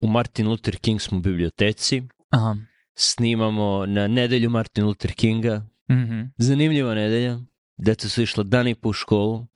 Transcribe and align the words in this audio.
u 0.00 0.06
Martin 0.08 0.48
Luther 0.48 0.76
King 0.76 1.00
smo 1.00 1.18
u 1.18 1.20
biblioteci, 1.20 2.02
Aha. 2.30 2.56
snimamo 2.94 3.86
na 3.86 4.08
nedelju 4.08 4.50
Martin 4.50 4.84
Luther 4.84 5.12
Kinga, 5.12 5.66
Mhm. 5.90 6.20
zanimljiva 6.38 6.94
nedelja, 6.94 7.38
deca 7.76 8.08
su 8.08 8.22
išla 8.22 8.44
dan 8.44 8.68
i 8.68 8.74
po 8.74 8.88
u 8.88 8.92
školu, 8.92 9.46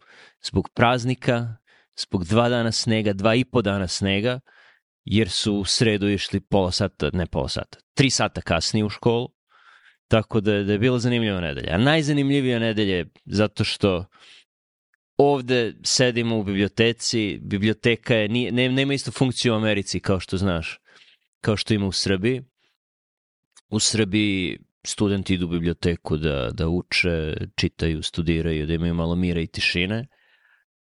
zbog 0.44 0.68
praznika, 0.74 1.56
zbog 2.00 2.24
dva 2.24 2.48
dana 2.48 2.72
snega, 2.72 3.12
dva 3.12 3.34
i 3.34 3.44
po 3.44 3.62
dana 3.62 3.88
snega, 3.88 4.40
jer 5.04 5.28
su 5.30 5.54
u 5.54 5.64
sredu 5.64 6.08
išli 6.08 6.40
pola 6.40 6.70
sata, 6.72 7.10
ne 7.12 7.26
pola 7.26 7.48
sata, 7.48 7.78
tri 7.94 8.10
sata 8.10 8.40
kasnije 8.40 8.84
u 8.84 8.88
školu, 8.88 9.28
tako 10.08 10.40
da, 10.40 10.62
da 10.62 10.72
je 10.72 10.78
bila 10.78 10.98
zanimljiva 10.98 11.40
nedelja. 11.40 11.74
A 11.74 11.78
najzanimljivija 11.78 12.58
nedelja 12.58 12.96
je 12.96 13.06
zato 13.24 13.64
što 13.64 14.04
ovde 15.16 15.74
sedimo 15.82 16.38
u 16.38 16.44
biblioteci, 16.44 17.38
biblioteka 17.42 18.14
je, 18.14 18.28
nije, 18.28 18.52
ne, 18.52 18.68
nema 18.68 18.94
isto 18.94 19.10
funkciju 19.10 19.52
u 19.52 19.56
Americi 19.56 20.00
kao 20.00 20.20
što 20.20 20.36
znaš, 20.36 20.80
kao 21.40 21.56
što 21.56 21.74
ima 21.74 21.86
u 21.86 21.92
Srbiji. 21.92 22.42
U 23.70 23.80
Srbiji 23.80 24.58
studenti 24.86 25.34
idu 25.34 25.46
u 25.46 25.48
biblioteku 25.48 26.16
da, 26.16 26.50
da 26.52 26.68
uče, 26.68 27.34
čitaju, 27.56 28.02
studiraju, 28.02 28.66
da 28.66 28.74
imaju 28.74 28.94
malo 28.94 29.14
mira 29.14 29.40
i 29.40 29.46
tišine. 29.46 30.06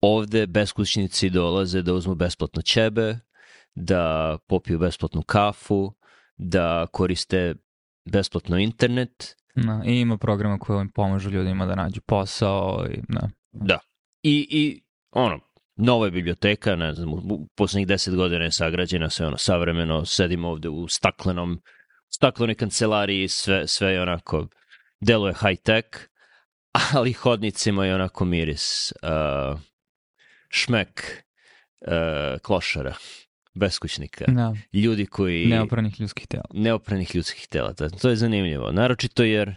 Ovde 0.00 0.46
beskućnici 0.46 1.30
dolaze 1.30 1.82
da 1.82 1.94
uzmu 1.94 2.14
besplatno 2.14 2.62
ćebe, 2.62 3.18
da 3.74 4.36
popiju 4.46 4.78
besplatnu 4.78 5.22
kafu, 5.22 5.94
da 6.36 6.86
koriste 6.92 7.54
besplatno 8.04 8.58
internet. 8.58 9.36
Da, 9.54 9.82
I 9.86 10.00
ima 10.00 10.18
programa 10.18 10.58
koji 10.58 10.80
im 10.80 10.90
pomažu 10.92 11.30
ljudima 11.30 11.66
da 11.66 11.74
nađu 11.74 12.00
posao. 12.00 12.86
I, 12.90 13.00
da. 13.08 13.28
Da. 13.52 13.78
I, 14.28 14.46
i 14.50 14.80
ono, 15.10 15.40
nova 15.76 16.06
je 16.06 16.10
biblioteka, 16.10 16.76
ne 16.76 16.94
znam, 16.94 17.12
u 17.12 17.48
poslednjih 17.56 17.86
deset 17.86 18.14
godina 18.14 18.44
je 18.44 18.52
sagrađena, 18.52 19.10
sve 19.10 19.26
ono 19.26 19.36
savremeno, 19.36 20.04
sedimo 20.04 20.48
ovde 20.48 20.68
u 20.68 20.88
staklenom, 20.88 21.60
staklenoj 22.08 22.54
kancelariji, 22.54 23.28
sve, 23.28 23.68
sve 23.68 23.92
je 23.92 24.02
onako, 24.02 24.46
deluje 25.00 25.34
high 25.34 25.62
tech, 25.62 25.86
ali 26.94 27.12
hodnicima 27.12 27.86
je 27.86 27.94
onako 27.94 28.24
miris, 28.24 28.92
uh, 29.02 29.60
šmek 30.48 31.24
uh, 31.80 32.40
klošara, 32.42 32.94
beskućnika, 33.54 34.24
da. 34.28 34.54
ljudi 34.72 35.06
koji... 35.06 35.46
Neopranih 35.46 36.00
ljudskih 36.00 36.26
tela. 36.26 36.44
neopranih 36.54 37.14
ljudskih 37.14 37.46
tela. 37.46 37.72
To, 37.72 37.90
to 37.90 38.08
je 38.10 38.16
zanimljivo. 38.16 38.72
Naročito 38.72 39.22
jer 39.22 39.54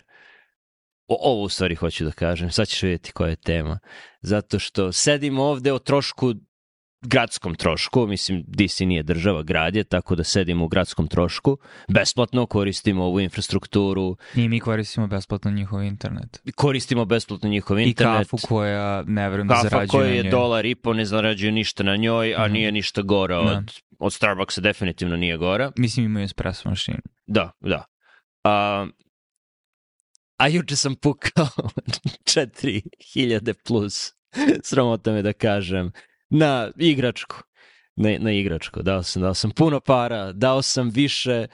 o, 1.07 1.17
ovo 1.21 1.43
u 1.43 1.49
stvari 1.49 1.75
hoću 1.75 2.05
da 2.05 2.11
kažem, 2.11 2.51
sad 2.51 2.67
ćeš 2.67 2.83
vidjeti 2.83 3.11
koja 3.11 3.29
je 3.29 3.35
tema. 3.35 3.79
Zato 4.21 4.59
što 4.59 4.91
sedimo 4.91 5.43
ovde 5.43 5.73
o 5.73 5.79
trošku 5.79 6.33
gradskom 7.03 7.55
trošku, 7.55 8.07
mislim 8.07 8.43
DC 8.47 8.79
nije 8.79 9.03
država, 9.03 9.43
grad 9.43 9.75
je, 9.75 9.83
tako 9.83 10.15
da 10.15 10.23
sedimo 10.23 10.65
u 10.65 10.67
gradskom 10.67 11.07
trošku, 11.07 11.57
besplatno 11.87 12.45
koristimo 12.45 13.03
ovu 13.03 13.19
infrastrukturu, 13.19 14.17
I 14.35 14.49
mi 14.49 14.59
koristimo 14.59 15.07
besplatno 15.07 15.51
njihov 15.51 15.83
internet. 15.83 16.41
koristimo 16.55 17.05
besplatno 17.05 17.49
njihov 17.49 17.79
I 17.79 17.83
internet. 17.83 18.17
kafu 18.19 18.37
koja 18.39 19.03
ne 19.03 19.29
verujem 19.29 19.47
da 19.47 19.53
Kafa 19.53 19.69
zarađuje 19.69 19.87
koja 19.89 20.07
je 20.07 20.23
dolar 20.23 20.65
i 20.65 20.75
po 20.75 20.93
ne 20.93 21.05
zarađuje 21.05 21.51
ništa 21.51 21.83
na 21.83 21.95
njoj, 21.95 22.35
a 22.35 22.43
Mhm. 22.43 22.53
nije 22.53 22.71
ništa 22.71 23.01
gora 23.01 23.35
Da. 23.35 23.41
od, 23.51 23.71
od 23.99 24.13
Starbucksa, 24.13 24.61
definitivno 24.61 25.15
nije 25.15 25.37
gora. 25.37 25.71
Mislim 25.77 26.05
imaju 26.05 26.23
espresso 26.23 26.69
mašinu. 26.69 26.97
Da, 27.27 27.51
da. 27.61 27.85
A, 28.43 28.87
a 30.41 30.47
juče 30.47 30.75
sam 30.75 30.95
pukao 30.95 31.47
4000 32.23 33.53
plus, 33.65 34.13
sramota 34.63 35.11
me 35.11 35.21
da 35.21 35.33
kažem, 35.33 35.91
na 36.29 36.71
igračku. 36.77 37.35
Na, 37.95 38.17
na 38.19 38.31
igračku. 38.31 38.81
Dao 38.81 39.03
sam, 39.03 39.21
dao 39.21 39.33
sam 39.33 39.51
puno 39.51 39.79
para, 39.79 40.31
dao 40.31 40.61
sam 40.61 40.89
više 40.89 41.47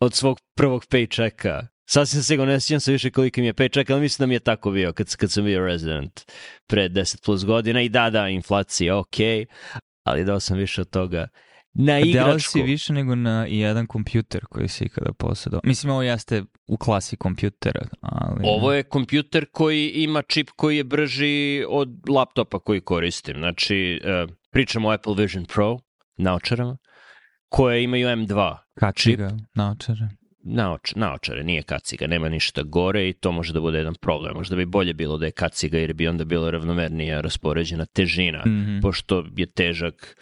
od 0.00 0.14
svog 0.14 0.40
prvog 0.56 0.84
paychecka. 0.90 1.66
Sasvim 1.86 2.22
sigurno 2.22 2.52
ne 2.52 2.60
sjećam 2.60 2.80
se 2.80 2.92
više 2.92 3.10
koliki 3.10 3.40
mi 3.40 3.46
je 3.46 3.54
paycheck, 3.54 3.92
ali 3.92 4.00
mislim 4.00 4.22
da 4.22 4.28
mi 4.28 4.34
je 4.34 4.40
tako 4.40 4.70
bio 4.70 4.92
kad, 4.92 5.16
kad 5.16 5.30
sam 5.30 5.44
bio 5.44 5.66
resident 5.66 6.32
pre 6.66 6.88
10 6.88 7.24
plus 7.24 7.44
godina 7.44 7.82
i 7.82 7.88
da, 7.88 8.10
da, 8.10 8.28
inflacija, 8.28 8.98
ok, 8.98 9.16
ali 10.04 10.24
dao 10.24 10.40
sam 10.40 10.58
više 10.58 10.80
od 10.80 10.90
toga 10.90 11.28
na 11.74 11.98
igračku. 12.00 12.52
si 12.52 12.62
više 12.62 12.92
nego 12.92 13.14
na 13.14 13.46
i 13.48 13.58
jedan 13.58 13.86
kompjuter 13.86 14.44
koji 14.44 14.68
si 14.68 14.84
ikada 14.84 15.12
posjedao. 15.12 15.60
Mislim, 15.64 15.92
ovo 15.92 16.02
jeste 16.02 16.42
u 16.66 16.76
klasi 16.76 17.16
kompjutera, 17.16 17.80
ali... 18.00 18.40
Ovo 18.44 18.72
je 18.72 18.82
kompjuter 18.82 19.46
koji 19.52 19.88
ima 19.88 20.22
čip 20.22 20.50
koji 20.56 20.76
je 20.76 20.84
brži 20.84 21.64
od 21.68 22.08
laptopa 22.08 22.58
koji 22.58 22.80
koristim. 22.80 23.36
Znači, 23.38 24.00
uh, 24.24 24.30
pričamo 24.50 24.88
o 24.88 24.92
Apple 24.92 25.14
Vision 25.18 25.44
Pro 25.44 25.78
naočarama, 26.16 26.76
koje 27.48 27.82
imaju 27.84 28.08
M2 28.08 28.56
Kačiga, 28.74 29.30
naočare. 29.54 30.08
naoč, 30.44 30.94
naočare, 30.94 31.44
nije 31.44 31.62
kaciga, 31.62 32.06
nema 32.06 32.28
ništa 32.28 32.62
gore 32.62 33.08
i 33.08 33.12
to 33.12 33.32
može 33.32 33.52
da 33.52 33.60
bude 33.60 33.78
jedan 33.78 33.94
problem. 33.94 34.36
Možda 34.36 34.56
bi 34.56 34.66
bolje 34.66 34.94
bilo 34.94 35.18
da 35.18 35.26
je 35.26 35.32
kaciga 35.32 35.78
jer 35.78 35.92
bi 35.94 36.08
onda 36.08 36.24
bilo 36.24 36.50
ravnomernija 36.50 37.20
raspoređena 37.20 37.86
težina, 37.86 38.42
Mhm. 38.46 38.80
pošto 38.82 39.24
je 39.36 39.46
težak 39.46 40.16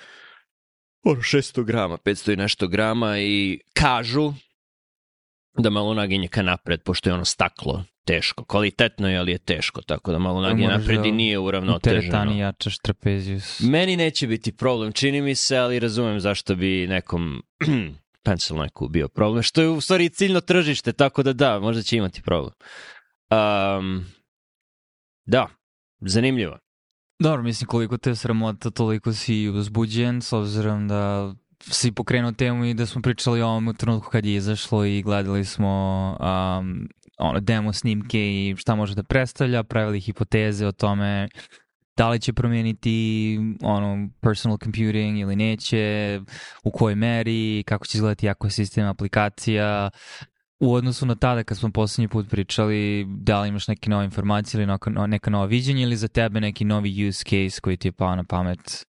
ono 1.03 1.21
600 1.21 1.65
grama, 1.65 1.97
500 1.97 2.33
i 2.33 2.37
nešto 2.37 2.69
grama 2.69 3.19
i 3.19 3.61
kažu 3.73 4.33
da 5.59 5.71
malo 5.71 5.95
naginje 5.95 6.29
ka 6.29 6.43
napred, 6.43 6.83
pošto 6.83 7.11
je 7.11 7.15
ono 7.15 7.25
staklo 7.25 7.85
teško. 8.05 8.45
Kvalitetno 8.45 9.11
je, 9.11 9.19
ali 9.19 9.33
je 9.33 9.39
teško, 9.39 9.83
tako 9.83 10.13
da 10.13 10.19
malo 10.19 10.41
naginje 10.41 10.69
napred 10.69 11.01
da 11.01 11.09
i 11.09 11.13
nije 11.13 11.39
U 11.39 11.45
uravnoteženo. 11.45 12.01
teretani 12.01 12.39
jačaš 12.39 12.79
trapezijus. 12.79 13.61
Meni 13.61 13.97
neće 13.97 14.27
biti 14.27 14.57
problem, 14.57 14.93
čini 14.93 15.21
mi 15.21 15.35
se, 15.35 15.57
ali 15.57 15.79
razumem 15.79 16.21
zašto 16.21 16.55
bi 16.55 16.87
nekom 16.87 17.43
pencil 18.25 18.57
neku 18.57 18.89
bio 18.89 19.09
problem, 19.09 19.43
što 19.43 19.63
je 19.63 19.69
u 19.69 19.81
stvari 19.81 20.09
ciljno 20.09 20.41
tržište, 20.41 20.93
tako 20.93 21.23
da 21.23 21.33
da, 21.33 21.61
možda 21.61 21.83
će 21.83 21.97
imati 21.97 22.23
problem. 22.23 22.55
Um, 23.31 24.05
da, 25.27 25.49
zanimljivo. 26.01 26.59
Dobro, 27.23 27.43
mislim 27.43 27.69
koliko 27.69 27.99
te 27.99 28.15
sramota, 28.15 28.71
toliko 28.71 29.13
si 29.13 29.49
uzbuđen, 29.49 30.23
s 30.23 30.33
obzirom 30.33 30.89
da 30.89 31.35
si 31.61 31.93
pokrenuo 31.93 32.33
temu 32.33 32.65
i 32.65 32.75
da 32.75 32.87
smo 32.87 33.03
pričali 33.03 33.43
o 33.43 33.49
ovom 33.49 33.69
u 33.69 33.75
trenutku 33.75 34.11
kad 34.11 34.27
je 34.27 34.35
izašlo 34.35 34.85
i 34.85 35.03
gledali 35.03 35.45
smo 35.45 35.71
um, 36.21 36.89
ono, 37.19 37.41
demo 37.41 37.73
snimke 37.73 38.19
i 38.19 38.55
šta 38.59 38.75
može 38.75 38.95
da 38.95 39.03
predstavlja, 39.03 39.63
pravili 39.63 40.01
hipoteze 40.01 40.67
o 40.67 40.73
tome 40.73 41.29
da 41.97 42.09
li 42.09 42.21
će 42.21 42.33
promijeniti 42.33 43.39
ono, 43.63 44.09
personal 44.21 44.59
computing 44.59 45.19
ili 45.19 45.37
neće, 45.37 46.21
u 46.65 46.71
kojoj 46.71 46.95
meri, 46.95 47.65
kako 47.67 47.87
će 47.87 47.99
izgledati 47.99 48.27
ekosistem 48.27 48.87
aplikacija, 48.87 49.91
u 50.63 50.75
odnosu 50.75 51.07
na 51.07 51.15
tada 51.15 51.45
kad 51.45 51.59
smo 51.59 51.71
poslednji 51.71 52.09
put 52.09 52.31
pričali, 52.31 53.07
da 53.09 53.41
li 53.41 53.49
imaš 53.49 53.69
neke 53.69 53.91
nove 53.91 54.05
informacije 54.05 54.59
ili 54.59 54.67
neka, 54.67 54.91
neka 54.91 55.31
nova 55.31 55.45
viđenja 55.45 55.83
ili 55.83 55.97
za 55.97 56.09
tebe 56.09 56.41
neki 56.41 56.65
novi 56.65 57.09
use 57.09 57.25
case 57.25 57.61
koji 57.61 57.77
ti 57.77 57.89
je 57.89 57.93
pao 57.93 58.17
na 58.17 58.25
pamet 58.25 58.87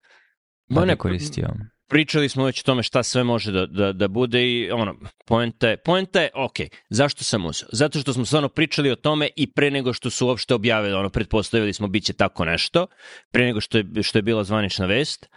da 0.69 0.85
ne, 0.85 0.95
koristio? 0.95 1.47
pričali 1.89 2.29
smo 2.29 2.45
već 2.45 2.59
o 2.59 2.63
tome 2.63 2.83
šta 2.83 3.03
sve 3.03 3.23
može 3.23 3.51
da, 3.51 3.65
da, 3.65 3.93
da 3.93 4.07
bude 4.07 4.43
i 4.47 4.71
ono, 4.71 4.95
poenta 5.27 5.69
je, 5.69 5.77
poenta 5.77 6.21
je, 6.21 6.29
ok, 6.35 6.57
zašto 6.89 7.23
sam 7.23 7.45
uzeo? 7.45 7.67
Zato 7.71 7.99
što 7.99 8.13
smo 8.13 8.25
stvarno 8.25 8.49
pričali 8.49 8.91
o 8.91 8.95
tome 8.95 9.29
i 9.35 9.51
pre 9.51 9.71
nego 9.71 9.93
što 9.93 10.09
su 10.09 10.27
uopšte 10.27 10.53
objavili, 10.53 10.93
ono, 10.93 11.09
pretpostavili 11.09 11.73
smo 11.73 11.87
bit 11.87 12.03
će 12.03 12.13
tako 12.13 12.45
nešto, 12.45 12.87
pre 13.31 13.45
nego 13.45 13.61
što 13.61 13.77
je, 13.77 14.03
što 14.03 14.17
je 14.17 14.21
bila 14.21 14.43
zvanična 14.43 14.85
vest 14.85 15.29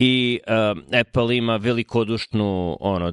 i 0.00 0.40
um, 0.46 0.82
Apple 1.00 1.36
ima 1.36 1.56
velikodušnu, 1.56 2.76
ono, 2.80 3.12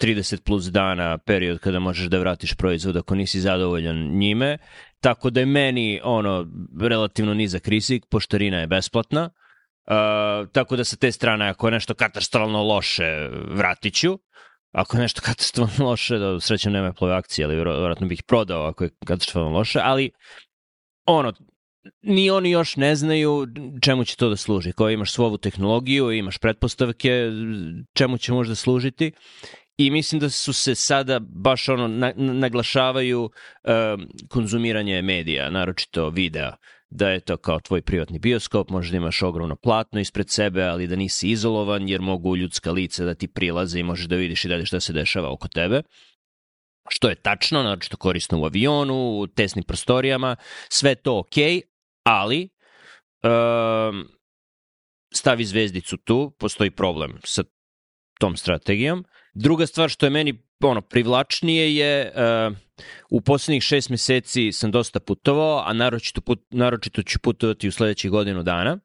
30 0.00 0.42
plus 0.44 0.64
dana 0.64 1.18
period 1.18 1.58
kada 1.58 1.78
možeš 1.78 2.06
da 2.06 2.18
vratiš 2.18 2.54
proizvod 2.54 2.96
ako 2.96 3.14
nisi 3.14 3.40
zadovoljan 3.40 3.96
njime, 3.96 4.58
tako 5.00 5.30
da 5.30 5.40
je 5.40 5.46
meni 5.46 6.00
ono 6.04 6.46
relativno 6.80 7.34
nizak 7.34 7.68
rizik, 7.68 8.04
poštarina 8.10 8.58
je 8.58 8.66
besplatna, 8.66 9.30
Uh, 9.86 10.48
tako 10.52 10.76
da 10.76 10.84
sa 10.84 10.96
te 10.96 11.12
strane, 11.12 11.48
ako 11.48 11.66
je 11.66 11.70
nešto 11.70 11.94
katastrofalno 11.94 12.62
loše, 12.62 13.28
vratit 13.48 13.94
ću. 13.94 14.18
Ako 14.72 14.96
je 14.96 15.00
nešto 15.00 15.20
katastrofalno 15.24 15.90
loše, 15.90 16.18
da 16.18 16.40
srećem 16.40 16.72
nema 16.72 16.88
Apple 16.88 17.12
akcije, 17.12 17.44
ali 17.44 17.54
vjerojatno 17.54 18.06
bih 18.06 18.18
ih 18.18 18.22
prodao 18.22 18.66
ako 18.66 18.84
je 18.84 18.90
katastrofalno 19.06 19.58
loše, 19.58 19.80
ali 19.82 20.10
ono, 21.06 21.32
ni 22.02 22.30
oni 22.30 22.50
još 22.50 22.76
ne 22.76 22.96
znaju 22.96 23.46
čemu 23.82 24.04
će 24.04 24.16
to 24.16 24.28
da 24.28 24.36
služi. 24.36 24.72
Kao 24.72 24.90
imaš 24.90 25.12
svu 25.12 25.24
ovu 25.24 25.38
tehnologiju, 25.38 26.12
imaš 26.12 26.38
pretpostavke 26.38 27.30
čemu 27.94 28.18
će 28.18 28.32
možda 28.32 28.54
služiti 28.54 29.12
i 29.76 29.90
mislim 29.90 30.20
da 30.20 30.30
su 30.30 30.52
se 30.52 30.74
sada 30.74 31.20
baš 31.20 31.68
ono 31.68 31.88
na, 31.88 32.12
naglašavaju 32.16 33.22
um, 33.22 34.06
konzumiranje 34.28 35.02
medija, 35.02 35.50
naročito 35.50 36.08
videa 36.08 36.52
da 36.90 37.10
je 37.10 37.20
to 37.20 37.36
kao 37.36 37.60
tvoj 37.60 37.82
privatni 37.82 38.18
bioskop, 38.18 38.70
možeš 38.70 38.90
da 38.90 38.96
imaš 38.96 39.22
ogromno 39.22 39.56
platno 39.56 40.00
ispred 40.00 40.30
sebe, 40.30 40.62
ali 40.62 40.86
da 40.86 40.96
nisi 40.96 41.28
izolovan 41.28 41.88
jer 41.88 42.00
mogu 42.00 42.36
ljudska 42.36 42.72
lica 42.72 43.04
da 43.04 43.14
ti 43.14 43.28
prilaze 43.28 43.78
i 43.78 43.82
možeš 43.82 44.06
da 44.06 44.16
vidiš 44.16 44.44
i 44.44 44.48
dalje 44.48 44.66
šta 44.66 44.80
se 44.80 44.92
dešava 44.92 45.32
oko 45.32 45.48
tebe. 45.48 45.82
Što 46.88 47.08
je 47.08 47.14
tačno, 47.14 47.62
naročito 47.62 47.96
korisno 47.96 48.40
u 48.40 48.44
avionu, 48.44 49.18
u 49.20 49.26
tesnim 49.26 49.64
prostorijama, 49.64 50.36
sve 50.68 50.94
to 50.94 51.18
ok, 51.18 51.36
ali 52.04 52.48
um, 53.22 54.08
stavi 55.14 55.44
zvezdicu 55.44 55.96
tu, 55.96 56.36
postoji 56.38 56.70
problem 56.70 57.18
sa 57.24 57.44
tom 58.18 58.36
strategijom. 58.36 59.04
Druga 59.34 59.66
stvar 59.66 59.88
što 59.88 60.06
je 60.06 60.10
meni 60.10 60.44
ono 60.60 60.80
privlačnije 60.80 61.76
je 61.76 62.12
uh, 62.14 62.56
u 63.10 63.20
poslednjih 63.20 63.62
šest 63.62 63.90
meseci 63.90 64.52
sam 64.52 64.70
dosta 64.70 65.00
putovao, 65.00 65.62
a 65.66 65.72
naročito, 65.72 66.20
put, 66.20 66.40
naročito 66.50 67.02
ću 67.02 67.18
putovati 67.18 67.68
u 67.68 67.72
sledećih 67.72 68.10
godinu 68.10 68.42
dana 68.42 68.78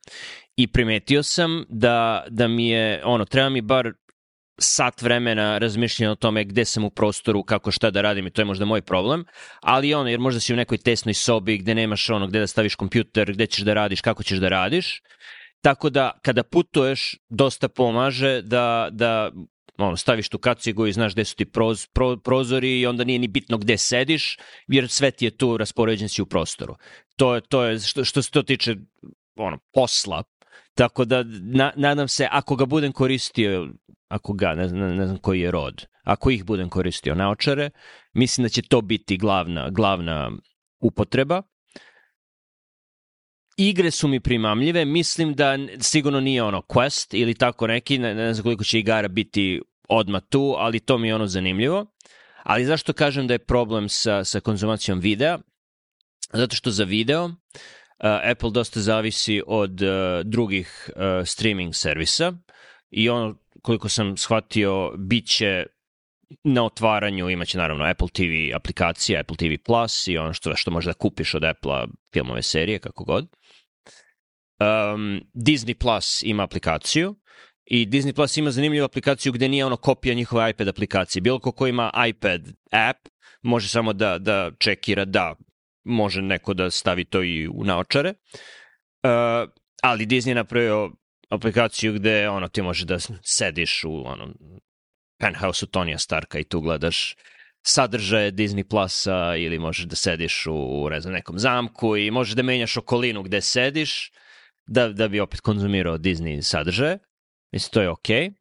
i 0.55 0.67
primetio 0.67 1.23
sam 1.23 1.65
da, 1.69 2.25
da 2.29 2.47
mi 2.47 2.69
je, 2.69 3.01
ono, 3.05 3.25
treba 3.25 3.49
mi 3.49 3.61
bar 3.61 3.93
sat 4.59 5.01
vremena 5.01 5.57
razmišljanja 5.57 6.11
o 6.11 6.15
tome 6.15 6.43
gde 6.43 6.65
sam 6.65 6.83
u 6.85 6.89
prostoru, 6.89 7.43
kako 7.43 7.71
šta 7.71 7.91
da 7.91 8.01
radim 8.01 8.27
i 8.27 8.31
to 8.31 8.41
je 8.41 8.45
možda 8.45 8.65
moj 8.65 8.81
problem, 8.81 9.25
ali 9.61 9.93
ono, 9.93 10.09
jer 10.09 10.19
možda 10.19 10.39
si 10.39 10.53
u 10.53 10.57
nekoj 10.57 10.77
tesnoj 10.77 11.13
sobi 11.13 11.57
gde 11.57 11.75
nemaš 11.75 12.09
ono 12.09 12.27
gde 12.27 12.39
da 12.39 12.47
staviš 12.47 12.75
kompjuter, 12.75 13.33
gde 13.33 13.45
ćeš 13.47 13.63
da 13.63 13.73
radiš, 13.73 14.01
kako 14.01 14.23
ćeš 14.23 14.37
da 14.37 14.49
radiš, 14.49 15.01
Tako 15.61 15.89
da 15.89 16.11
kada 16.21 16.43
putuješ 16.43 17.15
dosta 17.29 17.67
pomaže 17.67 18.41
da, 18.41 18.89
da 18.91 19.31
ono, 19.77 19.97
staviš 19.97 20.29
tu 20.29 20.37
kacigu 20.37 20.87
i 20.87 20.93
znaš 20.93 21.13
gde 21.13 21.25
su 21.25 21.35
ti 21.35 21.45
proz, 21.45 21.87
pro, 21.93 22.17
prozori 22.17 22.79
i 22.79 22.85
onda 22.85 23.03
nije 23.03 23.19
ni 23.19 23.27
bitno 23.27 23.57
gde 23.57 23.77
sediš, 23.77 24.37
jer 24.67 24.89
sve 24.89 25.11
ti 25.11 25.25
je 25.25 25.37
tu 25.37 25.57
raspoređen 25.57 26.09
si 26.09 26.21
u 26.21 26.25
prostoru. 26.25 26.75
To 27.15 27.35
je, 27.35 27.41
to 27.41 27.63
je 27.63 27.79
što, 27.79 28.05
što 28.05 28.21
se 28.21 28.31
to 28.31 28.43
tiče 28.43 28.75
ono, 29.35 29.57
posla, 29.73 30.23
tako 30.79 31.05
da 31.05 31.23
na, 31.41 31.71
nadam 31.75 32.07
se, 32.07 32.27
ako 32.31 32.55
ga 32.55 32.65
budem 32.65 32.91
koristio, 32.91 33.67
ako 34.07 34.33
ga, 34.33 34.53
ne 34.55 34.67
znam, 34.67 34.95
ne 34.95 35.05
znam 35.05 35.17
koji 35.17 35.41
je 35.41 35.51
rod, 35.51 35.85
ako 36.03 36.31
ih 36.31 36.43
budem 36.45 36.69
koristio 36.69 37.15
naočare, 37.15 37.69
mislim 38.13 38.45
da 38.45 38.49
će 38.49 38.61
to 38.61 38.81
biti 38.81 39.17
glavna, 39.17 39.69
glavna 39.69 40.31
upotreba 40.79 41.41
igre 43.57 43.91
su 43.91 44.07
mi 44.07 44.19
primamljive, 44.19 44.85
mislim 44.85 45.33
da 45.33 45.57
sigurno 45.79 46.19
nije 46.19 46.43
ono 46.43 46.61
Quest 46.61 47.17
ili 47.17 47.33
tako 47.33 47.67
neki, 47.67 47.97
ne, 47.97 48.15
ne 48.15 48.33
znam 48.33 48.43
koliko 48.43 48.63
će 48.63 48.79
igara 48.79 49.07
biti 49.07 49.61
odmah 49.89 50.21
tu, 50.29 50.55
ali 50.57 50.79
to 50.79 50.97
mi 50.97 51.07
je 51.07 51.15
ono 51.15 51.27
zanimljivo. 51.27 51.85
Ali 52.43 52.65
zašto 52.65 52.93
kažem 52.93 53.27
da 53.27 53.33
je 53.33 53.45
problem 53.45 53.89
sa, 53.89 54.23
sa 54.23 54.39
konzumacijom 54.39 54.99
videa? 54.99 55.39
Zato 56.33 56.55
što 56.55 56.71
za 56.71 56.83
video 56.83 57.25
uh, 57.25 57.31
Apple 57.99 58.51
dosta 58.51 58.79
zavisi 58.79 59.41
od 59.47 59.81
uh, 59.81 59.89
drugih 60.25 60.89
uh, 60.95 61.27
streaming 61.27 61.75
servisa 61.75 62.33
i 62.89 63.09
ono, 63.09 63.35
koliko 63.61 63.89
sam 63.89 64.17
shvatio, 64.17 64.93
bit 64.97 65.27
će 65.27 65.65
na 66.43 66.65
otvaranju 66.65 67.29
imaće 67.29 67.57
naravno 67.57 67.85
Apple 67.85 68.07
TV 68.13 68.55
aplikacija, 68.55 69.19
Apple 69.19 69.37
TV 69.37 69.63
Plus 69.65 70.07
i 70.07 70.17
ono 70.17 70.33
što, 70.33 70.55
što 70.55 70.71
možda 70.71 70.93
kupiš 70.93 71.35
od 71.35 71.43
Apple-a 71.43 71.87
filmove 72.13 72.41
serije, 72.41 72.79
kako 72.79 73.03
god. 73.03 73.23
Um, 73.23 75.21
Disney 75.33 75.73
Plus 75.73 76.23
ima 76.23 76.43
aplikaciju 76.43 77.15
i 77.65 77.85
Disney 77.85 78.15
Plus 78.15 78.37
ima 78.37 78.51
zanimljivu 78.51 78.85
aplikaciju 78.85 79.31
gde 79.31 79.47
nije 79.47 79.65
ono 79.65 79.77
kopija 79.77 80.13
njihove 80.15 80.49
iPad 80.49 80.67
aplikacije. 80.67 81.21
Bilo 81.21 81.39
ko 81.39 81.51
ko 81.51 81.67
ima 81.67 81.91
iPad 82.09 82.41
app 82.71 83.07
može 83.41 83.69
samo 83.69 83.93
da, 83.93 84.17
da 84.17 84.51
čekira 84.59 85.05
da 85.05 85.35
može 85.83 86.21
neko 86.21 86.53
da 86.53 86.71
stavi 86.71 87.05
to 87.05 87.23
i 87.23 87.47
u 87.47 87.63
naočare. 87.63 88.09
Uh, 88.09 89.49
ali 89.81 90.05
Disney 90.05 90.33
napravio 90.33 90.91
aplikaciju 91.29 91.93
gde 91.93 92.29
ono 92.29 92.47
ti 92.47 92.61
može 92.61 92.85
da 92.85 92.97
sediš 93.21 93.83
u 93.83 94.03
ono 94.05 94.33
penthouse 95.19 95.65
u 95.65 95.67
Tonija 95.67 95.97
Starka 95.97 96.39
i 96.39 96.43
tu 96.43 96.61
gledaš 96.61 97.15
sadržaje 97.61 98.31
Disney 98.31 98.63
Plusa 98.63 99.35
ili 99.35 99.59
možeš 99.59 99.85
da 99.85 99.95
sediš 99.95 100.47
u, 100.47 100.89
ne 100.89 101.01
znam, 101.01 101.13
nekom 101.13 101.39
zamku 101.39 101.97
i 101.97 102.11
možeš 102.11 102.35
da 102.35 102.43
menjaš 102.43 102.77
okolinu 102.77 103.23
gde 103.23 103.41
sediš 103.41 104.11
da, 104.67 104.89
da 104.89 105.07
bi 105.07 105.19
opet 105.19 105.39
konzumirao 105.39 105.97
Disney 105.97 106.41
sadržaje. 106.41 106.99
Mislim, 107.51 107.71
to 107.71 107.81
je 107.81 107.89
okej. 107.89 108.29
Okay. 108.29 108.38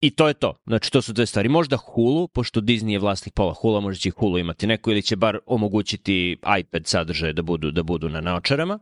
I 0.00 0.10
to 0.10 0.28
je 0.28 0.34
to. 0.34 0.54
Znači, 0.66 0.92
to 0.92 1.02
su 1.02 1.12
dve 1.12 1.26
stvari. 1.26 1.48
Možda 1.48 1.76
Hulu, 1.76 2.28
pošto 2.28 2.60
Disney 2.60 2.92
je 2.92 2.98
vlasnik 2.98 3.34
pola 3.34 3.54
Hula, 3.54 3.80
možda 3.80 4.00
će 4.00 4.10
Hulu 4.10 4.38
imati 4.38 4.66
neko 4.66 4.90
ili 4.90 5.02
će 5.02 5.16
bar 5.16 5.38
omogućiti 5.46 6.36
iPad 6.60 6.86
sadržaje 6.86 7.32
da 7.32 7.42
budu, 7.42 7.70
da 7.70 7.82
budu 7.82 8.08
na 8.08 8.20
naočarama. 8.20 8.78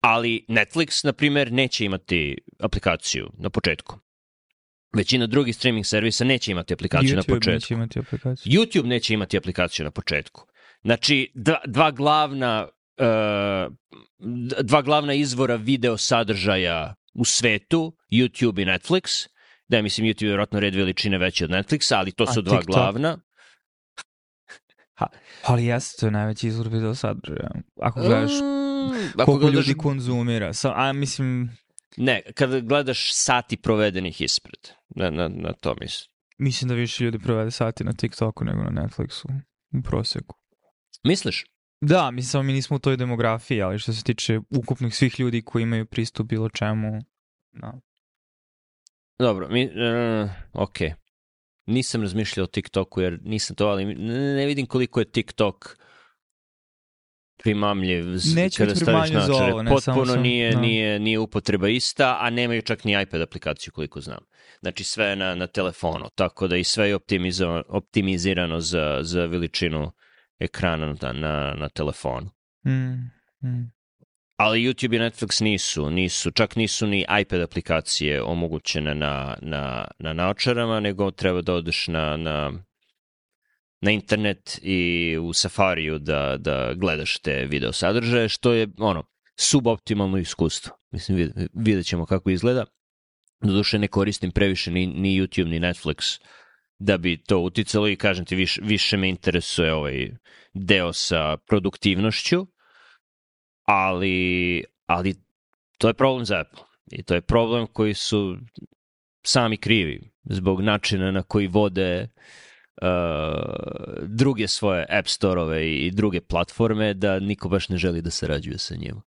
Ali 0.00 0.44
Netflix, 0.48 1.04
na 1.04 1.12
primer, 1.12 1.52
neće 1.52 1.84
imati 1.84 2.38
aplikaciju 2.58 3.30
na 3.38 3.50
početku. 3.50 3.98
Većina 4.96 5.26
drugih 5.26 5.56
streaming 5.56 5.86
servisa 5.86 6.24
neće 6.24 6.50
imati 6.52 6.74
aplikaciju 6.74 7.10
YouTube 7.10 7.16
na 7.16 7.34
početku. 7.34 7.50
neće 7.50 7.74
imati 7.74 7.98
aplikaciju. 7.98 8.52
YouTube 8.52 8.86
neće 8.86 9.14
imati 9.14 9.36
aplikaciju 9.36 9.84
na 9.84 9.90
početku. 9.90 10.46
Znači, 10.82 11.32
dva, 11.34 11.60
dva 11.66 11.90
glavna 11.90 12.68
uh, 12.98 13.72
dva 14.62 14.82
glavna 14.82 15.14
izvora 15.14 15.56
video 15.56 15.96
sadržaja 15.96 16.94
u 17.14 17.24
svetu, 17.24 17.96
YouTube 18.10 18.62
i 18.62 18.66
Netflix. 18.66 19.28
Da, 19.68 19.82
mislim, 19.82 20.06
YouTube 20.06 20.24
je 20.24 20.28
vjerojatno 20.28 20.60
red 20.60 20.74
veličine 20.74 21.18
veći 21.18 21.44
od 21.44 21.50
Netflixa, 21.50 21.94
ali 21.94 22.12
to 22.12 22.26
su 22.26 22.40
A 22.40 22.42
dva 22.42 22.58
TikTok? 22.58 22.74
glavna. 22.74 23.18
Ha. 24.94 25.06
Ali 25.44 25.64
jeste, 25.64 26.00
to 26.00 26.06
je 26.06 26.10
najveći 26.10 26.48
izvor 26.48 26.68
video 26.68 26.94
sadržaja. 26.94 27.50
Ako 27.80 28.00
gledaš 28.00 28.32
Mm, 28.88 29.20
ako 29.20 29.24
koliko 29.24 29.38
gledaš, 29.46 29.66
ljudi 29.66 29.78
konzumira. 29.78 30.52
Sa, 30.52 30.72
a 30.76 30.92
mislim, 30.92 31.50
ne, 31.96 32.22
kada 32.34 32.60
gledaš 32.60 33.14
sati 33.14 33.56
provedenih 33.56 34.20
ispred, 34.20 34.68
na, 34.88 35.10
na, 35.10 35.28
na 35.28 35.52
to 35.52 35.74
mislim. 35.80 36.10
mislim 36.38 36.68
da 36.68 36.74
više 36.74 37.04
ljudi 37.04 37.18
provede 37.18 37.50
sati 37.50 37.84
na 37.84 37.92
TikToku 37.92 38.44
nego 38.44 38.62
na 38.62 38.82
Netflixu 38.82 39.26
u 39.78 39.82
proseku. 39.82 40.36
Misliš? 41.04 41.44
Da, 41.80 42.10
mislim 42.10 42.30
samo 42.30 42.42
mi 42.42 42.52
nismo 42.52 42.76
u 42.76 42.78
toj 42.78 42.96
demografiji, 42.96 43.62
ali 43.62 43.78
što 43.78 43.92
se 43.92 44.02
tiče 44.02 44.40
ukupnih 44.50 44.94
svih 44.94 45.20
ljudi 45.20 45.42
koji 45.42 45.62
imaju 45.62 45.86
pristup 45.86 46.26
bilo 46.26 46.48
čemu, 46.48 47.00
da. 47.52 47.80
Dobro, 49.18 49.48
mi, 49.48 49.64
uh, 49.64 50.30
ok. 50.52 50.76
Nisam 51.66 52.02
razmišljao 52.02 52.44
o 52.44 52.46
TikToku 52.46 53.00
jer 53.00 53.18
nisam 53.22 53.56
to, 53.56 53.66
ali 53.66 53.84
ne, 53.84 54.34
ne 54.34 54.46
vidim 54.46 54.66
koliko 54.66 55.00
je 55.00 55.10
TikTok 55.10 55.76
primamljiv 57.42 58.04
Neće 58.36 58.56
kada 58.58 58.74
staviš 58.74 59.10
naočare. 59.10 59.52
ovo, 59.52 59.62
ne, 59.62 59.70
Potpuno 59.70 60.04
sam- 60.06 60.22
nije, 60.22 60.52
da. 60.54 60.60
nije, 60.60 60.98
nije 60.98 61.18
upotreba 61.18 61.68
ista, 61.68 62.18
a 62.20 62.30
nemaju 62.30 62.62
čak 62.62 62.84
ni 62.84 63.02
iPad 63.02 63.20
aplikaciju 63.20 63.72
koliko 63.72 64.00
znam. 64.00 64.18
Znači 64.60 64.84
sve 64.84 65.04
je 65.06 65.16
na, 65.16 65.34
na 65.34 65.46
telefonu, 65.46 66.08
tako 66.14 66.48
da 66.48 66.56
i 66.56 66.64
sve 66.64 66.88
je 66.88 66.94
optimizirano, 66.94 67.62
optimizirano 67.68 68.60
za, 68.60 68.98
za 69.02 69.26
veličinu 69.26 69.92
ekrana 70.38 70.94
na, 71.02 71.12
na, 71.12 71.54
na 71.54 71.68
telefonu. 71.68 72.30
Mm, 72.66 72.92
mm. 73.48 73.72
Ali 74.38 74.62
YouTube 74.62 74.96
i 74.96 74.98
Netflix 74.98 75.42
nisu, 75.42 75.90
nisu, 75.90 76.30
čak 76.30 76.56
nisu 76.56 76.86
ni 76.86 77.04
iPad 77.20 77.40
aplikacije 77.40 78.22
omogućene 78.22 78.94
na, 78.94 79.36
na, 79.42 79.88
na 79.98 80.12
naočarama, 80.12 80.80
nego 80.80 81.10
treba 81.10 81.42
da 81.42 81.54
odeš 81.54 81.88
na, 81.88 82.16
na, 82.16 82.52
na 83.80 83.90
internet 83.90 84.60
i 84.62 85.16
u 85.22 85.32
Safariju 85.32 85.98
da, 85.98 86.36
da 86.38 86.74
gledaš 86.74 87.18
te 87.18 87.46
video 87.46 87.72
sadržaje, 87.72 88.28
što 88.28 88.52
je 88.52 88.68
ono, 88.78 89.04
suboptimalno 89.40 90.18
iskustvo. 90.18 90.76
Mislim, 90.90 91.16
vid, 91.16 91.30
vidjet 91.54 91.86
ćemo 91.86 92.06
kako 92.06 92.30
izgleda. 92.30 92.64
Doduše 93.40 93.78
ne 93.78 93.88
koristim 93.88 94.30
previše 94.30 94.70
ni, 94.70 94.86
ni 94.86 95.20
YouTube 95.20 95.48
ni 95.48 95.60
Netflix 95.60 96.20
da 96.78 96.98
bi 96.98 97.22
to 97.22 97.38
uticalo 97.38 97.88
i 97.88 97.96
kažem 97.96 98.24
ti, 98.24 98.36
više, 98.36 98.60
više 98.64 98.96
me 98.96 99.08
interesuje 99.08 99.72
ovaj 99.72 100.10
deo 100.54 100.92
sa 100.92 101.36
produktivnošću, 101.48 102.46
ali, 103.68 104.64
ali 104.86 105.14
to 105.78 105.88
je 105.88 105.94
problem 105.94 106.24
za 106.24 106.40
Apple. 106.40 106.62
I 106.90 107.02
to 107.02 107.14
je 107.14 107.20
problem 107.20 107.66
koji 107.66 107.94
su 107.94 108.36
sami 109.22 109.56
krivi 109.56 110.10
zbog 110.24 110.60
načina 110.60 111.10
na 111.10 111.22
koji 111.22 111.46
vode 111.46 112.08
uh, 112.82 112.88
druge 114.02 114.48
svoje 114.48 114.86
app 114.90 115.08
store-ove 115.08 115.76
i 115.76 115.90
druge 115.90 116.20
platforme 116.20 116.94
da 116.94 117.20
niko 117.20 117.48
baš 117.48 117.68
ne 117.68 117.76
želi 117.76 118.02
da 118.02 118.10
sarađuje 118.10 118.58
sa 118.58 118.74
njima. 118.74 119.02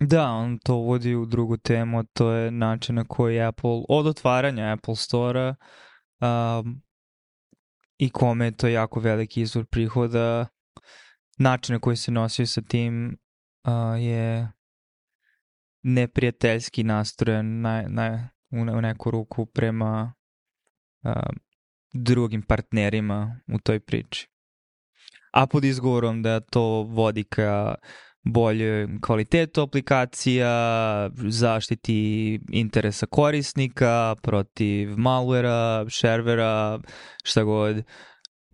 Da, 0.00 0.28
on 0.30 0.58
to 0.58 0.74
vodi 0.74 1.14
u 1.14 1.26
drugu 1.26 1.56
temu, 1.56 2.04
to 2.12 2.30
je 2.30 2.50
način 2.50 2.94
na 2.94 3.04
koji 3.04 3.40
Apple, 3.40 3.82
od 3.88 4.06
otvaranja 4.06 4.72
Apple 4.72 4.96
Store-a 4.96 5.54
um, 6.60 6.82
i 7.98 8.10
kome 8.10 8.44
je 8.44 8.56
to 8.56 8.68
jako 8.68 9.00
veliki 9.00 9.40
izvor 9.40 9.66
prihoda, 9.66 10.46
način 11.36 11.72
na 11.72 11.80
koji 11.80 11.96
se 11.96 12.10
nosio 12.10 12.46
sa 12.46 12.62
tim 12.62 13.18
uh, 13.64 14.02
je 14.02 14.52
neprijateljski 15.82 16.84
nastrojen 16.84 17.60
na, 17.60 17.84
na, 17.88 18.28
u, 18.50 18.56
u 18.56 18.80
neku 18.80 19.10
ruku 19.10 19.46
prema 19.46 20.14
uh, 21.04 21.12
drugim 21.92 22.42
partnerima 22.42 23.40
u 23.54 23.58
toj 23.58 23.80
priči. 23.80 24.28
A 25.32 25.46
pod 25.46 25.64
izgovorom 25.64 26.22
da 26.22 26.40
to 26.40 26.82
vodi 26.82 27.24
ka 27.24 27.74
bolje 28.24 28.88
kvalitetu 29.00 29.60
aplikacija, 29.60 30.50
zaštiti 31.14 32.40
interesa 32.52 33.06
korisnika 33.06 34.14
protiv 34.22 34.88
malwarea, 34.96 35.86
sharevera, 35.90 36.78
šta 37.24 37.42
god 37.42 37.84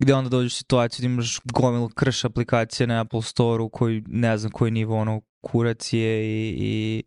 gde 0.03 0.13
onda 0.13 0.29
dođeš 0.29 0.53
u 0.53 0.57
situaciju 0.57 1.03
da 1.03 1.13
imaš 1.13 1.39
gomilu 1.53 1.89
krš 1.89 2.25
aplikacije 2.25 2.87
na 2.87 3.01
Apple 3.01 3.21
Store-u 3.21 3.69
koji 3.69 4.03
ne 4.07 4.37
znam 4.37 4.51
koji 4.51 4.71
nivo 4.71 4.97
ono 4.97 5.21
kurac 5.41 5.93
je 5.93 6.25
i, 6.25 6.55
i 6.57 7.03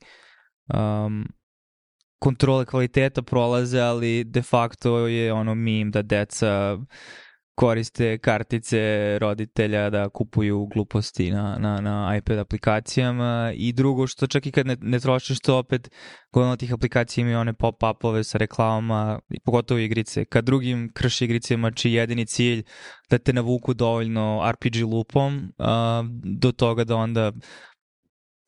um, 0.75 1.29
kontrole 2.19 2.65
kvaliteta 2.65 3.23
prolaze, 3.23 3.81
ali 3.81 4.25
de 4.25 4.43
facto 4.43 5.07
je 5.07 5.33
ono 5.33 5.55
meme 5.55 5.91
da 5.91 6.03
deca 6.03 6.79
koriste 7.57 8.19
kartice 8.19 8.79
roditelja 9.19 9.91
da 9.91 10.09
kupuju 10.09 10.67
gluposti 10.67 11.31
na, 11.31 11.57
na, 11.59 11.81
na 11.81 12.17
iPad 12.17 12.39
aplikacijama 12.39 13.53
i 13.55 13.73
drugo 13.73 14.07
što 14.07 14.27
čak 14.27 14.47
i 14.47 14.53
kad 14.53 14.67
ne, 14.67 14.77
ne 14.81 15.01
trošiš 15.01 15.41
to 15.41 15.59
opet 15.59 15.91
godina 16.33 16.57
tih 16.57 16.73
aplikacija 16.73 17.23
imaju 17.23 17.39
one 17.39 17.53
pop-upove 17.53 18.25
sa 18.25 18.39
reklamama, 18.39 19.21
pogotovo 19.45 19.81
igrice. 19.81 20.25
Kad 20.25 20.45
drugim 20.45 20.91
krši 20.95 21.25
igricama 21.25 21.71
čiji 21.71 21.93
jedini 21.93 22.27
cilj 22.27 22.63
da 23.11 23.19
te 23.19 23.33
navuku 23.33 23.75
dovoljno 23.75 24.53
RPG 24.53 24.77
lupom 24.93 25.37
uh, 25.37 25.67
do 26.41 26.53
toga 26.53 26.85
da 26.85 26.97
onda 26.97 27.33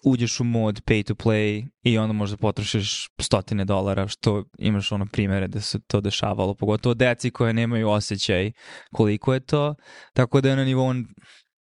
uđeš 0.05 0.41
u 0.41 0.45
mod 0.45 0.81
pay 0.85 1.07
to 1.07 1.15
play 1.15 1.69
i 1.83 1.99
onda 1.99 2.13
možda 2.13 2.37
potrošiš 2.37 3.09
stotine 3.21 3.65
dolara, 3.65 4.09
što 4.09 4.45
imaš 4.59 4.93
ono 4.93 5.07
primere 5.13 5.49
da 5.49 5.61
se 5.61 5.79
to 5.87 6.01
dešavalo, 6.01 6.55
pogotovo 6.55 6.95
deci 6.95 7.31
koje 7.31 7.53
nemaju 7.53 7.89
osjećaj 7.89 8.53
koliko 8.93 9.35
je 9.35 9.41
to, 9.41 9.75
tako 10.13 10.41
da 10.41 10.51
je 10.51 10.57
na 10.57 10.65
nivou, 10.65 10.95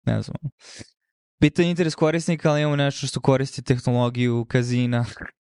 ne 0.06 0.22
znam, 0.22 0.38
bitan 1.42 1.66
interes 1.66 1.96
korisnika, 1.96 2.52
ali 2.52 2.62
imamo 2.62 2.76
nešto 2.76 3.08
što 3.08 3.22
koristi 3.22 3.64
tehnologiju 3.64 4.46
kazina 4.50 5.06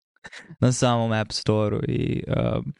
na 0.62 0.72
samom 0.72 1.12
App 1.12 1.32
Store-u 1.32 1.80
i 1.88 2.24
um, 2.28 2.74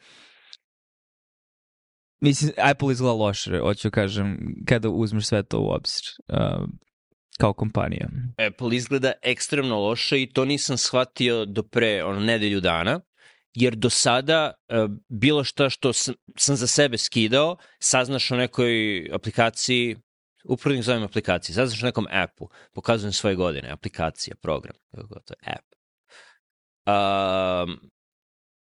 mislim, 2.20 2.52
Apple 2.58 2.92
izgleda 2.92 3.12
loše, 3.12 3.58
hoću 3.58 3.90
kažem, 3.90 4.38
kada 4.68 4.88
uzmeš 4.88 5.26
sve 5.26 5.42
to 5.42 5.60
u 5.60 5.70
obzir. 5.70 6.02
Um, 6.28 6.78
kao 7.40 7.52
kompanija. 7.52 8.08
Apple 8.48 8.76
izgleda 8.76 9.12
ekstremno 9.22 9.78
loše 9.78 10.22
i 10.22 10.32
to 10.32 10.44
nisam 10.44 10.76
shvatio 10.76 11.44
do 11.44 11.62
pre 11.62 12.04
ono, 12.04 12.20
nedelju 12.20 12.60
dana, 12.60 13.00
jer 13.54 13.74
do 13.74 13.90
sada 13.90 14.52
uh, 14.52 14.90
bilo 15.08 15.44
šta 15.44 15.70
što 15.70 15.92
sam, 15.92 16.14
sam 16.36 16.56
za 16.56 16.66
sebe 16.66 16.98
skidao, 16.98 17.56
saznaš 17.78 18.30
o 18.30 18.36
nekoj 18.36 19.08
aplikaciji, 19.12 19.96
upravnik 20.44 20.84
zovem 20.84 21.02
aplikaciji, 21.02 21.54
saznaš 21.54 21.82
o 21.82 21.86
nekom 21.86 22.06
appu, 22.10 22.48
pokazujem 22.74 23.12
svoje 23.12 23.36
godine, 23.36 23.70
aplikacija, 23.70 24.36
program, 24.42 24.74
to 24.92 25.34
je 25.34 25.52
app. 25.52 25.66
Uh, 26.86 27.90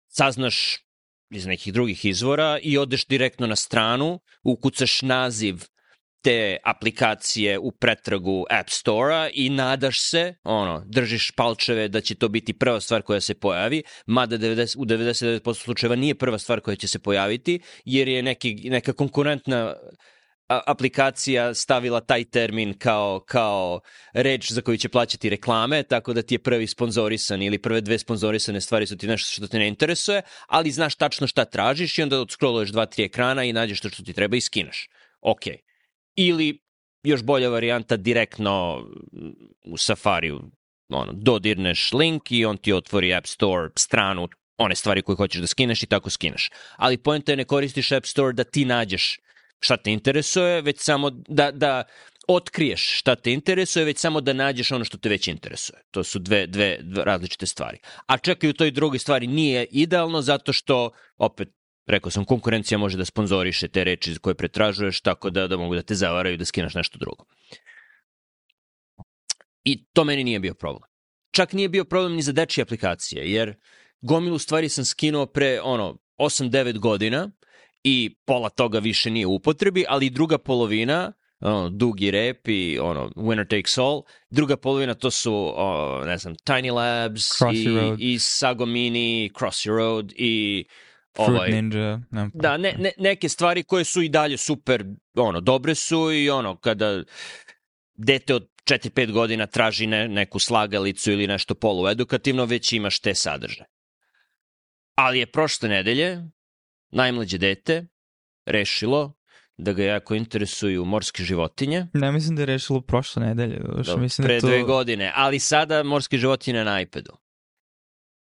saznaš 0.08 0.86
iz 1.30 1.46
nekih 1.46 1.74
drugih 1.74 2.06
izvora 2.06 2.60
i 2.62 2.78
odeš 2.78 3.06
direktno 3.06 3.48
na 3.48 3.56
stranu, 3.56 4.20
ukucaš 4.44 5.02
naziv 5.02 5.64
te 6.26 6.58
aplikacije 6.64 7.60
u 7.60 7.72
pretragu 7.72 8.46
App 8.50 8.70
Store-a 8.70 9.30
i 9.34 9.50
nadaš 9.50 10.10
se, 10.10 10.36
ono, 10.44 10.84
držiš 10.86 11.32
palčeve 11.32 11.88
da 11.88 12.02
će 12.02 12.16
to 12.16 12.30
biti 12.30 12.54
prva 12.54 12.80
stvar 12.80 13.02
koja 13.02 13.22
se 13.22 13.34
pojavi, 13.34 13.84
mada 14.06 14.38
90, 14.38 14.78
u 14.78 14.86
99% 14.86 15.54
slučajeva 15.54 15.96
nije 15.96 16.16
prva 16.16 16.38
stvar 16.38 16.60
koja 16.60 16.76
će 16.76 16.88
se 16.88 17.00
pojaviti, 17.00 17.60
jer 17.86 18.08
je 18.08 18.24
neki, 18.24 18.56
neka 18.70 18.94
konkurentna 18.94 19.76
aplikacija 20.48 21.54
stavila 21.54 22.02
taj 22.02 22.24
termin 22.24 22.74
kao, 22.78 23.20
kao 23.28 23.80
reč 24.14 24.52
za 24.52 24.62
koju 24.62 24.78
će 24.78 24.90
plaćati 24.90 25.30
reklame, 25.30 25.84
tako 25.84 26.14
da 26.14 26.22
ti 26.22 26.36
je 26.36 26.40
prvi 26.40 26.68
sponzorisan 26.68 27.42
ili 27.42 27.62
prve 27.62 27.82
dve 27.82 28.00
sponzorisane 28.00 28.62
stvari 28.62 28.88
su 28.88 28.98
ti 28.98 29.08
nešto 29.08 29.32
što 29.32 29.48
te 29.48 29.60
ne 29.60 29.68
interesuje, 29.68 30.22
ali 30.48 30.72
znaš 30.72 30.96
tačno 30.96 31.28
šta 31.28 31.46
tražiš 31.46 31.98
i 31.98 32.04
onda 32.04 32.20
odskroluješ 32.20 32.70
dva, 32.70 32.86
tri 32.86 33.04
ekrana 33.04 33.44
i 33.44 33.54
nađeš 33.54 33.82
to 33.82 33.90
što 33.90 34.04
ti 34.04 34.14
treba 34.14 34.38
i 34.38 34.42
skineš. 34.42 34.90
Okej. 35.22 35.54
Okay 35.54 35.65
ili 36.16 36.60
još 37.04 37.24
bolja 37.24 37.50
varijanta 37.50 37.98
direktno 37.98 38.86
u 39.66 39.78
Safariju 39.78 40.42
ono, 40.90 41.14
dodirneš 41.14 41.94
link 41.94 42.32
i 42.32 42.46
on 42.46 42.58
ti 42.58 42.74
otvori 42.74 43.14
App 43.14 43.28
Store 43.28 43.70
stranu 43.78 44.28
one 44.58 44.76
stvari 44.76 45.02
koje 45.02 45.16
hoćeš 45.16 45.42
da 45.42 45.48
skineš 45.48 45.84
i 45.84 45.86
tako 45.86 46.10
skineš. 46.10 46.50
Ali 46.76 46.98
pojenta 46.98 47.32
je 47.32 47.36
ne 47.36 47.44
koristiš 47.44 47.92
App 47.92 48.06
Store 48.06 48.34
da 48.34 48.44
ti 48.44 48.66
nađeš 48.66 49.20
šta 49.60 49.78
te 49.78 49.92
interesuje, 49.92 50.62
već 50.62 50.80
samo 50.80 51.10
da, 51.10 51.52
da 51.52 51.84
otkriješ 52.28 53.00
šta 53.00 53.16
te 53.16 53.34
interesuje, 53.34 53.86
već 53.86 53.98
samo 53.98 54.22
da 54.22 54.34
nađeš 54.34 54.72
ono 54.72 54.86
što 54.86 54.98
te 54.98 55.10
već 55.10 55.28
interesuje. 55.28 55.82
To 55.92 56.04
su 56.04 56.20
dve, 56.20 56.48
dve, 56.48 56.78
dve 56.82 57.04
različite 57.04 57.46
stvari. 57.46 57.78
A 58.08 58.18
čekaj, 58.18 58.50
u 58.50 58.54
toj 58.54 58.72
drugoj 58.72 59.00
stvari 59.00 59.28
nije 59.28 59.66
idealno 59.72 60.22
zato 60.22 60.54
što, 60.54 60.90
opet, 61.18 61.50
Rekao 61.88 62.12
sam, 62.12 62.26
konkurencija 62.26 62.78
može 62.78 62.98
da 62.98 63.06
sponzoriše 63.06 63.68
te 63.68 63.84
reči 63.84 64.16
koje 64.22 64.36
pretražuješ, 64.36 65.02
tako 65.02 65.30
da, 65.30 65.48
da 65.48 65.58
mogu 65.58 65.76
da 65.76 65.82
te 65.82 65.96
zavaraju 65.96 66.38
da 66.38 66.46
skinaš 66.46 66.74
nešto 66.74 66.98
drugo. 66.98 67.26
I 69.64 69.86
to 69.94 70.04
meni 70.04 70.24
nije 70.24 70.40
bio 70.40 70.54
problem. 70.54 70.90
Čak 71.32 71.54
nije 71.54 71.70
bio 71.70 71.86
problem 71.86 72.16
ni 72.16 72.22
za 72.22 72.32
dečije 72.32 72.62
aplikacije, 72.64 73.32
jer 73.32 73.56
gomilu 74.02 74.40
stvari 74.40 74.70
sam 74.70 74.86
skinuo 74.86 75.26
pre 75.26 75.60
ono 75.62 75.98
8-9 76.18 76.80
godina 76.80 77.32
i 77.84 78.16
pola 78.26 78.50
toga 78.50 78.80
više 78.80 79.12
nije 79.12 79.26
u 79.26 79.36
upotrebi, 79.36 79.86
ali 79.88 80.10
druga 80.10 80.38
polovina, 80.38 81.14
ono, 81.40 81.70
dugi 81.70 82.12
rep 82.12 82.48
i 82.48 82.80
ono, 82.80 83.10
winner 83.16 83.50
takes 83.50 83.78
all, 83.78 84.02
druga 84.30 84.58
polovina 84.58 84.94
to 84.94 85.12
su, 85.12 85.54
o, 85.56 86.02
ne 86.06 86.18
znam, 86.18 86.36
Tiny 86.36 86.74
Labs 86.74 87.42
i, 87.54 88.14
i 88.14 88.20
Sago 88.20 88.66
Mini, 88.66 89.32
Crossy 89.40 89.78
Road 89.78 90.14
i 90.16 90.66
Fruit 91.16 91.30
ovaj, 91.30 91.52
Ninja. 91.52 92.00
Ne, 92.12 92.30
da, 92.34 92.58
ne, 92.58 92.76
ne, 92.80 92.92
neke 92.98 93.30
stvari 93.30 93.64
koje 93.64 93.84
su 93.84 94.02
i 94.02 94.10
dalje 94.10 94.38
super, 94.38 94.86
ono, 95.16 95.42
dobre 95.42 95.76
su 95.76 96.12
i 96.12 96.30
ono, 96.30 96.56
kada 96.56 97.04
dete 97.94 98.36
od 98.36 98.50
4-5 98.70 99.12
godina 99.12 99.48
traži 99.48 99.88
ne, 99.88 100.08
neku 100.08 100.40
slagalicu 100.40 101.12
ili 101.12 101.28
nešto 101.28 101.56
poluedukativno, 101.56 102.46
već 102.46 102.74
imaš 102.74 103.00
te 103.00 103.16
sadržaje. 103.16 103.70
Ali 104.96 105.20
je 105.20 105.26
prošle 105.26 105.70
nedelje 105.70 106.24
najmlađe 106.92 107.38
dete 107.38 107.88
rešilo 108.46 109.14
da 109.58 109.74
ga 109.74 109.84
jako 109.84 110.16
interesuju 110.16 110.86
morske 110.86 111.24
životinje. 111.24 111.88
Ne 111.94 112.12
mislim 112.12 112.36
da 112.36 112.42
je 112.42 112.46
rešilo 112.46 112.82
prošle 112.82 113.26
nedelje. 113.26 113.60
Dobro, 113.60 113.98
mislim 113.98 114.26
pre 114.26 114.36
da 114.36 114.42
to... 114.42 114.48
dve 114.48 114.64
godine, 114.64 115.12
ali 115.16 115.40
sada 115.40 115.84
morske 115.84 116.18
životinje 116.18 116.64
na 116.64 116.82
iPadu. 116.82 117.18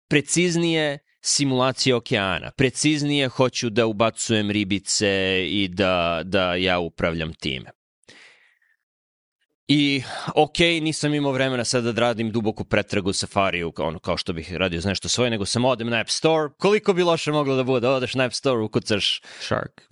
Preciznije, 0.09 0.99
simulacije 1.25 1.95
okeana. 1.95 2.51
Preciznije 2.51 3.29
hoću 3.29 3.71
da 3.71 3.87
ubacujem 3.87 4.51
ribice 4.51 5.45
i 5.49 5.69
da, 5.69 6.21
da 6.25 6.55
ja 6.55 6.79
upravljam 6.79 7.35
time. 7.35 7.71
I, 9.69 10.03
ok, 10.35 10.59
nisam 10.59 11.15
imao 11.15 11.33
vremena 11.33 11.65
sada 11.65 11.93
da 11.93 12.01
radim 12.01 12.31
duboku 12.31 12.65
pretragu 12.65 13.13
Safariju, 13.13 13.73
ono, 13.77 13.99
kao 13.99 14.17
što 14.17 14.33
bih 14.33 14.53
radio 14.53 14.81
za 14.81 14.89
nešto 14.89 15.09
svoje, 15.09 15.31
nego 15.31 15.47
sam 15.47 15.65
odem 15.65 15.89
na 15.89 16.01
App 16.01 16.11
Store. 16.11 16.49
Koliko 16.59 16.93
bi 16.93 17.03
loše 17.03 17.33
moglo 17.33 17.57
da 17.57 17.63
bude? 17.63 17.89
Odeš 17.89 18.15
na 18.15 18.25
App 18.25 18.35
Store, 18.35 18.61
ukucaš... 18.61 19.23
Shark. 19.41 19.83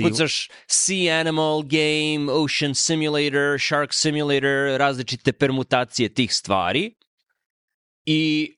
Ukucaš 0.00 0.48
Sea 0.66 1.20
Animal 1.20 1.62
Game, 1.62 2.32
Ocean 2.32 2.74
Simulator, 2.74 3.60
Shark 3.60 3.90
Simulator, 3.92 4.78
različite 4.78 5.32
permutacije 5.32 6.14
tih 6.14 6.34
stvari. 6.34 6.94
I 8.06 8.54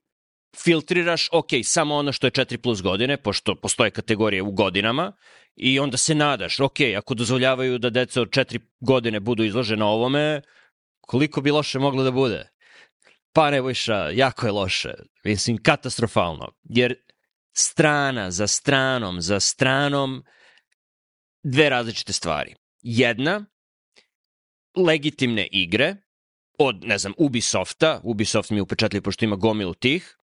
filtriraš, 0.56 1.28
ok, 1.32 1.48
samo 1.64 1.94
ono 1.94 2.12
što 2.12 2.26
je 2.26 2.30
4 2.30 2.56
plus 2.56 2.82
godine, 2.82 3.16
pošto 3.16 3.54
postoje 3.54 3.90
kategorije 3.90 4.42
u 4.42 4.52
godinama, 4.52 5.12
i 5.56 5.78
onda 5.78 5.96
se 5.96 6.14
nadaš, 6.14 6.60
ok, 6.60 6.80
ako 6.96 7.14
dozvoljavaju 7.14 7.78
da 7.78 7.90
deca 7.90 8.22
od 8.22 8.28
4 8.28 8.60
godine 8.80 9.20
budu 9.20 9.44
izložene 9.44 9.84
ovome, 9.84 10.42
koliko 11.00 11.40
bi 11.40 11.50
loše 11.50 11.78
moglo 11.78 12.02
da 12.02 12.10
bude? 12.10 12.48
Pa 13.32 13.50
Nebojša, 13.50 14.10
jako 14.10 14.46
je 14.46 14.52
loše. 14.52 14.94
Mislim, 15.24 15.62
katastrofalno. 15.62 16.52
Jer 16.62 16.94
strana 17.52 18.30
za 18.30 18.46
stranom 18.46 19.20
za 19.20 19.40
stranom 19.40 20.24
dve 21.42 21.68
različite 21.68 22.12
stvari. 22.12 22.54
Jedna, 22.82 23.44
legitimne 24.76 25.48
igre 25.52 25.96
od, 26.58 26.84
ne 26.84 26.98
znam, 26.98 27.12
Ubisofta, 27.18 28.00
Ubisoft 28.04 28.50
mi 28.50 28.56
je 28.56 28.62
upečatljiv 28.62 29.02
pošto 29.02 29.24
ima 29.24 29.36
gomilu 29.36 29.74
tih, 29.74 30.16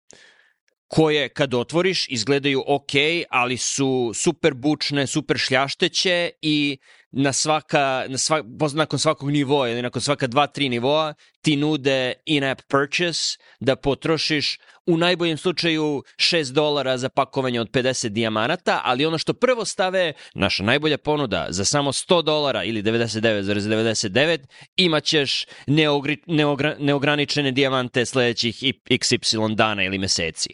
koje 0.89 1.29
kad 1.29 1.55
otvoriš 1.55 2.07
izgledaju 2.09 2.65
ok, 2.67 2.93
ali 3.31 3.57
su 3.57 4.13
super 4.15 4.55
bučne, 4.55 5.07
super 5.07 5.39
šljašteće 5.39 6.31
i 6.43 6.79
na 7.11 7.33
svaka, 7.33 8.05
na 8.09 8.19
svak, 8.19 8.45
nakon 8.75 8.99
svakog 8.99 9.31
nivoa 9.31 9.69
ili 9.69 9.83
nakon 9.83 10.03
svaka 10.03 10.27
dva, 10.27 10.47
tri 10.47 10.69
nivoa 10.69 11.15
ti 11.43 11.57
nude 11.57 12.13
in-app 12.27 12.63
purchase 12.69 13.39
da 13.61 13.77
potrošiš 13.77 14.59
u 14.87 14.97
najboljem 14.97 15.37
slučaju 15.37 16.03
6 16.17 16.53
dolara 16.53 16.99
za 16.99 17.09
pakovanje 17.09 17.61
od 17.61 17.71
50 17.71 18.09
dijamanata, 18.09 18.81
ali 18.85 19.07
ono 19.07 19.19
što 19.19 19.35
prvo 19.35 19.65
stave, 19.65 20.13
naša 20.35 20.63
najbolja 20.63 20.99
ponuda, 20.99 21.47
za 21.51 21.65
samo 21.65 21.93
100 21.93 22.23
dolara 22.23 22.65
ili 22.65 22.83
99,99 22.83 24.09
,99, 24.09 24.39
imaćeš 24.77 25.47
neogri, 25.67 26.23
neogra, 26.27 26.77
neograničene 26.79 27.53
dijamante 27.53 28.07
sledećih 28.07 28.63
XY 28.91 29.55
dana 29.55 29.85
ili 29.85 29.99
meseci. 29.99 30.49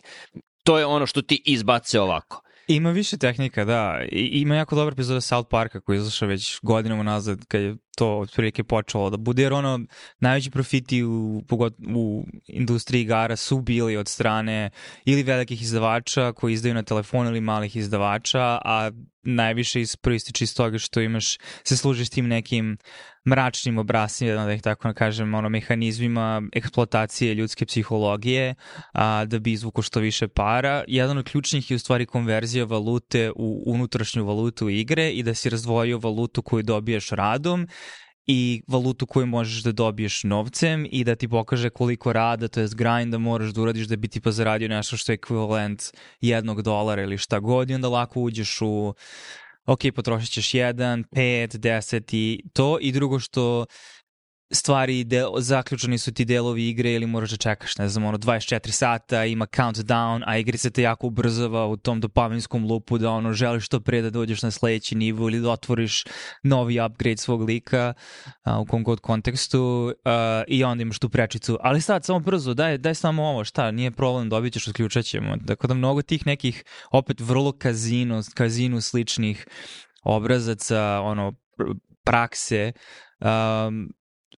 To 0.62 0.78
je 0.78 0.86
ono 0.86 1.06
što 1.06 1.22
ti 1.22 1.42
izbace 1.44 2.00
ovako. 2.00 2.43
Ima 2.66 2.90
više 2.90 3.18
tehnika, 3.18 3.64
da. 3.64 4.00
I, 4.12 4.40
ima 4.40 4.56
jako 4.56 4.74
dobra 4.76 4.92
epizoda 4.92 5.20
South 5.20 5.48
Parka 5.50 5.80
koji 5.80 5.96
je 5.96 6.00
izašao 6.00 6.28
već 6.28 6.58
godinama 6.62 7.02
nazad 7.02 7.44
kad 7.48 7.60
je 7.60 7.76
to 7.94 8.18
otprilike 8.18 8.64
počelo 8.64 9.10
da 9.10 9.16
bude, 9.16 9.42
jer 9.42 9.52
ono, 9.52 9.80
najveći 10.20 10.50
profiti 10.50 11.04
u, 11.04 11.42
u 11.94 12.26
industriji 12.46 13.02
igara 13.02 13.36
su 13.36 13.60
bili 13.60 13.96
od 13.96 14.08
strane 14.08 14.70
ili 15.04 15.22
velikih 15.22 15.62
izdavača 15.62 16.32
koji 16.32 16.52
izdaju 16.52 16.74
na 16.74 16.82
telefon 16.82 17.26
ili 17.26 17.40
malih 17.40 17.76
izdavača, 17.76 18.58
a 18.64 18.90
najviše 19.24 19.82
proističe 20.02 20.44
iz 20.44 20.54
toga 20.54 20.78
što 20.78 21.00
imaš, 21.00 21.38
se 21.64 21.76
služiš 21.76 22.08
tim 22.08 22.28
nekim 22.28 22.76
mračnim 23.28 23.78
obrasima, 23.78 24.44
da 24.44 24.52
ih 24.52 24.62
tako 24.62 24.92
kažem, 24.94 25.34
ono, 25.34 25.48
mehanizmima 25.48 26.42
eksploatacije 26.52 27.34
ljudske 27.34 27.66
psihologije 27.66 28.54
a, 28.92 29.24
da 29.24 29.38
bi 29.38 29.52
izvuko 29.52 29.82
što 29.82 30.00
više 30.00 30.28
para. 30.28 30.84
Jedan 30.88 31.18
od 31.18 31.30
ključnih 31.30 31.70
je 31.70 31.74
u 31.74 31.78
stvari 31.78 32.06
konverzija 32.06 32.64
valute 32.64 33.30
u 33.36 33.62
unutrašnju 33.66 34.24
valutu 34.24 34.68
igre 34.68 35.10
i 35.10 35.22
da 35.22 35.34
si 35.34 35.50
razdvojio 35.50 35.98
valutu 35.98 36.42
koju 36.42 36.62
dobijaš 36.62 37.10
radom 37.10 37.68
i 38.26 38.62
valutu 38.68 39.06
koju 39.06 39.26
možeš 39.26 39.62
da 39.62 39.72
dobiješ 39.72 40.24
novcem 40.24 40.86
i 40.90 41.04
da 41.04 41.14
ti 41.14 41.28
pokaže 41.28 41.70
koliko 41.70 42.12
rada, 42.12 42.48
to 42.48 42.60
je 42.60 42.68
grinda 42.74 43.18
moraš 43.18 43.50
da 43.50 43.62
uradiš 43.62 43.86
da 43.86 43.96
bi 43.96 44.08
ti 44.08 44.20
pa 44.20 44.30
zaradio 44.30 44.68
nešto 44.68 44.96
što 44.96 45.12
je 45.12 45.14
ekvivalent 45.14 45.82
jednog 46.20 46.62
dolara 46.62 47.02
ili 47.02 47.18
šta 47.18 47.38
god 47.38 47.70
i 47.70 47.74
onda 47.74 47.88
lako 47.88 48.20
uđeš 48.20 48.58
u 48.60 48.94
ok, 49.66 49.80
potrošit 49.94 50.30
ćeš 50.30 50.54
jedan, 50.54 51.04
pet, 51.04 51.56
deset 51.56 52.12
i 52.12 52.42
to 52.52 52.78
i 52.80 52.92
drugo 52.92 53.18
što 53.18 53.66
stvari, 54.50 55.04
del, 55.04 55.30
zaključani 55.38 55.98
su 55.98 56.12
ti 56.12 56.24
delovi 56.24 56.68
igre 56.68 56.92
ili 56.92 57.06
moraš 57.06 57.30
da 57.30 57.36
čekaš, 57.36 57.78
ne 57.78 57.88
znam, 57.88 58.04
ono, 58.04 58.18
24 58.18 58.70
sata, 58.70 59.24
ima 59.24 59.46
countdown, 59.46 60.22
a 60.26 60.38
igrica 60.38 60.70
te 60.70 60.82
jako 60.82 61.06
ubrzava 61.06 61.66
u 61.66 61.76
tom 61.76 62.00
dopaminskom 62.00 62.64
lupu 62.64 62.98
da 62.98 63.10
ono, 63.10 63.32
želiš 63.32 63.66
što 63.66 63.80
pre 63.80 64.02
da 64.02 64.10
dođeš 64.10 64.42
na 64.42 64.50
sledeći 64.50 64.94
nivo 64.94 65.28
ili 65.28 65.40
da 65.40 65.50
otvoriš 65.50 66.04
novi 66.42 66.80
upgrade 66.80 67.16
svog 67.16 67.42
lika 67.42 67.94
a, 68.42 68.60
u 68.60 68.66
kom 68.66 68.84
god 68.84 69.00
kontekstu 69.00 69.92
a, 70.04 70.42
i 70.48 70.64
onda 70.64 70.82
imaš 70.82 70.98
tu 70.98 71.08
prečicu. 71.08 71.58
Ali 71.60 71.80
sad, 71.80 72.04
samo 72.04 72.18
brzo, 72.18 72.54
daj, 72.54 72.78
daj 72.78 72.94
samo 72.94 73.22
ovo, 73.22 73.44
šta, 73.44 73.70
nije 73.70 73.90
problem, 73.90 74.28
dobit 74.28 74.52
ćeš, 74.52 74.68
odključat 74.68 75.04
ćemo. 75.04 75.36
Dakle, 75.36 75.68
da 75.68 75.74
mnogo 75.74 76.02
tih 76.02 76.26
nekih, 76.26 76.64
opet, 76.90 77.20
vrlo 77.20 77.52
kazino, 77.52 78.22
kazinu 78.34 78.80
sličnih 78.80 79.46
obrazaca, 80.04 81.00
ono, 81.00 81.32
prakse, 82.04 82.72
um, 83.20 83.88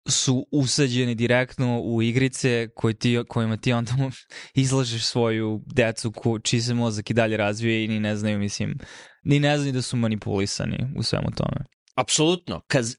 su 0.08 0.46
usađeni 0.52 1.14
direktno 1.14 1.80
u 1.80 2.02
igrice 2.02 2.68
koje 2.74 2.94
ti, 2.94 3.18
kojima 3.28 3.56
ti 3.56 3.72
onda 3.72 3.92
izlažeš 4.54 5.04
svoju 5.04 5.62
decu 5.66 6.12
ko, 6.12 6.38
čiji 6.38 6.60
se 6.60 6.74
mozak 6.74 7.10
i 7.10 7.14
dalje 7.14 7.36
razvije 7.36 7.84
i 7.84 7.88
ni 7.88 8.00
ne 8.00 8.16
znaju, 8.16 8.38
mislim, 8.38 8.78
ni 9.24 9.40
ne 9.40 9.58
znaju 9.58 9.72
da 9.72 9.82
su 9.82 9.96
manipulisani 9.96 10.78
u 10.96 11.02
svemu 11.02 11.28
tome. 11.36 11.64
Apsolutno. 11.94 12.60
Kaz, 12.66 12.94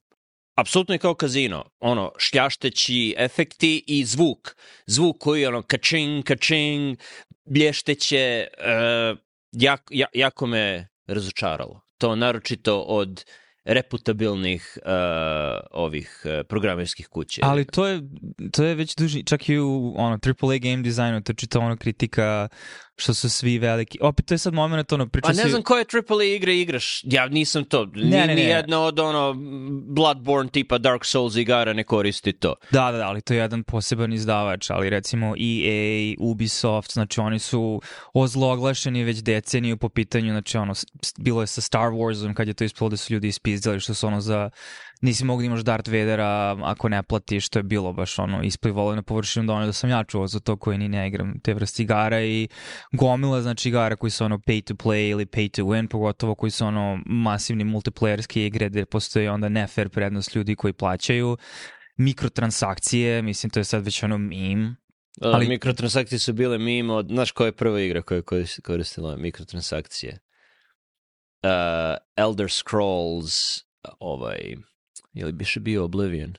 apsolutno 0.55 0.95
je 0.95 0.99
kao 0.99 1.13
kazino. 1.15 1.69
Ono, 1.79 2.11
šljašteći 2.17 3.15
efekti 3.17 3.83
i 3.87 4.05
zvuk. 4.05 4.55
Zvuk 4.85 5.17
koji 5.19 5.41
je 5.41 5.47
ono 5.47 5.61
kačing, 5.61 6.23
kačing, 6.23 6.97
blješteće, 7.45 8.47
uh, 8.57 9.19
jak, 9.51 9.81
jak, 9.89 10.09
jako 10.13 10.45
me 10.45 10.87
razočaralo. 11.07 11.81
To 11.97 12.15
naročito 12.15 12.79
od 12.81 13.23
reputabilnih 13.67 14.77
uh, 14.85 14.91
ovih 15.71 16.21
uh, 16.25 16.31
programerskih 16.47 17.07
kuća. 17.07 17.41
Ali 17.43 17.65
to 17.65 17.87
je, 17.87 18.01
to 18.51 18.63
je 18.63 18.75
već 18.75 18.95
duži, 18.95 19.23
čak 19.23 19.49
i 19.49 19.59
u 19.59 19.93
ono, 19.97 20.19
AAA 20.25 20.57
game 20.57 20.83
designu, 20.83 21.21
to 21.21 21.31
je 21.31 21.35
čita 21.35 21.59
ono 21.59 21.77
kritika 21.77 22.47
što 22.97 23.13
su 23.13 23.29
svi 23.29 23.59
veliki. 23.59 23.97
Opet, 24.01 24.25
to 24.25 24.33
je 24.33 24.37
sad 24.37 24.53
moment, 24.53 24.91
ono, 24.91 25.07
priča 25.07 25.27
A 25.27 25.33
ne 25.33 25.43
si... 25.43 25.49
znam 25.49 25.63
koje 25.63 25.85
AAA 26.09 26.23
igre 26.23 26.55
igraš. 26.55 27.01
Ja 27.03 27.27
nisam 27.27 27.63
to. 27.63 27.85
Ne, 27.85 28.03
ni, 28.03 28.09
ne, 28.09 28.27
ne. 28.27 28.35
Nijedna 28.35 28.81
od 28.81 28.99
ono 28.99 29.33
Bloodborne 29.87 30.51
tipa 30.51 30.77
Dark 30.77 31.05
Souls 31.05 31.35
igara 31.35 31.73
ne 31.73 31.83
koristi 31.83 32.33
to. 32.33 32.55
Da, 32.71 32.91
da, 32.91 32.97
da, 32.97 33.07
ali 33.07 33.21
to 33.21 33.33
je 33.33 33.37
jedan 33.37 33.63
poseban 33.63 34.13
izdavač, 34.13 34.69
ali 34.69 34.89
recimo 34.89 35.35
EA, 35.39 36.15
Ubisoft, 36.19 36.91
znači 36.91 37.19
oni 37.19 37.39
su 37.39 37.81
ozloglašeni 38.13 39.03
već 39.03 39.17
deceniju 39.17 39.77
po 39.77 39.89
pitanju, 39.89 40.31
znači 40.31 40.57
ono, 40.57 40.73
bilo 41.17 41.41
je 41.41 41.47
sa 41.47 41.61
Star 41.61 41.89
Warsom 41.89 42.33
kad 42.33 42.47
je 42.47 42.53
to 42.53 42.63
ispalo 42.63 42.89
da 42.89 42.97
su 42.97 43.13
ljudi 43.13 43.27
ispizdali 43.27 43.79
što 43.79 43.93
su 43.93 44.07
ono 44.07 44.21
za 44.21 44.49
nisi 45.01 45.25
mogu 45.25 45.41
da 45.41 45.45
imaš 45.45 45.61
Darth 45.61 45.89
Vadera 45.89 46.57
ako 46.63 46.89
ne 46.89 47.03
platiš, 47.03 47.45
što 47.45 47.59
je 47.59 47.63
bilo 47.63 47.93
baš 47.93 48.19
ono 48.19 48.43
isplivalo 48.43 48.95
na 48.95 49.01
površinu 49.01 49.45
da 49.45 49.53
ono 49.53 49.65
da 49.65 49.73
sam 49.73 49.89
ja 49.89 50.03
čuo 50.03 50.27
za 50.27 50.39
to 50.39 50.57
koji 50.57 50.77
ni 50.77 50.89
ne 50.89 51.07
igram 51.07 51.39
te 51.39 51.53
vrste 51.53 51.83
igara 51.83 52.21
i 52.21 52.47
gomila 52.91 53.41
znači 53.41 53.69
igara 53.69 53.95
koji 53.95 54.11
su 54.11 54.25
ono 54.25 54.37
pay 54.37 54.63
to 54.63 54.73
play 54.73 55.09
ili 55.09 55.25
pay 55.25 55.51
to 55.55 55.63
win, 55.63 55.87
pogotovo 55.87 56.35
koji 56.35 56.51
su 56.51 56.65
ono 56.65 56.99
masivni 57.05 57.63
multiplayerske 57.63 58.45
igre 58.45 58.69
gde 58.69 58.85
postoji 58.85 59.27
onda 59.27 59.49
nefer 59.49 59.89
prednost 59.89 60.35
ljudi 60.35 60.55
koji 60.55 60.73
plaćaju 60.73 61.37
mikrotransakcije, 61.97 63.21
mislim 63.21 63.49
to 63.49 63.59
je 63.59 63.63
sad 63.63 63.85
već 63.85 64.03
ono 64.03 64.17
meme, 64.17 64.75
Ali... 65.21 65.47
Mikrotransakcije 65.47 66.19
su 66.19 66.33
bile 66.33 66.57
mimo, 66.57 66.93
od, 66.93 67.07
znaš 67.07 67.31
koja 67.31 67.45
je 67.45 67.51
prva 67.51 67.81
igra 67.81 68.01
koja 68.01 68.17
je 68.17 68.23
koristila 68.63 69.17
mikrotransakcije? 69.17 70.19
Uh, 71.43 71.97
Elder 72.15 72.51
Scrolls, 72.51 73.59
ovaj, 73.99 74.55
ili 75.17 75.31
biše 75.31 75.59
bio 75.59 75.83
Oblivion. 75.83 76.33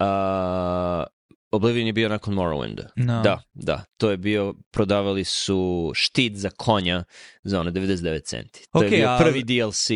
Uh, 0.00 1.06
Oblivion 1.52 1.86
je 1.86 1.92
bio 1.92 2.08
nakon 2.08 2.34
Morrowinda. 2.34 2.86
No. 2.96 3.22
Da, 3.22 3.42
da. 3.54 3.84
To 3.96 4.10
je 4.10 4.16
bio, 4.16 4.54
prodavali 4.70 5.24
su 5.24 5.92
štit 5.94 6.36
za 6.36 6.50
konja 6.50 7.04
za 7.42 7.60
ono 7.60 7.70
99 7.70 8.24
centi. 8.24 8.64
To 8.72 8.78
okay, 8.78 8.84
je 8.84 8.90
bio 8.90 9.08
ali... 9.08 9.24
prvi 9.24 9.42
DLC 9.42 9.88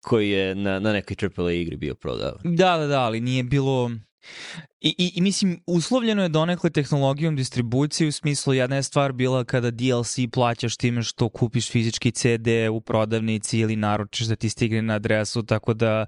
koji 0.00 0.30
je 0.30 0.54
na, 0.54 0.78
na 0.78 0.92
nekoj 0.92 1.16
AAA 1.36 1.52
igri 1.52 1.76
bio 1.76 1.94
prodavan. 1.94 2.40
Da, 2.44 2.76
da, 2.78 2.86
da, 2.86 3.00
ali 3.00 3.20
nije 3.20 3.42
bilo... 3.42 3.90
I, 4.80 4.94
i, 4.98 5.12
I 5.14 5.20
mislim, 5.20 5.62
uslovljeno 5.66 6.22
je 6.22 6.28
donekle 6.28 6.70
tehnologijom 6.70 7.36
distribucije 7.36 8.08
u 8.08 8.12
smislu 8.12 8.54
jedna 8.54 8.76
je 8.76 8.82
stvar 8.82 9.12
bila 9.12 9.44
kada 9.44 9.70
DLC 9.70 10.16
plaćaš 10.32 10.76
time 10.76 11.02
što 11.02 11.28
kupiš 11.28 11.70
fizički 11.70 12.10
CD 12.10 12.48
u 12.72 12.80
prodavnici 12.80 13.58
ili 13.58 13.76
naručiš 13.76 14.26
da 14.26 14.36
ti 14.36 14.48
stigne 14.48 14.82
na 14.82 14.94
adresu, 14.94 15.42
tako 15.42 15.74
da 15.74 16.06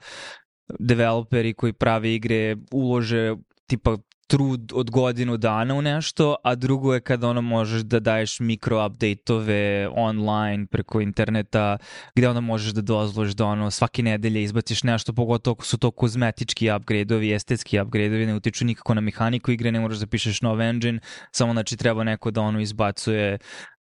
developeri 0.79 1.55
koji 1.55 1.73
prave 1.73 2.15
igre 2.15 2.57
ulože 2.73 3.35
tipa 3.67 3.97
trud 4.27 4.73
od 4.75 4.91
godinu 4.91 5.37
dana 5.37 5.75
u 5.75 5.83
nešto, 5.83 6.37
a 6.45 6.55
drugo 6.55 6.95
je 6.95 7.01
kada 7.01 7.29
ono 7.29 7.43
možeš 7.43 7.83
da 7.83 8.01
daješ 8.01 8.41
mikro 8.41 8.87
update-ove 8.87 9.89
online 9.93 10.67
preko 10.67 11.01
interneta, 11.01 11.79
gde 12.15 12.29
onda 12.29 12.41
možeš 12.41 12.73
da 12.73 12.81
dozvoliš 12.81 13.33
da 13.33 13.47
ono 13.47 13.71
svake 13.71 14.03
nedelje 14.03 14.43
izbaciš 14.43 14.83
nešto, 14.83 15.13
pogotovo 15.13 15.53
ako 15.53 15.65
su 15.65 15.79
to 15.79 15.91
kozmetički 15.91 16.67
upgrade-ovi, 16.67 17.35
estetski 17.35 17.79
upgrade-ovi, 17.81 18.27
ne 18.27 18.35
utiču 18.35 18.65
nikako 18.65 18.95
na 18.95 19.01
mehaniku 19.01 19.51
igre, 19.51 19.73
ne 19.73 19.81
moraš 19.81 19.99
da 19.99 20.07
pišeš 20.07 20.43
nov 20.43 20.61
engine, 20.61 21.01
samo 21.33 21.53
znači 21.53 21.77
treba 21.77 22.05
neko 22.05 22.31
da 22.31 22.41
ono 22.41 22.61
izbacuje 22.61 23.39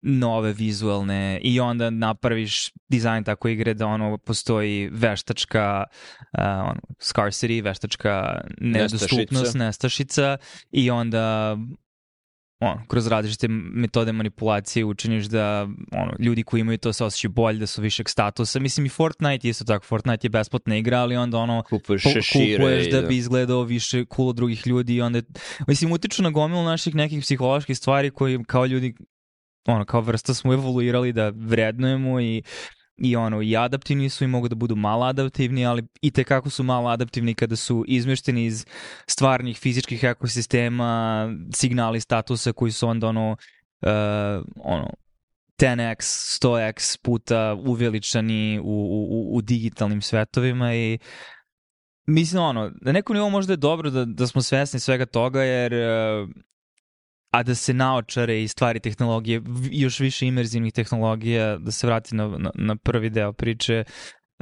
nove 0.02 0.52
vizualne 0.52 1.40
i 1.42 1.60
onda 1.60 1.90
napraviš 1.90 2.72
dizajn 2.88 3.24
tako 3.24 3.48
igre 3.48 3.74
da 3.74 3.86
ono 3.86 4.18
postoji 4.18 4.88
veštačka 4.92 5.84
uh, 5.88 6.44
ono, 6.44 6.80
scarcity, 6.98 7.64
veštačka 7.64 8.40
nedostupnost, 8.60 9.54
nestašica, 9.54 9.58
nestašica 9.58 10.36
i 10.70 10.90
onda 10.90 11.56
ono, 12.60 12.82
kroz 12.88 13.06
različite 13.06 13.48
metode 13.48 14.12
manipulacije 14.12 14.84
učiniš 14.84 15.24
da 15.24 15.68
ono, 15.92 16.12
ljudi 16.18 16.42
koji 16.42 16.60
imaju 16.60 16.78
to 16.78 16.92
se 16.92 17.04
osjećaju 17.04 17.32
bolje, 17.32 17.58
da 17.58 17.66
su 17.66 17.82
višeg 17.82 18.08
statusa. 18.08 18.60
Mislim 18.60 18.86
i 18.86 18.88
Fortnite 18.88 19.48
isto 19.48 19.64
tako, 19.64 19.84
Fortnite 19.84 20.26
je 20.26 20.30
besplatna 20.30 20.76
igra, 20.76 20.98
ali 20.98 21.16
onda 21.16 21.38
ono 21.38 21.62
kupuješ, 21.62 22.02
po, 22.02 22.10
kupuješ 22.32 22.90
da, 22.90 23.00
da. 23.00 23.06
bi 23.06 23.16
izgledao 23.16 23.62
više 23.62 24.04
cool 24.16 24.28
od 24.28 24.36
drugih 24.36 24.66
ljudi 24.66 24.94
i 24.94 25.00
onda, 25.00 25.22
mislim, 25.66 25.92
utiču 25.92 26.22
na 26.22 26.30
gomilu 26.30 26.64
naših 26.64 26.94
nekih 26.94 27.20
psiholoških 27.20 27.76
stvari 27.76 28.10
koji 28.10 28.44
kao 28.44 28.66
ljudi 28.66 28.94
ono, 29.66 29.84
kao 29.84 30.00
vrsta 30.00 30.34
smo 30.34 30.52
evoluirali 30.52 31.12
da 31.12 31.28
vrednujemo 31.28 32.20
i 32.20 32.42
i 33.00 33.16
ono 33.16 33.42
i 33.42 33.56
adaptivni 33.56 34.08
su 34.08 34.24
i 34.24 34.26
mogu 34.26 34.48
da 34.48 34.54
budu 34.54 34.76
malo 34.76 35.04
adaptivni, 35.04 35.66
ali 35.66 35.82
i 36.00 36.10
te 36.10 36.24
kako 36.24 36.50
su 36.50 36.62
malo 36.62 36.88
adaptivni 36.88 37.34
kada 37.34 37.56
su 37.56 37.84
izmešteni 37.88 38.44
iz 38.44 38.66
stvarnih 39.06 39.58
fizičkih 39.58 40.04
ekosistema, 40.04 41.28
signali 41.54 42.00
statusa 42.00 42.52
koji 42.52 42.72
su 42.72 42.88
onda 42.88 43.08
ono 43.08 43.30
uh, 43.30 44.44
ono 44.56 44.90
10x, 45.58 45.96
100x 46.42 46.98
puta 47.02 47.54
uveličani 47.66 48.60
u, 48.62 48.64
u, 48.64 49.36
u 49.36 49.40
digitalnim 49.42 50.02
svetovima 50.02 50.74
i 50.74 50.98
mislim 52.06 52.42
ono, 52.42 52.72
na 52.80 52.92
nekom 52.92 53.14
nivou 53.14 53.30
možda 53.30 53.52
je 53.52 53.56
dobro 53.56 53.90
da, 53.90 54.04
da 54.04 54.26
smo 54.26 54.42
svesni 54.42 54.80
svega 54.80 55.06
toga 55.06 55.42
jer 55.42 55.72
uh, 55.72 56.28
a 57.30 57.42
da 57.42 57.54
se 57.54 57.74
naočare 57.74 58.42
i 58.42 58.48
stvari 58.48 58.80
tehnologije, 58.80 59.42
još 59.70 60.00
više 60.00 60.26
imerzivnih 60.26 60.72
tehnologija, 60.72 61.56
da 61.58 61.70
se 61.70 61.86
vrati 61.86 62.14
na, 62.14 62.28
na, 62.28 62.50
na 62.54 62.76
prvi 62.76 63.10
deo 63.10 63.32
priče, 63.32 63.84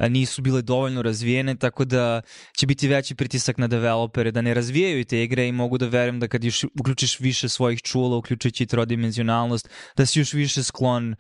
nisu 0.09 0.42
bile 0.42 0.62
dovoljno 0.62 1.03
razvijene, 1.03 1.57
tako 1.57 1.85
da 1.85 2.22
će 2.59 2.66
biti 2.66 2.88
veći 2.88 3.14
pritisak 3.14 3.59
na 3.59 3.66
developere 3.66 4.31
da 4.31 4.42
ne 4.42 4.55
razvijaju 4.55 5.05
te 5.05 5.22
igre 5.22 5.48
i 5.48 5.53
mogu 5.53 5.79
da 5.79 5.88
verujem 5.88 6.20
da 6.20 6.29
kad 6.29 6.44
još 6.44 6.64
uključiš 6.81 7.20
više 7.20 7.48
svojih 7.48 7.83
čula, 7.83 8.16
uključujući 8.16 8.66
trodimenzionalnost, 8.66 9.70
da 9.96 10.07
si 10.07 10.18
još 10.18 10.33
više 10.33 10.62
sklon, 10.62 11.14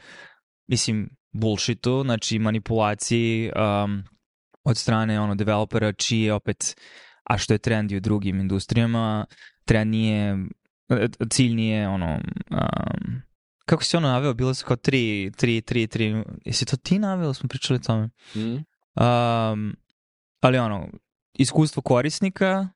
mislim, 0.68 1.08
bullshitu, 1.32 2.02
znači 2.04 2.38
manipulaciji 2.38 3.50
um, 3.50 4.02
od 4.64 4.76
strane 4.76 5.20
ono 5.20 5.34
developera 5.34 5.92
čiji 5.92 6.22
je 6.22 6.32
opet 6.32 6.76
a 7.28 7.38
što 7.38 7.52
je 7.52 7.58
trend 7.58 7.92
i 7.92 7.96
u 7.96 8.00
drugim 8.00 8.40
industrijama, 8.40 9.26
trend 9.64 9.90
nije, 9.90 10.36
cilj 11.30 11.54
nije 11.54 11.88
ono, 11.88 12.20
um, 12.50 13.22
kako 13.66 13.84
si 13.84 13.96
ono 13.96 14.08
naveo, 14.08 14.34
bilo 14.34 14.54
se 14.54 14.64
kao 14.64 14.76
tri, 14.76 15.32
tri, 15.36 15.60
tri, 15.60 15.86
tri, 15.86 16.24
jesi 16.44 16.64
to 16.64 16.76
ti 16.76 16.98
naveo, 16.98 17.34
smo 17.34 17.48
pričali 17.48 17.76
o 17.76 17.86
tome? 17.86 18.10
Mm. 18.34 18.54
Um, 19.02 19.76
ali 20.40 20.58
ono, 20.58 20.88
iskustvo 21.34 21.82
korisnika, 21.82 22.68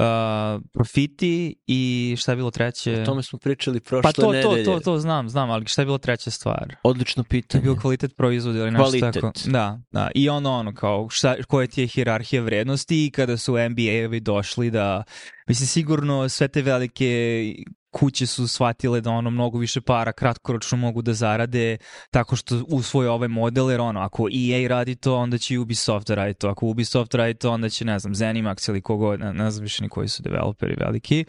uh, 0.00 0.62
profiti 0.72 1.54
i 1.66 2.14
šta 2.18 2.32
je 2.32 2.36
bilo 2.36 2.50
treće? 2.50 3.02
O 3.02 3.04
tome 3.04 3.22
smo 3.22 3.38
pričali 3.38 3.80
prošle 3.80 4.02
pa 4.02 4.12
to, 4.12 4.32
nedelje. 4.32 4.64
to, 4.64 4.72
to, 4.74 4.80
to 4.80 4.98
znam, 4.98 5.28
znam, 5.28 5.50
ali 5.50 5.66
šta 5.66 5.82
je 5.82 5.86
bilo 5.86 5.98
treća 5.98 6.30
stvar? 6.30 6.76
Odlično 6.82 7.22
To 7.22 7.28
pitanje. 7.28 7.60
je 7.60 7.62
bio 7.62 7.76
kvalitet 7.80 8.16
proizvoda 8.16 8.58
ili 8.58 8.70
nešto 8.70 8.84
Kvalitet. 8.84 9.14
tako. 9.14 9.32
Da, 9.46 9.80
da. 9.90 10.10
I 10.14 10.28
ono, 10.28 10.52
ono, 10.52 10.74
kao, 10.74 11.08
šta, 11.10 11.42
koja 11.48 11.66
ti 11.66 11.80
je 11.80 11.86
hirarhija 11.86 12.42
vrednosti 12.42 13.06
i 13.06 13.10
kada 13.10 13.36
su 13.36 13.52
NBA-evi 13.52 14.20
došli 14.20 14.70
da, 14.70 15.02
mislim, 15.48 15.66
sigurno 15.66 16.28
sve 16.28 16.48
te 16.48 16.62
velike 16.62 17.54
kuće 17.90 18.26
su 18.26 18.48
shvatile 18.48 19.00
da 19.00 19.10
ono 19.10 19.30
mnogo 19.30 19.58
više 19.58 19.80
para 19.80 20.12
kratkoročno 20.12 20.78
mogu 20.78 21.02
da 21.02 21.14
zarade 21.14 21.76
tako 22.10 22.36
što 22.36 22.64
usvoje 22.68 23.10
ovaj 23.10 23.28
model, 23.28 23.70
jer 23.70 23.80
ono, 23.80 24.00
ako 24.00 24.28
EA 24.28 24.68
radi 24.68 24.96
to, 24.96 25.16
onda 25.16 25.38
će 25.38 25.58
Ubisoft 25.58 26.06
da 26.06 26.14
radi 26.14 26.34
to. 26.34 26.48
Ako 26.48 26.66
Ubisoft 26.66 27.14
radi 27.14 27.34
to, 27.34 27.50
onda 27.50 27.68
će, 27.68 27.84
ne 27.84 27.98
znam, 27.98 28.14
Zenimax 28.14 28.68
ili 28.68 28.80
kogo, 28.82 29.16
ne, 29.16 29.32
ne 29.32 29.50
znam 29.50 29.62
više 29.62 29.82
ni 29.82 29.88
koji 29.88 30.08
su 30.08 30.22
developeri 30.22 30.76
veliki. 30.78 31.24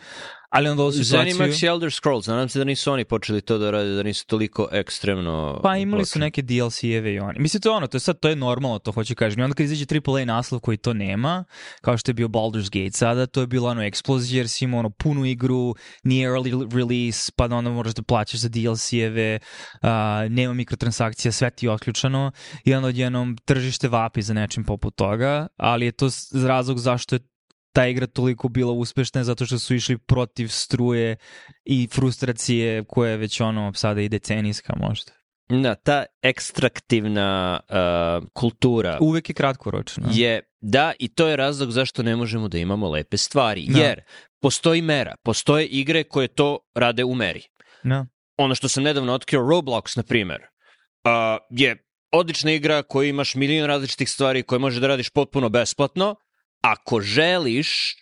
Ali 0.51 0.69
onda 0.69 0.83
ovo 0.83 0.91
situaciju... 0.91 1.33
Zenimax 1.33 1.63
i 1.63 1.67
Elder 1.67 1.91
Scrolls, 1.91 2.27
nadam 2.27 2.49
se 2.49 2.59
da 2.59 2.65
nisu 2.65 2.91
oni 2.91 3.05
počeli 3.05 3.41
to 3.41 3.57
da 3.57 3.71
rade, 3.71 3.95
da 3.95 4.03
nisu 4.03 4.27
toliko 4.27 4.67
ekstremno... 4.71 5.59
Pa 5.63 5.77
imali 5.77 6.05
su 6.05 6.19
neke 6.19 6.41
DLC-eve 6.41 7.13
i 7.13 7.19
oni. 7.19 7.39
Mislim, 7.39 7.61
to 7.61 7.69
je 7.69 7.75
ono, 7.75 7.87
to 7.87 7.95
je 7.95 8.01
sad, 8.01 8.19
to 8.19 8.29
je 8.29 8.35
normalno, 8.35 8.79
to 8.79 8.91
hoću 8.91 9.15
kažem. 9.15 9.39
I 9.39 9.43
onda 9.43 9.55
kad 9.55 9.63
izađe 9.63 9.85
AAA 10.07 10.25
naslov 10.25 10.61
koji 10.61 10.77
to 10.77 10.93
nema, 10.93 11.43
kao 11.81 11.97
što 11.97 12.09
je 12.09 12.13
bio 12.13 12.27
Baldur's 12.27 12.83
Gate 12.83 12.97
sada, 12.97 13.25
to 13.25 13.41
je 13.41 13.47
bilo 13.47 13.69
ono 13.69 13.83
eksplozija, 13.83 14.39
jer 14.39 14.49
si 14.49 14.63
imao 14.65 14.79
ono 14.79 14.89
punu 14.89 15.25
igru, 15.25 15.75
nije 16.03 16.29
early 16.29 16.75
release, 16.75 17.31
pa 17.35 17.47
da 17.47 17.55
onda 17.55 17.69
moraš 17.69 17.93
da 17.93 18.01
plaćaš 18.01 18.39
za 18.39 18.49
DLC-eve, 18.49 19.39
uh, 19.81 19.89
nema 20.29 20.53
mikrotransakcija, 20.53 21.31
sve 21.31 21.49
ti 21.49 21.65
je 21.65 21.71
otključano 21.71 22.31
i 22.63 22.73
onda 22.73 22.87
odjednom 22.87 23.37
tržište 23.45 23.87
vapi 23.87 24.21
za 24.21 24.33
nečim 24.33 24.63
poput 24.63 24.95
toga, 24.95 25.47
ali 25.57 25.85
je 25.85 25.91
to 25.91 26.09
razlog 26.33 26.79
zašto 26.79 27.15
je 27.15 27.19
ta 27.73 27.88
igra 27.88 28.07
toliko 28.07 28.49
bila 28.49 28.71
uspešna 28.71 29.23
zato 29.23 29.45
što 29.45 29.60
su 29.60 29.75
išli 29.75 29.97
protiv 29.97 30.47
struje 30.47 31.17
i 31.65 31.88
frustracije 31.91 32.84
koje 32.84 33.12
je 33.12 33.17
već 33.17 33.41
ono 33.41 33.73
sada 33.73 34.01
i 34.01 34.10
decenijska 34.10 34.73
možda. 34.77 35.12
Da, 35.49 35.75
ta 35.75 36.05
ekstraktivna 36.21 37.60
uh, 37.69 38.27
kultura 38.34 38.97
Uvek 39.01 39.29
je 39.29 39.34
kratkoročno. 39.34 40.10
je, 40.12 40.41
da, 40.62 40.93
i 40.99 41.07
to 41.07 41.27
je 41.27 41.36
razlog 41.36 41.71
zašto 41.71 42.03
ne 42.03 42.15
možemo 42.15 42.47
da 42.47 42.57
imamo 42.57 42.89
lepe 42.89 43.17
stvari. 43.17 43.65
Da. 43.69 43.79
Jer 43.79 44.01
postoji 44.41 44.81
mera, 44.81 45.15
postoje 45.23 45.65
igre 45.65 46.03
koje 46.03 46.27
to 46.27 46.60
rade 46.75 47.03
u 47.03 47.15
meri. 47.15 47.41
Da. 47.84 48.05
ono 48.38 48.55
što 48.55 48.67
sam 48.67 48.84
nedavno 48.84 49.13
otkrio, 49.13 49.41
Roblox, 49.41 49.97
na 49.97 50.03
primer, 50.03 50.41
uh, 50.41 51.12
je 51.49 51.86
odlična 52.12 52.51
igra 52.51 52.84
koju 52.84 53.10
imaš 53.10 53.36
milion 53.36 53.67
različitih 53.67 54.10
stvari 54.10 54.43
koje 54.43 54.60
možeš 54.60 54.79
da 54.79 54.88
radiš 54.88 55.10
potpuno 55.10 55.49
besplatno. 55.49 56.15
Ako 56.62 57.02
želiš, 57.02 57.95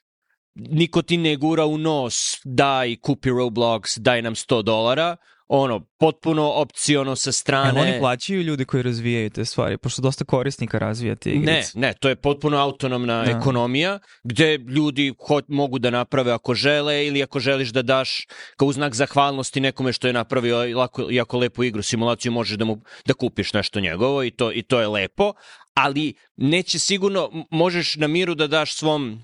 niko 0.55 1.01
ti 1.01 1.17
ne 1.17 1.35
gura 1.35 1.65
u 1.65 1.77
nos, 1.77 2.15
daj, 2.43 2.95
kupi 2.95 3.29
Roblox, 3.29 3.99
daj 3.99 4.21
nam 4.21 4.35
100 4.35 4.61
dolara, 4.63 5.17
ono, 5.51 5.85
potpuno 5.99 6.51
opciono 6.51 7.15
sa 7.15 7.31
strane. 7.31 7.81
oni 7.81 7.99
plaćaju 7.99 8.41
ljudi 8.41 8.65
koji 8.65 8.83
razvijaju 8.83 9.29
te 9.29 9.45
stvari, 9.45 9.77
pošto 9.77 10.01
dosta 10.01 10.25
korisnika 10.25 10.77
razvija 10.79 11.15
te 11.15 11.29
Ne, 11.29 11.35
igrice. 11.35 11.79
ne, 11.79 11.93
to 11.99 12.09
je 12.09 12.15
potpuno 12.15 12.57
autonomna 12.57 13.23
Da. 13.23 13.31
ekonomija 13.31 13.99
gde 14.23 14.57
ljudi 14.57 15.13
ho 15.27 15.41
mogu 15.47 15.79
da 15.79 15.89
naprave 15.89 16.31
ako 16.31 16.53
žele 16.53 17.07
ili 17.07 17.23
ako 17.23 17.39
želiš 17.39 17.69
da 17.69 17.81
daš 17.81 18.27
kao 18.57 18.71
znak 18.71 18.95
zahvalnosti 18.95 19.59
nekome 19.59 19.93
što 19.93 20.07
je 20.07 20.13
napravio 20.13 20.77
lako, 20.79 21.07
jako 21.09 21.37
lepu 21.37 21.63
igru, 21.63 21.81
simulaciju, 21.81 22.31
možeš 22.31 22.57
da 22.57 22.65
mu 22.65 22.81
da 23.05 23.13
kupiš 23.13 23.53
nešto 23.53 23.79
njegovo 23.79 24.23
i 24.23 24.31
to, 24.31 24.51
i 24.51 24.61
to 24.61 24.79
je 24.81 24.87
lepo, 24.87 25.33
ali 25.83 26.13
neće 26.35 26.79
sigurno, 26.79 27.45
možeš 27.51 27.95
na 27.95 28.07
miru 28.07 28.35
da 28.35 28.47
daš 28.47 28.75
svom 28.75 29.23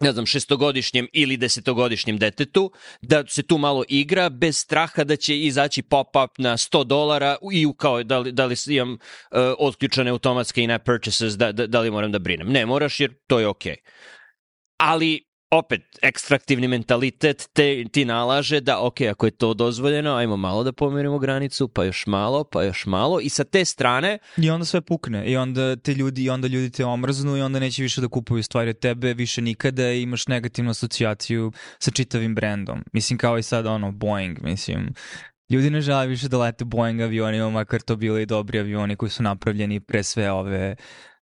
ne 0.00 0.12
znam, 0.12 0.26
šestogodišnjem 0.26 1.08
ili 1.12 1.36
desetogodišnjem 1.36 2.18
detetu, 2.18 2.72
da 3.02 3.26
se 3.26 3.42
tu 3.42 3.58
malo 3.58 3.84
igra 3.88 4.28
bez 4.28 4.56
straha 4.56 5.04
da 5.04 5.16
će 5.16 5.38
izaći 5.38 5.82
pop-up 5.82 6.30
na 6.38 6.56
100 6.56 6.84
dolara 6.84 7.36
i 7.52 7.66
u 7.66 7.72
kao 7.72 8.02
da 8.02 8.18
li, 8.18 8.32
da 8.32 8.46
li 8.46 8.56
imam 8.68 8.92
uh, 8.92 8.98
otključane 9.58 10.10
automatske 10.10 10.62
in-app 10.62 10.84
purchases, 10.84 11.36
da, 11.36 11.52
da, 11.52 11.66
da 11.66 11.80
li 11.80 11.90
moram 11.90 12.12
da 12.12 12.18
brinem. 12.18 12.48
Ne 12.48 12.66
moraš 12.66 13.00
jer 13.00 13.14
to 13.26 13.38
je 13.40 13.46
okej. 13.46 13.76
Ali 14.76 15.24
opet, 15.54 15.82
ekstraktivni 16.02 16.68
mentalitet 16.68 17.48
te, 17.52 17.84
ti 17.92 18.04
nalaže 18.04 18.60
da, 18.60 18.80
ok, 18.80 19.00
ako 19.00 19.26
je 19.26 19.30
to 19.30 19.54
dozvoljeno, 19.54 20.14
ajmo 20.14 20.36
malo 20.36 20.64
da 20.64 20.72
pomerimo 20.72 21.18
granicu, 21.18 21.68
pa 21.68 21.84
još 21.84 22.06
malo, 22.06 22.44
pa 22.44 22.62
još 22.64 22.86
malo 22.86 23.20
i 23.20 23.28
sa 23.28 23.44
te 23.44 23.64
strane 23.64 24.18
I 24.36 24.50
onda 24.50 24.64
sve 24.64 24.80
pukne 24.80 25.26
i 25.26 25.36
onda 25.36 25.76
te 25.76 25.94
ljudi 25.94 26.24
i 26.24 26.30
onda 26.30 26.48
ljudi 26.48 26.70
te 26.70 26.84
omrznu 26.84 27.36
i 27.36 27.42
onda 27.42 27.58
neće 27.58 27.82
više 27.82 28.00
da 28.00 28.08
kupuju 28.08 28.42
stvari 28.42 28.70
od 28.70 28.78
tebe 28.78 29.14
više 29.14 29.42
nikada 29.42 29.92
i 29.92 30.02
imaš 30.02 30.26
negativnu 30.26 30.70
asocijaciju 30.70 31.52
sa 31.78 31.90
čitavim 31.90 32.34
brendom. 32.34 32.84
Mislim 32.92 33.18
kao 33.18 33.38
i 33.38 33.42
sad 33.42 33.66
ono 33.66 33.92
Boeing, 33.92 34.42
mislim 34.42 34.94
Ljudi 35.50 35.70
ne 35.70 35.80
žele 35.80 36.06
više 36.06 36.28
da 36.28 36.38
lete 36.38 36.64
Boeing 36.64 37.00
avionima, 37.00 37.50
makar 37.50 37.80
to 37.80 37.96
bili 37.96 38.22
i 38.22 38.26
dobri 38.26 38.58
avioni 38.58 38.96
koji 38.96 39.10
su 39.10 39.22
napravljeni 39.22 39.80
pre 39.80 40.02
sve 40.02 40.30
ove, 40.30 40.76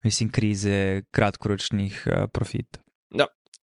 mislim, 0.04 0.30
krize 0.30 1.02
kratkoročnih 1.12 2.08
profita. 2.34 2.80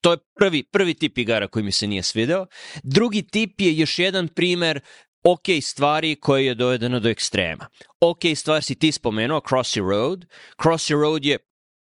To 0.00 0.12
je 0.12 0.18
prvi, 0.38 0.62
prvi 0.62 0.94
tip 0.94 1.18
igara 1.18 1.48
koji 1.48 1.62
mi 1.62 1.72
se 1.72 1.86
nije 1.86 2.02
svideo. 2.02 2.46
Drugi 2.82 3.22
tip 3.22 3.60
je 3.60 3.76
još 3.76 3.98
jedan 3.98 4.28
primer 4.28 4.80
ok 5.24 5.46
stvari 5.62 6.14
koje 6.14 6.46
je 6.46 6.54
dovedeno 6.54 7.00
do 7.00 7.08
ekstrema. 7.08 7.66
Ok 8.00 8.20
stvar 8.36 8.62
si 8.62 8.74
ti 8.74 8.92
spomenuo, 8.92 9.40
Crossy 9.40 9.90
Road. 9.90 10.24
Crossy 10.62 11.00
Road 11.00 11.24
je 11.24 11.38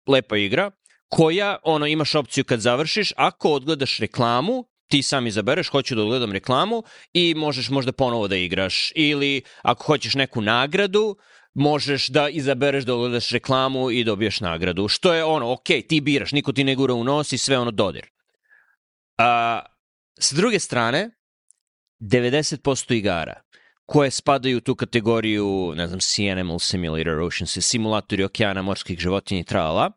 lepa 0.07 0.37
igra 0.37 0.71
koja, 1.09 1.57
ono, 1.63 1.87
imaš 1.87 2.15
opciju 2.15 2.43
kad 2.43 2.59
završiš, 2.59 3.13
ako 3.17 3.49
odgledaš 3.49 3.97
reklamu, 3.97 4.65
ti 4.87 5.01
sam 5.01 5.27
izabereš, 5.27 5.69
hoću 5.69 5.95
da 5.95 6.01
odgledam 6.01 6.31
reklamu 6.31 6.83
i 7.13 7.33
možeš 7.35 7.69
možda 7.69 7.91
ponovo 7.91 8.27
da 8.27 8.35
igraš. 8.35 8.91
Ili 8.95 9.41
ako 9.61 9.83
hoćeš 9.83 10.13
neku 10.13 10.41
nagradu, 10.41 11.15
možeš 11.53 12.07
da 12.07 12.29
izabereš 12.29 12.83
da 12.83 12.95
odgledaš 12.95 13.29
reklamu 13.29 13.91
i 13.91 14.03
dobiješ 14.03 14.39
nagradu. 14.39 14.87
Što 14.87 15.13
je 15.13 15.23
ono, 15.23 15.51
ok, 15.51 15.67
ti 15.89 16.01
biraš, 16.01 16.31
niko 16.31 16.51
ti 16.53 16.63
ne 16.63 16.75
gura 16.75 16.93
u 16.93 17.03
nos 17.03 17.31
i 17.31 17.37
sve 17.37 17.57
ono 17.57 17.71
dodir. 17.71 18.05
A, 19.17 19.61
s 20.19 20.33
druge 20.33 20.59
strane, 20.59 21.09
90% 21.99 22.93
igara 22.93 23.41
koje 23.85 24.11
spadaju 24.11 24.57
u 24.57 24.61
tu 24.61 24.75
kategoriju, 24.75 25.73
ne 25.75 25.87
znam, 25.87 25.99
Sea 26.01 26.31
Animal 26.31 26.59
Simulator, 26.59 27.19
Ocean 27.19 27.47
Sea, 27.47 27.61
simulatori 27.61 28.23
okeana, 28.23 28.61
morskih 28.61 28.99
životinja 28.99 29.41
i 29.41 29.43
trala, 29.43 29.91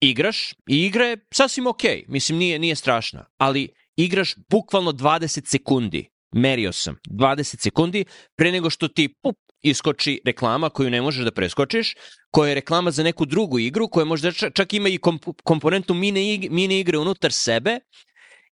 igraš 0.00 0.52
i 0.52 0.86
igra 0.86 1.04
je 1.04 1.26
sasvim 1.34 1.66
ok, 1.66 1.82
mislim 2.08 2.38
nije, 2.38 2.58
nije 2.58 2.76
strašna, 2.76 3.24
ali 3.36 3.68
igraš 3.96 4.34
bukvalno 4.50 4.92
20 4.92 5.46
sekundi, 5.46 6.08
merio 6.32 6.72
sam, 6.72 6.96
20 7.10 7.62
sekundi 7.62 8.04
pre 8.36 8.52
nego 8.52 8.70
što 8.70 8.88
ti 8.88 9.14
pup, 9.22 9.36
iskoči 9.62 10.20
reklama 10.24 10.70
koju 10.70 10.90
ne 10.90 11.02
možeš 11.02 11.24
da 11.24 11.30
preskočiš, 11.30 11.94
koja 12.30 12.48
je 12.48 12.54
reklama 12.54 12.90
za 12.90 13.02
neku 13.02 13.24
drugu 13.24 13.58
igru, 13.58 13.88
koja 13.88 14.04
možda 14.04 14.32
čak, 14.32 14.72
ima 14.72 14.88
i 14.88 14.98
komp 14.98 15.24
komponentu 15.44 15.94
mini, 15.94 16.34
ig 16.34 16.50
mini 16.50 16.80
igre 16.80 16.98
unutar 16.98 17.32
sebe 17.32 17.80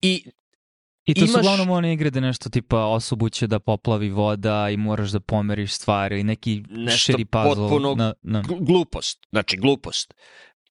i 0.02 0.24
I 1.04 1.14
to 1.14 1.20
su 1.20 1.26
Imaš- 1.28 1.40
uglavnom 1.40 1.70
one 1.70 1.92
igre 1.92 2.10
da 2.10 2.20
nešto 2.20 2.50
tipa 2.50 2.78
osobu 2.78 3.28
će 3.28 3.46
da 3.46 3.58
poplavi 3.58 4.10
voda 4.10 4.70
i 4.70 4.76
moraš 4.76 5.10
da 5.10 5.20
pomeriš 5.20 5.72
stvari, 5.72 6.22
neki 6.22 6.62
Nešto 6.68 6.98
šeri 6.98 7.24
puzzle. 7.24 7.54
potpuno 7.54 7.94
Na, 7.94 8.14
na. 8.22 8.42
Gl- 8.42 8.60
glupost, 8.60 9.26
znači 9.30 9.56
glupost. 9.56 10.14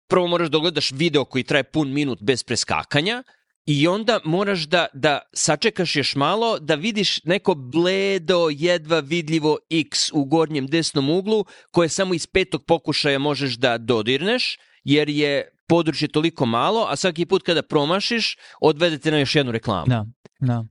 Prvo 0.08 0.28
moraš 0.28 0.50
da 0.50 0.60
gledaš 0.60 0.92
video 0.92 1.26
koji 1.26 1.44
traje 1.44 1.64
pun 1.64 1.90
minut 1.92 2.22
bez 2.22 2.44
preskakanja 2.44 3.24
i 3.68 3.88
onda 3.88 4.20
moraš 4.24 4.60
da, 4.60 4.88
da 4.94 5.20
sačekaš 5.34 5.96
još 5.96 6.16
malo 6.16 6.60
da 6.60 6.76
vidiš 6.76 7.24
neko 7.24 7.56
bledo, 7.56 8.50
jedva 8.52 9.00
vidljivo 9.00 9.58
X 9.70 10.12
u 10.14 10.26
gornjem 10.26 10.68
desnom 10.68 11.10
uglu 11.10 11.46
koje 11.72 11.90
samo 11.90 12.14
iz 12.14 12.28
petog 12.28 12.64
pokušaja 12.66 13.20
možeš 13.20 13.56
da 13.56 13.78
dodirneš 13.78 14.58
jer 14.84 15.10
je 15.10 15.50
područje 15.68 16.08
toliko 16.08 16.46
malo, 16.46 16.86
a 16.90 16.96
svaki 16.96 17.26
put 17.26 17.44
kada 17.44 17.62
promašiš, 17.62 18.38
odvedete 18.62 19.12
na 19.12 19.20
još 19.20 19.36
jednu 19.36 19.52
reklamu. 19.52 19.86
Da, 19.88 20.06
da. 20.40 20.66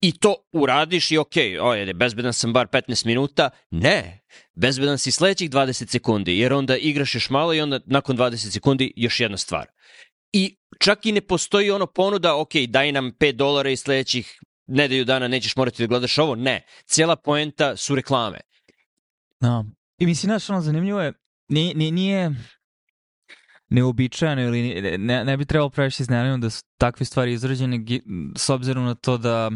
I 0.00 0.18
to 0.18 0.34
uradiš 0.52 1.10
i 1.10 1.18
ok, 1.18 1.34
ojede, 1.60 1.94
bezbedan 1.94 2.32
sam 2.32 2.52
bar 2.52 2.66
15 2.66 3.06
minuta. 3.06 3.50
Ne, 3.70 4.20
bezbedan 4.54 4.98
si 4.98 5.12
sledećih 5.12 5.50
20 5.50 5.90
sekundi, 5.90 6.38
jer 6.38 6.52
onda 6.52 6.76
igraš 6.76 7.14
još 7.14 7.30
malo 7.30 7.54
i 7.54 7.60
onda 7.60 7.80
nakon 7.86 8.16
20 8.16 8.52
sekundi 8.52 8.92
još 8.96 9.20
jedna 9.20 9.36
stvar. 9.36 9.66
I 10.32 10.56
čak 10.80 11.06
i 11.06 11.12
ne 11.12 11.20
postoji 11.20 11.70
ono 11.70 11.86
ponuda, 11.86 12.36
ok, 12.36 12.54
daj 12.68 12.92
nam 12.92 13.12
5 13.12 13.32
dolara 13.32 13.70
i 13.70 13.76
sledećih 13.76 14.40
nedelju 14.66 15.04
dana 15.04 15.28
nećeš 15.28 15.56
morati 15.56 15.82
da 15.82 15.86
gledaš 15.86 16.18
ovo. 16.18 16.34
Ne, 16.34 16.62
cijela 16.84 17.16
poenta 17.16 17.76
su 17.76 17.94
reklame. 17.94 18.40
Da. 19.40 19.64
I 19.98 20.06
mislim, 20.06 20.28
znaš, 20.28 20.50
ono, 20.50 20.60
zanimljivo 20.60 21.00
je, 21.00 21.12
nije, 21.48 21.74
nije, 21.74 21.92
nije 21.92 22.30
neobičajeno 23.68 24.42
ili 24.42 24.80
ne, 24.98 25.24
ne 25.24 25.36
bi 25.36 25.44
trebalo 25.44 25.70
previše 25.70 26.02
iznenaditi 26.02 26.40
da 26.40 26.50
su 26.50 26.64
takve 26.78 27.06
stvari 27.06 27.32
izrađene 27.32 27.84
s 28.36 28.50
obzirom 28.50 28.84
na 28.84 28.94
to 28.94 29.18
da 29.18 29.50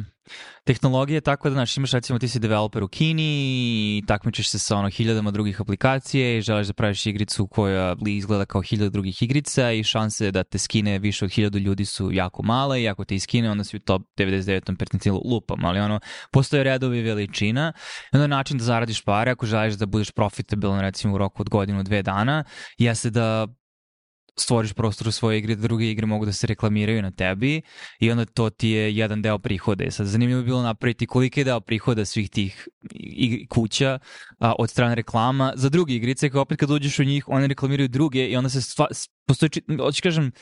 tehnologija 0.64 1.16
je 1.16 1.20
tako 1.20 1.48
da, 1.48 1.54
znaš, 1.54 1.76
imaš 1.76 1.92
recimo 1.92 2.18
ti 2.18 2.28
si 2.28 2.38
developer 2.38 2.82
u 2.82 2.88
Kini 2.88 3.22
i 3.22 4.02
takmičiš 4.06 4.50
se 4.50 4.58
sa 4.58 4.76
ono 4.76 4.88
hiljadama 4.88 5.30
drugih 5.30 5.60
aplikacije 5.60 6.38
i 6.38 6.42
želiš 6.42 6.66
da 6.66 6.72
praviš 6.72 7.06
igricu 7.06 7.46
koja 7.46 7.96
izgleda 8.06 8.44
kao 8.44 8.62
hiljada 8.62 8.90
drugih 8.90 9.22
igrica 9.22 9.72
i 9.72 9.82
šanse 9.82 10.30
da 10.30 10.44
te 10.44 10.58
skine 10.58 10.98
više 10.98 11.24
od 11.24 11.30
hiljadu 11.30 11.58
ljudi 11.58 11.84
su 11.84 12.12
jako 12.12 12.42
male 12.42 12.82
i 12.82 12.88
ako 12.88 13.04
te 13.04 13.14
iskine 13.14 13.50
onda 13.50 13.64
si 13.64 13.76
u 13.76 13.80
top 13.80 14.02
99. 14.16 14.78
percentilu 14.78 15.22
lupam, 15.24 15.64
ali 15.64 15.80
ono, 15.80 16.00
postoje 16.32 16.64
redovi 16.64 17.02
veličina 17.02 17.72
i 18.12 18.16
onda 18.16 18.26
način 18.26 18.58
da 18.58 18.64
zaradiš 18.64 19.02
pare 19.02 19.30
ako 19.30 19.46
želiš 19.46 19.74
da 19.74 19.86
budeš 19.86 20.10
profitabilan 20.10 20.80
recimo 20.80 21.14
u 21.14 21.18
roku 21.18 21.42
od 21.42 21.48
godinu, 21.48 21.82
dve 21.82 22.02
dana, 22.02 22.44
jeste 22.78 23.10
da 23.10 23.46
stvoriš 24.36 24.72
prostor 24.72 25.08
u 25.08 25.12
svojoj 25.12 25.38
igri 25.38 25.56
da 25.56 25.62
druge 25.62 25.90
igre 25.90 26.06
mogu 26.06 26.24
da 26.24 26.32
se 26.32 26.46
reklamiraju 26.46 27.02
na 27.02 27.10
tebi 27.10 27.62
i 28.00 28.10
onda 28.10 28.24
to 28.24 28.50
ti 28.50 28.68
je 28.68 28.96
jedan 28.96 29.22
deo 29.22 29.38
prihoda. 29.38 29.90
Sad, 29.90 30.06
zanimljivo 30.06 30.40
bi 30.40 30.46
bilo 30.46 30.62
napraviti 30.62 31.06
koliki 31.06 31.40
je 31.40 31.44
deo 31.44 31.60
prihoda 31.60 32.04
svih 32.04 32.30
tih 32.30 32.68
kuća 33.48 33.98
a, 34.38 34.52
od 34.58 34.70
strane 34.70 34.94
reklama 34.94 35.52
za 35.56 35.68
druge 35.68 35.94
igrice, 35.94 36.30
koje 36.30 36.40
opet 36.40 36.58
kad 36.58 36.70
uđeš 36.70 36.98
u 36.98 37.04
njih, 37.04 37.28
one 37.28 37.46
reklamiraju 37.46 37.88
druge 37.88 38.26
i 38.26 38.36
onda 38.36 38.48
se 38.48 38.62
stva, 38.62 38.86
postoji, 39.26 39.50
hoću 39.78 40.02
kažem, 40.02 40.32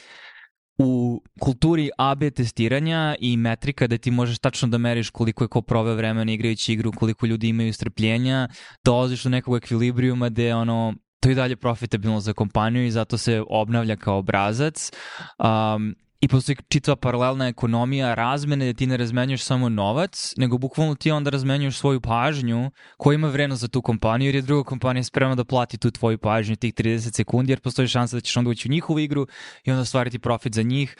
u 0.78 1.22
kulturi 1.40 1.90
AB 1.98 2.22
testiranja 2.36 3.14
i 3.20 3.36
metrika 3.36 3.86
da 3.86 3.98
ti 3.98 4.10
možeš 4.10 4.38
tačno 4.38 4.68
da 4.68 4.78
meriš 4.78 5.10
koliko 5.10 5.44
je 5.44 5.48
ko 5.48 5.62
proveo 5.62 5.94
vremena 5.94 6.32
igrajući 6.32 6.72
igru, 6.72 6.92
koliko 6.92 7.26
ljudi 7.26 7.48
imaju 7.48 7.72
strpljenja, 7.72 8.48
dolaziš 8.84 9.24
do 9.24 9.30
nekog 9.30 9.56
ekvilibrijuma 9.56 10.28
gde 10.28 10.54
ono, 10.54 10.94
to 11.22 11.28
je 11.28 11.34
dalje 11.34 11.56
profitabilno 11.56 12.20
za 12.20 12.32
kompaniju 12.32 12.86
i 12.86 12.90
zato 12.90 13.18
se 13.18 13.42
obnavlja 13.48 13.96
kao 13.96 14.18
obrazac. 14.18 14.90
Um, 15.38 15.94
I 16.22 16.28
postoji 16.28 16.56
čitava 16.68 16.96
paralelna 16.96 17.48
ekonomija 17.48 18.14
razmene 18.14 18.66
da 18.66 18.78
ti 18.78 18.86
ne 18.86 18.96
razmenjuješ 18.96 19.42
samo 19.42 19.68
novac, 19.68 20.34
nego 20.36 20.58
bukvalno 20.58 20.94
ti 20.94 21.10
onda 21.10 21.30
razmenjuješ 21.30 21.78
svoju 21.78 22.00
pažnju 22.00 22.70
koja 22.96 23.14
ima 23.14 23.28
vrednost 23.28 23.60
za 23.60 23.68
tu 23.68 23.82
kompaniju 23.82 24.28
jer 24.28 24.34
je 24.34 24.42
druga 24.42 24.64
kompanija 24.64 25.04
spremna 25.04 25.34
da 25.34 25.44
plati 25.44 25.78
tu 25.78 25.90
tvoju 25.90 26.18
pažnju 26.18 26.56
tih 26.56 26.74
30 26.74 27.16
sekundi 27.16 27.52
jer 27.52 27.60
postoji 27.60 27.88
šansa 27.88 28.16
da 28.16 28.20
ćeš 28.20 28.36
onda 28.36 28.50
ući 28.50 28.68
u 28.68 28.72
njihovu 28.72 28.98
igru 28.98 29.26
i 29.64 29.70
onda 29.70 29.84
stvariti 29.84 30.18
profit 30.18 30.54
za 30.54 30.62
njih 30.62 30.96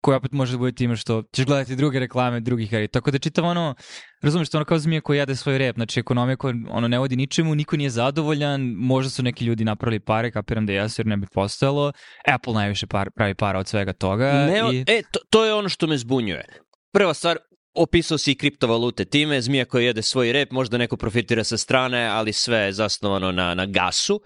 koja 0.00 0.16
opet 0.16 0.32
može 0.32 0.52
da 0.52 0.58
bude 0.58 0.72
time 0.72 0.96
što 0.96 1.22
ćeš 1.32 1.44
gledati 1.44 1.76
druge 1.76 1.98
reklame 1.98 2.40
drugih 2.40 2.74
ari. 2.74 2.88
Tako 2.88 3.10
da 3.10 3.18
čitam 3.18 3.44
ono, 3.44 3.74
razumiješ, 4.22 4.48
to 4.48 4.58
ono 4.58 4.64
kao 4.64 4.78
zmija 4.78 5.00
koja 5.00 5.18
jade 5.18 5.36
svoj 5.36 5.58
rep, 5.58 5.76
znači 5.76 6.00
ekonomija 6.00 6.36
koja 6.36 6.54
ono 6.70 6.88
ne 6.88 6.98
vodi 6.98 7.16
ničemu, 7.16 7.54
niko 7.54 7.76
nije 7.76 7.90
zadovoljan, 7.90 8.60
možda 8.76 9.10
su 9.10 9.22
neki 9.22 9.44
ljudi 9.44 9.64
napravili 9.64 10.00
pare, 10.00 10.30
kapiram 10.30 10.66
da 10.66 10.72
jesu 10.72 11.00
jer 11.00 11.06
ne 11.06 11.16
bi 11.16 11.26
postojalo, 11.34 11.92
Apple 12.26 12.54
najviše 12.54 12.86
par, 12.86 13.10
pravi 13.10 13.34
para 13.34 13.58
od 13.58 13.68
svega 13.68 13.92
toga. 13.92 14.32
Ne, 14.32 14.60
i... 14.72 14.84
E, 14.86 15.02
to, 15.12 15.20
to 15.30 15.44
je 15.44 15.54
ono 15.54 15.68
što 15.68 15.86
me 15.86 15.98
zbunjuje. 15.98 16.44
Prva 16.92 17.14
stvar, 17.14 17.38
opisao 17.74 18.18
si 18.18 18.32
i 18.32 18.34
kriptovalute 18.34 19.04
time, 19.04 19.40
zmija 19.40 19.64
koja 19.64 19.86
jede 19.86 20.02
svoj 20.02 20.32
rep, 20.32 20.50
možda 20.50 20.78
neko 20.78 20.96
profitira 20.96 21.44
sa 21.44 21.56
strane, 21.56 22.06
ali 22.06 22.32
sve 22.32 22.58
je 22.58 22.72
zasnovano 22.72 23.32
na, 23.32 23.54
na 23.54 23.66
gasu 23.66 24.20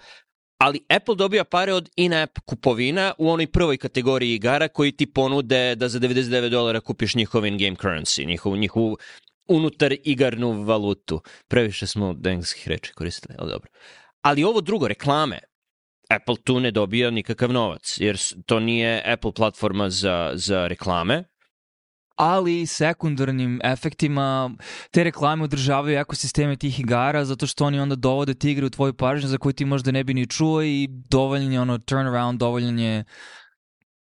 ali 0.64 0.80
Apple 0.88 1.14
dobija 1.14 1.44
pare 1.44 1.72
od 1.72 1.90
in-app 1.96 2.38
kupovina 2.44 3.12
u 3.18 3.30
onoj 3.30 3.46
prvoj 3.46 3.76
kategoriji 3.76 4.34
igara 4.34 4.68
koji 4.68 4.92
ti 4.92 5.06
ponude 5.06 5.74
da 5.74 5.88
za 5.88 5.98
99 5.98 6.48
dolara 6.48 6.80
kupiš 6.80 7.14
njihov 7.14 7.46
in-game 7.46 7.76
currency, 7.76 8.26
njihovu, 8.26 8.56
njihovu 8.56 8.98
unutar 9.48 9.94
igarnu 10.04 10.62
valutu. 10.62 11.20
Previše 11.48 11.86
smo 11.86 12.16
engleskih 12.24 12.68
reči 12.68 12.92
koristili, 12.92 13.34
ali 13.38 13.50
dobro. 13.50 13.70
Ali 14.22 14.44
ovo 14.44 14.60
drugo, 14.60 14.88
reklame, 14.88 15.38
Apple 16.08 16.36
tu 16.44 16.60
ne 16.60 16.70
dobija 16.70 17.10
nikakav 17.10 17.52
novac, 17.52 17.96
jer 18.00 18.18
to 18.46 18.60
nije 18.60 19.12
Apple 19.12 19.32
platforma 19.32 19.90
za, 19.90 20.30
za 20.34 20.66
reklame, 20.66 21.24
ali 22.14 22.66
sekundarnim 22.66 23.60
efektima 23.64 24.50
te 24.90 25.04
reklame 25.04 25.44
održavaju 25.44 25.98
ekosisteme 25.98 26.56
tih 26.56 26.80
igara 26.80 27.24
zato 27.24 27.46
što 27.46 27.64
oni 27.64 27.80
onda 27.80 27.94
dovode 27.94 28.34
te 28.34 28.50
igre 28.50 28.66
u 28.66 28.70
tvoju 28.70 28.94
pažnju 28.94 29.28
za 29.28 29.38
koju 29.38 29.52
ti 29.52 29.64
možda 29.64 29.90
ne 29.90 30.04
bi 30.04 30.14
ni 30.14 30.26
čuo 30.26 30.62
i 30.62 30.88
dovoljan 30.90 31.52
je 31.52 31.60
ono 31.60 31.78
turnaround, 31.78 32.40
dovoljan 32.40 32.78
je 32.78 33.04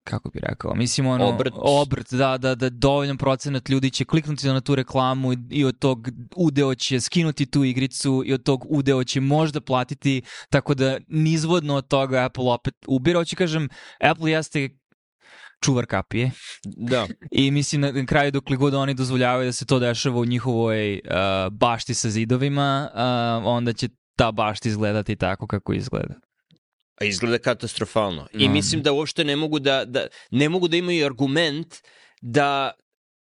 kako 0.07 0.29
bi 0.29 0.39
rekao, 0.39 0.75
mislim 0.75 1.07
ono, 1.07 1.27
obrt, 1.27 1.53
obrt 1.57 2.13
da, 2.13 2.37
da, 2.37 2.55
da 2.55 2.69
dovoljan 2.69 3.17
procenat 3.17 3.69
ljudi 3.69 3.91
će 3.91 4.05
kliknuti 4.05 4.47
na 4.47 4.61
tu 4.61 4.75
reklamu 4.75 5.33
i 5.49 5.65
od 5.65 5.79
tog 5.79 6.07
udeo 6.35 6.75
će 6.75 6.99
skinuti 6.99 7.45
tu 7.45 7.63
igricu 7.63 8.23
i 8.25 8.33
od 8.33 8.43
tog 8.43 8.65
udeo 8.69 9.03
će 9.03 9.21
možda 9.21 9.61
platiti, 9.61 10.21
tako 10.49 10.73
da 10.73 10.97
nizvodno 11.07 11.75
od 11.75 11.87
toga 11.87 12.25
Apple 12.25 12.51
opet 12.51 12.73
ubira, 12.87 13.19
hoću 13.19 13.35
kažem, 13.35 13.69
Apple 14.01 14.31
jeste 14.31 14.69
čuvar 15.61 15.85
kapije. 15.85 16.31
Da. 16.65 17.07
I 17.31 17.51
mislim 17.51 17.81
na 17.81 18.05
kraju 18.05 18.31
dok 18.31 18.43
god 18.43 18.73
oni 18.73 18.93
dozvoljavaju 18.93 19.45
da 19.45 19.53
se 19.53 19.65
to 19.65 19.79
dešava 19.79 20.19
u 20.19 20.25
njihovoj 20.25 20.93
uh, 20.93 21.53
bašti 21.53 21.93
sa 21.93 22.09
zidovima, 22.09 22.89
uh, 22.93 23.47
onda 23.47 23.73
će 23.73 23.89
ta 24.15 24.31
bašta 24.31 24.69
izgledati 24.69 25.15
tako 25.15 25.47
kako 25.47 25.73
izgleda. 25.73 26.13
A 27.01 27.05
izgleda 27.05 27.37
katastrofalno. 27.37 28.27
I 28.33 28.49
mm. 28.49 28.51
mislim 28.51 28.81
da 28.81 28.93
uopšte 28.93 29.23
ne 29.23 29.35
mogu 29.35 29.59
da, 29.59 29.85
da, 29.85 30.07
ne 30.31 30.49
mogu 30.49 30.67
da 30.67 30.77
imaju 30.77 31.05
argument 31.05 31.75
da 32.21 32.71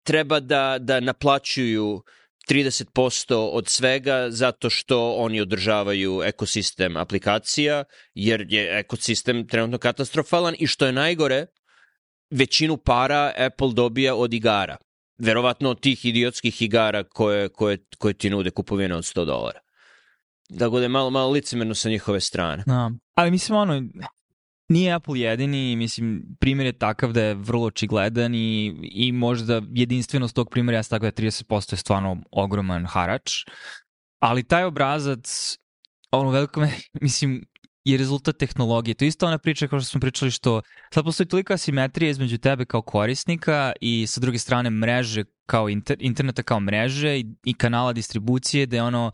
treba 0.04 0.40
da, 0.40 0.76
da 0.80 1.00
naplaćuju 1.00 2.02
30% 2.50 3.34
od 3.34 3.68
svega 3.68 4.26
zato 4.30 4.70
što 4.70 5.12
oni 5.12 5.40
održavaju 5.40 6.22
ekosistem 6.24 6.96
aplikacija, 6.96 7.84
jer 8.14 8.46
je 8.48 8.78
ekosistem 8.78 9.48
trenutno 9.48 9.78
katastrofalan 9.78 10.54
i 10.58 10.66
što 10.66 10.86
je 10.86 10.92
najgore, 10.92 11.46
većinu 12.30 12.76
para 12.76 13.32
Apple 13.36 13.72
dobija 13.74 14.14
od 14.14 14.34
igara. 14.34 14.76
Verovatno 15.18 15.70
od 15.70 15.80
tih 15.80 16.04
idiotskih 16.04 16.62
igara 16.62 17.04
koje, 17.04 17.48
koje, 17.48 17.78
koje 17.98 18.14
ti 18.14 18.30
nude 18.30 18.50
kupovine 18.50 18.94
od 18.94 19.04
100 19.04 19.24
dolara. 19.24 19.60
Da 20.48 20.70
bude 20.70 20.88
malo, 20.88 21.10
malo 21.10 21.30
licemerno 21.30 21.74
sa 21.74 21.88
njihove 21.88 22.20
strane. 22.20 22.62
Da. 22.66 22.90
Ali 23.14 23.30
mislim, 23.30 23.58
ono, 23.58 23.82
nije 24.68 24.92
Apple 24.92 25.20
jedini, 25.20 25.76
mislim, 25.76 26.36
primjer 26.40 26.66
je 26.66 26.78
takav 26.78 27.12
da 27.12 27.22
je 27.22 27.34
vrlo 27.34 27.66
očigledan 27.66 28.34
i, 28.34 28.74
i 28.82 29.12
možda 29.12 29.62
jedinstvenost 29.70 30.34
tog 30.34 30.50
primjera 30.50 30.78
je 30.78 30.84
tako 30.84 31.04
da 31.04 31.12
30% 31.12 31.72
je 31.72 31.76
stvarno 31.76 32.16
ogroman 32.30 32.86
harač, 32.86 33.32
ali 34.18 34.42
taj 34.42 34.64
obrazac, 34.64 35.56
ono 36.10 36.30
veliko 36.30 36.60
me, 36.60 36.72
mislim, 37.00 37.44
je 37.92 37.98
rezultat 37.98 38.36
tehnologije. 38.38 38.94
To 38.94 39.04
je 39.04 39.08
isto 39.08 39.26
ona 39.26 39.38
priča 39.38 39.68
kao 39.68 39.80
što 39.80 39.90
smo 39.90 40.00
pričali 40.00 40.30
što 40.30 40.62
sad 40.94 41.04
postoji 41.04 41.26
tolika 41.26 41.54
asimetrija 41.54 42.10
između 42.10 42.38
tebe 42.38 42.64
kao 42.64 42.82
korisnika 42.82 43.72
i 43.80 44.06
sa 44.06 44.20
druge 44.20 44.38
strane 44.38 44.70
mreže 44.70 45.24
kao 45.46 45.68
inter, 45.68 45.96
interneta 46.00 46.42
kao 46.42 46.60
mreže 46.60 47.18
i, 47.18 47.26
i 47.44 47.54
kanala 47.54 47.92
distribucije 47.92 48.66
da 48.66 48.76
je 48.76 48.82
ono 48.82 49.12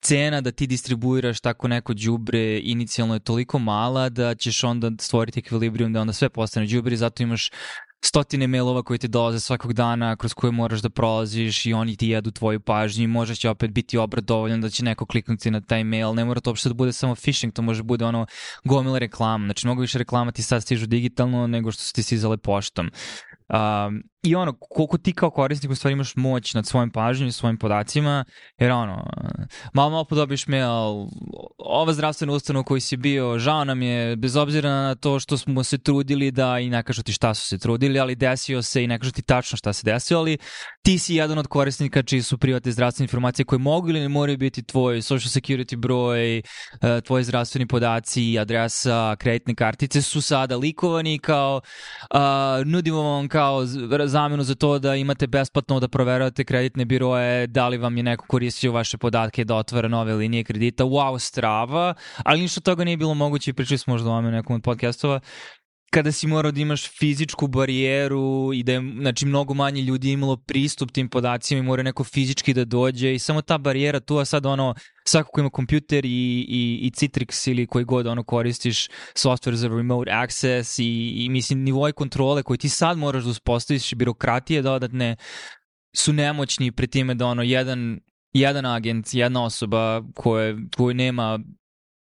cena 0.00 0.40
da 0.40 0.52
ti 0.52 0.66
distribuiraš 0.66 1.40
tako 1.40 1.68
neko 1.68 1.94
đubre 1.94 2.60
inicijalno 2.62 3.14
je 3.14 3.20
toliko 3.20 3.58
mala 3.58 4.08
da 4.08 4.34
ćeš 4.34 4.64
onda 4.64 4.90
stvoriti 5.00 5.40
ekvilibrijum 5.40 5.92
da 5.92 6.00
onda 6.00 6.12
sve 6.12 6.28
postane 6.28 6.66
đubre 6.66 6.96
zato 6.96 7.22
imaš 7.22 7.50
stotine 8.06 8.46
mailova 8.46 8.82
koji 8.82 8.98
ti 8.98 9.08
dolaze 9.08 9.40
svakog 9.40 9.72
dana, 9.72 10.16
kroz 10.16 10.34
koje 10.34 10.50
moraš 10.50 10.80
da 10.80 10.90
prolaziš 10.90 11.66
i 11.66 11.72
oni 11.72 11.96
ti 11.96 12.08
jedu 12.08 12.30
tvoju 12.30 12.60
pažnju 12.60 13.04
i 13.04 13.06
možda 13.06 13.34
će 13.34 13.50
opet 13.50 13.70
biti 13.70 13.98
obrat 13.98 14.24
dovoljan 14.24 14.60
da 14.60 14.70
će 14.70 14.84
neko 14.84 15.06
kliknuti 15.06 15.50
na 15.50 15.60
taj 15.60 15.84
mail. 15.84 16.14
Ne 16.14 16.24
mora 16.24 16.40
to 16.40 16.50
uopšte 16.50 16.68
da 16.68 16.74
bude 16.74 16.92
samo 16.92 17.14
phishing, 17.14 17.52
to 17.52 17.62
može 17.62 17.82
da 17.82 17.86
bude 17.86 18.04
ono 18.04 18.26
gomila 18.64 18.98
reklama. 18.98 19.46
Znači, 19.46 19.66
mnogo 19.66 19.80
više 19.80 19.98
reklama 19.98 20.32
ti 20.32 20.42
sad 20.42 20.62
stižu 20.62 20.86
digitalno 20.86 21.46
nego 21.46 21.72
što 21.72 21.82
su 21.82 21.92
ti 21.92 22.02
stizale 22.02 22.36
poštom. 22.36 22.90
Um, 23.48 24.02
I 24.24 24.34
ono, 24.34 24.52
koliko 24.52 24.98
ti 24.98 25.12
kao 25.12 25.30
korisnik 25.30 25.72
u 25.72 25.74
stvari 25.74 25.92
imaš 25.92 26.16
moć 26.16 26.54
nad 26.54 26.66
svojim 26.66 26.90
pažnjom 26.90 27.28
i 27.28 27.32
svojim 27.32 27.58
podacima, 27.58 28.24
jer 28.58 28.70
ono, 28.70 29.06
malo 29.72 29.90
malo 29.90 30.04
podobiš 30.04 30.46
mail, 30.46 31.06
ova 31.58 31.92
zdravstvena 31.92 32.32
ustanova 32.32 32.60
u 32.60 32.64
kojoj 32.64 32.80
si 32.80 32.96
bio, 32.96 33.38
žao 33.38 33.64
nam 33.64 33.82
je, 33.82 34.16
bez 34.16 34.36
obzira 34.36 34.70
na 34.70 34.94
to 34.94 35.20
što 35.20 35.36
smo 35.36 35.64
se 35.64 35.78
trudili 35.78 36.30
da 36.30 36.58
i 36.58 36.70
ne 36.70 36.82
kažu 36.82 37.02
ti 37.02 37.12
šta 37.12 37.34
su 37.34 37.46
se 37.46 37.58
trudili, 37.58 38.00
ali 38.00 38.14
desio 38.14 38.62
se 38.62 38.84
i 38.84 38.86
ne 38.86 38.98
kažu 38.98 39.12
ti 39.12 39.22
tačno 39.22 39.56
šta 39.56 39.72
se 39.72 39.84
desio, 39.84 40.18
ali 40.18 40.38
ti 40.82 40.98
si 40.98 41.14
jedan 41.14 41.38
od 41.38 41.46
korisnika 41.46 42.02
čiji 42.02 42.22
su 42.22 42.38
privatne 42.38 42.72
zdravstvene 42.72 43.04
informacije 43.04 43.44
koje 43.44 43.58
mogu 43.58 43.88
ili 43.88 44.00
ne 44.00 44.08
moraju 44.08 44.38
biti 44.38 44.62
tvoj 44.62 45.02
social 45.02 45.30
security 45.30 45.76
broj, 45.76 46.38
e, 46.38 46.42
tvoji 47.04 47.24
zdravstveni 47.24 47.66
podaci, 47.66 48.38
adresa, 48.38 49.16
kreditne 49.18 49.54
kartice 49.54 50.02
su 50.02 50.20
sada 50.20 50.56
likovani 50.56 51.18
kao 51.18 51.60
uh, 52.14 52.66
nudimo 52.66 53.02
vam 53.02 53.28
kao 53.28 53.66
zamenu 54.14 54.42
za 54.42 54.54
to 54.54 54.78
da 54.78 54.94
imate 54.94 55.26
besplatno 55.26 55.80
da 55.80 55.88
proveravate 55.88 56.44
kreditne 56.44 56.84
biroje, 56.84 57.46
da 57.46 57.68
li 57.68 57.78
vam 57.78 57.96
je 57.96 58.02
neko 58.02 58.26
koristio 58.26 58.72
vaše 58.72 58.98
podatke 58.98 59.44
da 59.44 59.56
otvara 59.56 59.88
nove 59.88 60.14
linije 60.14 60.44
kredita, 60.44 60.84
wow, 60.84 61.18
strava, 61.18 61.94
ali 62.24 62.40
ništa 62.40 62.60
toga 62.60 62.84
nije 62.84 62.96
bilo 62.96 63.14
moguće 63.14 63.50
i 63.50 63.54
pričali 63.54 63.78
smo 63.78 63.94
možda 63.94 64.10
o 64.10 64.20
nekom 64.20 64.56
od 64.56 64.62
podcastova, 64.62 65.20
kada 65.94 66.12
si 66.12 66.26
morao 66.26 66.52
da 66.52 66.60
imaš 66.60 66.88
fizičku 66.98 67.46
barijeru 67.46 68.50
i 68.54 68.62
da 68.62 68.72
je 68.72 68.80
znači, 69.00 69.26
mnogo 69.26 69.54
manje 69.54 69.82
ljudi 69.82 70.10
imalo 70.10 70.36
pristup 70.36 70.90
tim 70.92 71.08
podacima 71.08 71.58
i 71.58 71.62
mora 71.62 71.82
neko 71.82 72.04
fizički 72.04 72.54
da 72.54 72.64
dođe 72.64 73.14
i 73.14 73.18
samo 73.18 73.42
ta 73.42 73.58
barijera 73.58 74.00
tu, 74.00 74.18
a 74.18 74.24
sad 74.24 74.46
ono, 74.46 74.74
svako 75.04 75.30
ko 75.30 75.40
ima 75.40 75.50
kompjuter 75.50 76.04
i, 76.04 76.08
i, 76.48 76.78
i 76.82 76.90
Citrix 76.90 77.50
ili 77.50 77.66
koji 77.66 77.84
god 77.84 78.06
ono 78.06 78.24
koristiš 78.24 78.88
software 79.14 79.54
za 79.54 79.68
remote 79.68 80.10
access 80.12 80.78
i, 80.78 81.12
i 81.16 81.28
mislim 81.28 81.62
nivoj 81.62 81.92
kontrole 81.92 82.42
koji 82.42 82.58
ti 82.58 82.68
sad 82.68 82.98
moraš 82.98 83.24
da 83.24 83.30
uspostaviš 83.30 83.92
i 83.92 83.96
birokratije 83.96 84.62
dodatne 84.62 85.16
su 85.96 86.12
nemoćni 86.12 86.72
pri 86.72 86.86
time 86.86 87.14
da 87.14 87.26
ono 87.26 87.42
jedan 87.42 88.00
jedan 88.32 88.66
agent, 88.66 89.14
jedna 89.14 89.44
osoba 89.44 90.02
koja, 90.14 90.56
koja 90.76 90.94
nema 90.94 91.38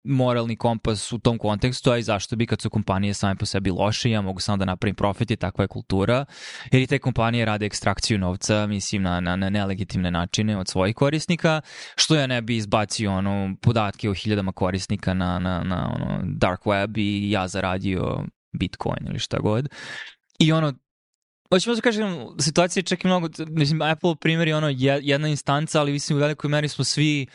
moralni 0.04 0.56
kompas 0.56 1.12
u 1.12 1.18
tom 1.18 1.38
kontekstu, 1.38 1.90
a 1.90 1.98
i 1.98 2.02
zašto 2.02 2.37
bi 2.37 2.46
kad 2.46 2.61
su 2.61 2.70
kompanije 2.70 3.14
same 3.14 3.37
po 3.37 3.46
sebi 3.46 3.70
loše, 3.70 4.11
ja 4.11 4.20
mogu 4.20 4.40
samo 4.40 4.56
da 4.56 4.64
napravim 4.64 4.94
profit 4.94 5.30
i 5.30 5.37
takva 5.37 5.64
je 5.64 5.68
kultura, 5.68 6.24
jer 6.72 6.82
i 6.82 6.87
te 6.87 6.98
kompanije 6.98 7.44
rade 7.44 7.66
ekstrakciju 7.66 8.18
novca, 8.18 8.66
mislim, 8.66 9.02
na, 9.02 9.20
na, 9.20 9.37
na 9.37 9.50
nelegitimne 9.50 10.11
načine 10.11 10.56
od 10.56 10.68
svojih 10.68 10.94
korisnika, 10.94 11.61
što 11.96 12.14
ja 12.14 12.26
ne 12.26 12.42
bi 12.42 12.56
izbacio 12.56 13.12
ono, 13.12 13.54
podatke 13.62 14.11
o 14.11 14.14
hiljadama 14.14 14.52
korisnika 14.52 15.14
na, 15.14 15.38
na, 15.38 15.62
na 15.64 15.92
ono, 15.94 16.20
dark 16.24 16.66
web 16.66 16.98
i 16.98 17.30
ja 17.30 17.48
zaradio 17.48 18.24
Bitcoin 18.52 19.06
ili 19.06 19.18
šta 19.18 19.38
god. 19.38 19.68
I 20.38 20.52
ono, 20.52 20.72
Hoćemo 21.50 21.76
da 21.76 21.80
kažem, 21.80 22.26
situacija 22.40 22.80
je 22.80 22.84
čak 22.84 23.04
i 23.04 23.06
mnogo, 23.06 23.28
mislim, 23.48 23.82
Apple 23.82 24.16
primjer 24.20 24.48
je 24.48 24.56
ono 24.56 24.68
jedna 24.78 25.28
instanca, 25.28 25.80
ali 25.80 25.92
mislim 25.92 26.18
u 26.18 26.20
velikoj 26.20 26.50
meri 26.50 26.68
smo 26.68 26.84
svi 26.84 27.26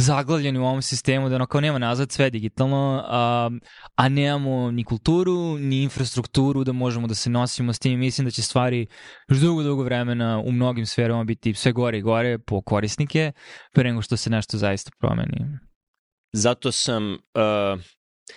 zaglavljeni 0.00 0.58
u 0.58 0.64
ovom 0.64 0.82
sistemu, 0.82 1.28
da 1.28 1.34
ono 1.34 1.46
kao 1.46 1.60
nema 1.60 1.78
nazad 1.78 2.12
sve 2.12 2.30
digitalno, 2.30 3.04
a, 3.06 3.50
a 3.96 4.08
nemamo 4.08 4.70
ni 4.70 4.84
kulturu, 4.84 5.58
ni 5.58 5.82
infrastrukturu 5.82 6.64
da 6.64 6.72
možemo 6.72 7.06
da 7.06 7.14
se 7.14 7.30
nosimo 7.30 7.72
s 7.72 7.78
tim. 7.78 7.98
Mislim 7.98 8.24
da 8.24 8.30
će 8.30 8.42
stvari 8.42 8.86
još 9.28 9.38
dugo, 9.38 9.62
dugo 9.62 9.82
vremena 9.82 10.38
u 10.38 10.52
mnogim 10.52 10.86
sferama 10.86 11.24
biti 11.24 11.54
sve 11.54 11.72
gore 11.72 11.98
i 11.98 12.02
gore 12.02 12.38
po 12.38 12.62
korisnike, 12.62 13.32
pre 13.72 13.84
nego 13.84 14.02
što 14.02 14.16
se 14.16 14.30
nešto 14.30 14.58
zaista 14.58 14.90
promeni. 14.98 15.58
Zato 16.32 16.72
sam 16.72 17.12
uh, 17.12 17.80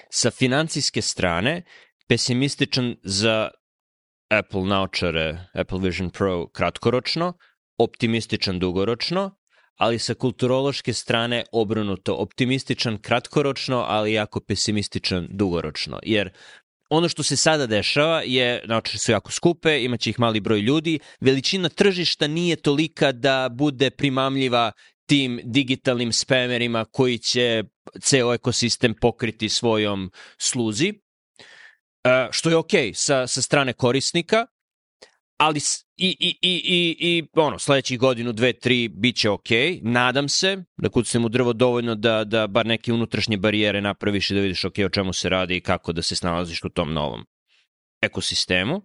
sa 0.09 0.31
financijske 0.31 1.01
strane 1.01 1.63
pesimističan 2.07 2.95
za 3.03 3.49
Apple 4.29 4.63
naočare, 4.63 5.47
Apple 5.53 5.79
Vision 5.79 6.09
Pro 6.09 6.47
kratkoročno, 6.47 7.33
optimističan 7.77 8.59
dugoročno, 8.59 9.31
ali 9.75 9.99
sa 9.99 10.13
kulturološke 10.13 10.93
strane 10.93 11.43
obrnuto 11.51 12.15
optimističan 12.15 12.97
kratkoročno, 13.01 13.85
ali 13.87 14.13
jako 14.13 14.39
pesimističan 14.39 15.27
dugoročno. 15.29 15.99
Jer 16.03 16.29
ono 16.89 17.09
što 17.09 17.23
se 17.23 17.35
sada 17.35 17.67
dešava 17.67 18.21
je, 18.25 18.61
znači 18.65 18.97
su 18.97 19.11
jako 19.11 19.31
skupe, 19.31 19.83
imaće 19.83 20.09
ih 20.09 20.19
mali 20.19 20.39
broj 20.39 20.59
ljudi, 20.59 20.99
veličina 21.21 21.69
tržišta 21.69 22.27
nije 22.27 22.55
tolika 22.55 23.11
da 23.11 23.49
bude 23.51 23.89
primamljiva 23.89 24.71
tim 25.05 25.39
digitalnim 25.43 26.11
spamerima 26.11 26.85
koji 26.85 27.17
će 27.17 27.63
ceo 28.01 28.33
ekosistem 28.33 28.93
pokriti 29.01 29.49
svojom 29.49 30.11
sluzi, 30.37 30.93
e, 32.03 32.27
što 32.31 32.49
je 32.49 32.55
okay 32.55 32.93
sa, 32.93 33.27
sa 33.27 33.41
strane 33.41 33.73
korisnika, 33.73 34.45
ali 35.37 35.59
i, 35.97 36.17
i, 36.19 36.37
i, 36.41 36.51
i, 36.51 36.95
i 36.99 37.23
ono, 37.33 37.59
sledećih 37.59 37.99
godinu, 37.99 38.33
dve, 38.33 38.53
tri, 38.53 38.87
bit 38.87 39.15
će 39.15 39.29
ok, 39.29 39.49
nadam 39.81 40.29
se, 40.29 40.63
da 40.77 40.89
kucnem 40.89 41.25
u 41.25 41.29
drvo 41.29 41.53
dovoljno 41.53 41.95
da, 41.95 42.23
da 42.23 42.47
bar 42.47 42.65
neke 42.65 42.93
unutrašnje 42.93 43.37
barijere 43.37 43.81
napraviš 43.81 44.31
i 44.31 44.33
da 44.33 44.39
vidiš 44.39 44.65
ok, 44.65 44.73
o 44.85 44.89
čemu 44.89 45.13
se 45.13 45.29
radi 45.29 45.55
i 45.55 45.61
kako 45.61 45.93
da 45.93 46.01
se 46.01 46.15
snalaziš 46.15 46.63
u 46.63 46.69
tom 46.69 46.93
novom 46.93 47.25
ekosistemu, 48.01 48.81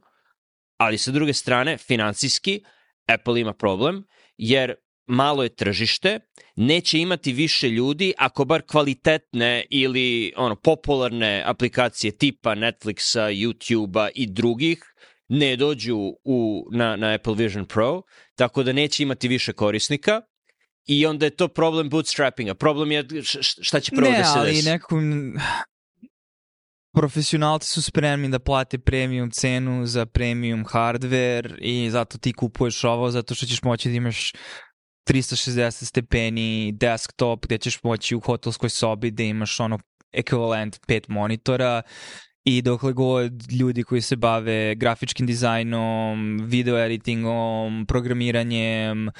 ali 0.76 0.98
sa 0.98 1.10
druge 1.10 1.32
strane, 1.32 1.78
financijski, 1.78 2.62
Apple 3.06 3.40
ima 3.40 3.52
problem, 3.52 4.04
jer 4.36 4.74
malo 5.06 5.42
je 5.42 5.56
tržište, 5.56 6.20
neće 6.56 6.98
imati 6.98 7.32
više 7.32 7.68
ljudi 7.68 8.12
ako 8.18 8.44
bar 8.44 8.62
kvalitetne 8.62 9.64
ili 9.70 10.32
ono 10.36 10.56
popularne 10.56 11.42
aplikacije 11.46 12.16
tipa 12.16 12.54
Netflixa, 12.54 13.32
YouTubea 13.32 14.10
i 14.14 14.26
drugih 14.26 14.82
ne 15.28 15.56
dođu 15.56 15.96
u, 16.24 16.68
na, 16.72 16.96
na 16.96 17.14
Apple 17.14 17.34
Vision 17.34 17.66
Pro, 17.66 18.02
tako 18.34 18.62
da 18.62 18.72
neće 18.72 19.02
imati 19.02 19.28
više 19.28 19.52
korisnika 19.52 20.20
i 20.86 21.06
onda 21.06 21.26
je 21.26 21.30
to 21.30 21.48
problem 21.48 21.88
bootstrappinga. 21.90 22.54
Problem 22.54 22.92
je 22.92 23.04
šta 23.60 23.80
će 23.80 23.92
prvo 23.96 24.10
ne, 24.10 24.18
da 24.18 24.24
se 24.24 24.40
desi. 24.40 24.64
Ne, 24.64 24.70
ali 24.70 24.72
nekako 24.72 24.96
profesionalci 26.94 27.66
su 27.66 27.82
spremni 27.82 28.28
da 28.28 28.38
plate 28.38 28.78
premium 28.78 29.30
cenu 29.30 29.86
za 29.86 30.06
premium 30.06 30.64
hardware 30.64 31.58
i 31.60 31.90
zato 31.90 32.18
ti 32.18 32.32
kupuješ 32.32 32.84
ovo, 32.84 33.10
zato 33.10 33.34
što 33.34 33.46
ćeš 33.46 33.62
moći 33.62 33.88
da 33.88 33.94
imaš 33.94 34.32
360 35.10 35.84
stepeni 35.84 36.72
desktop 36.72 37.46
gde 37.46 37.58
ćeš 37.58 37.82
moći 37.82 38.14
u 38.14 38.20
hotelskoj 38.20 38.70
sobi 38.70 39.10
da 39.10 39.22
imaš 39.22 39.60
ono 39.60 39.78
ekvivalent 40.12 40.80
pet 40.86 41.08
monitora 41.08 41.82
i 42.44 42.62
dokle 42.62 42.92
god 42.92 43.52
ljudi 43.52 43.82
koji 43.82 44.00
se 44.00 44.16
bave 44.16 44.74
grafičkim 44.74 45.26
dizajnom, 45.26 46.40
video 46.46 46.78
editingom, 46.78 47.86
programiranjem, 47.88 49.10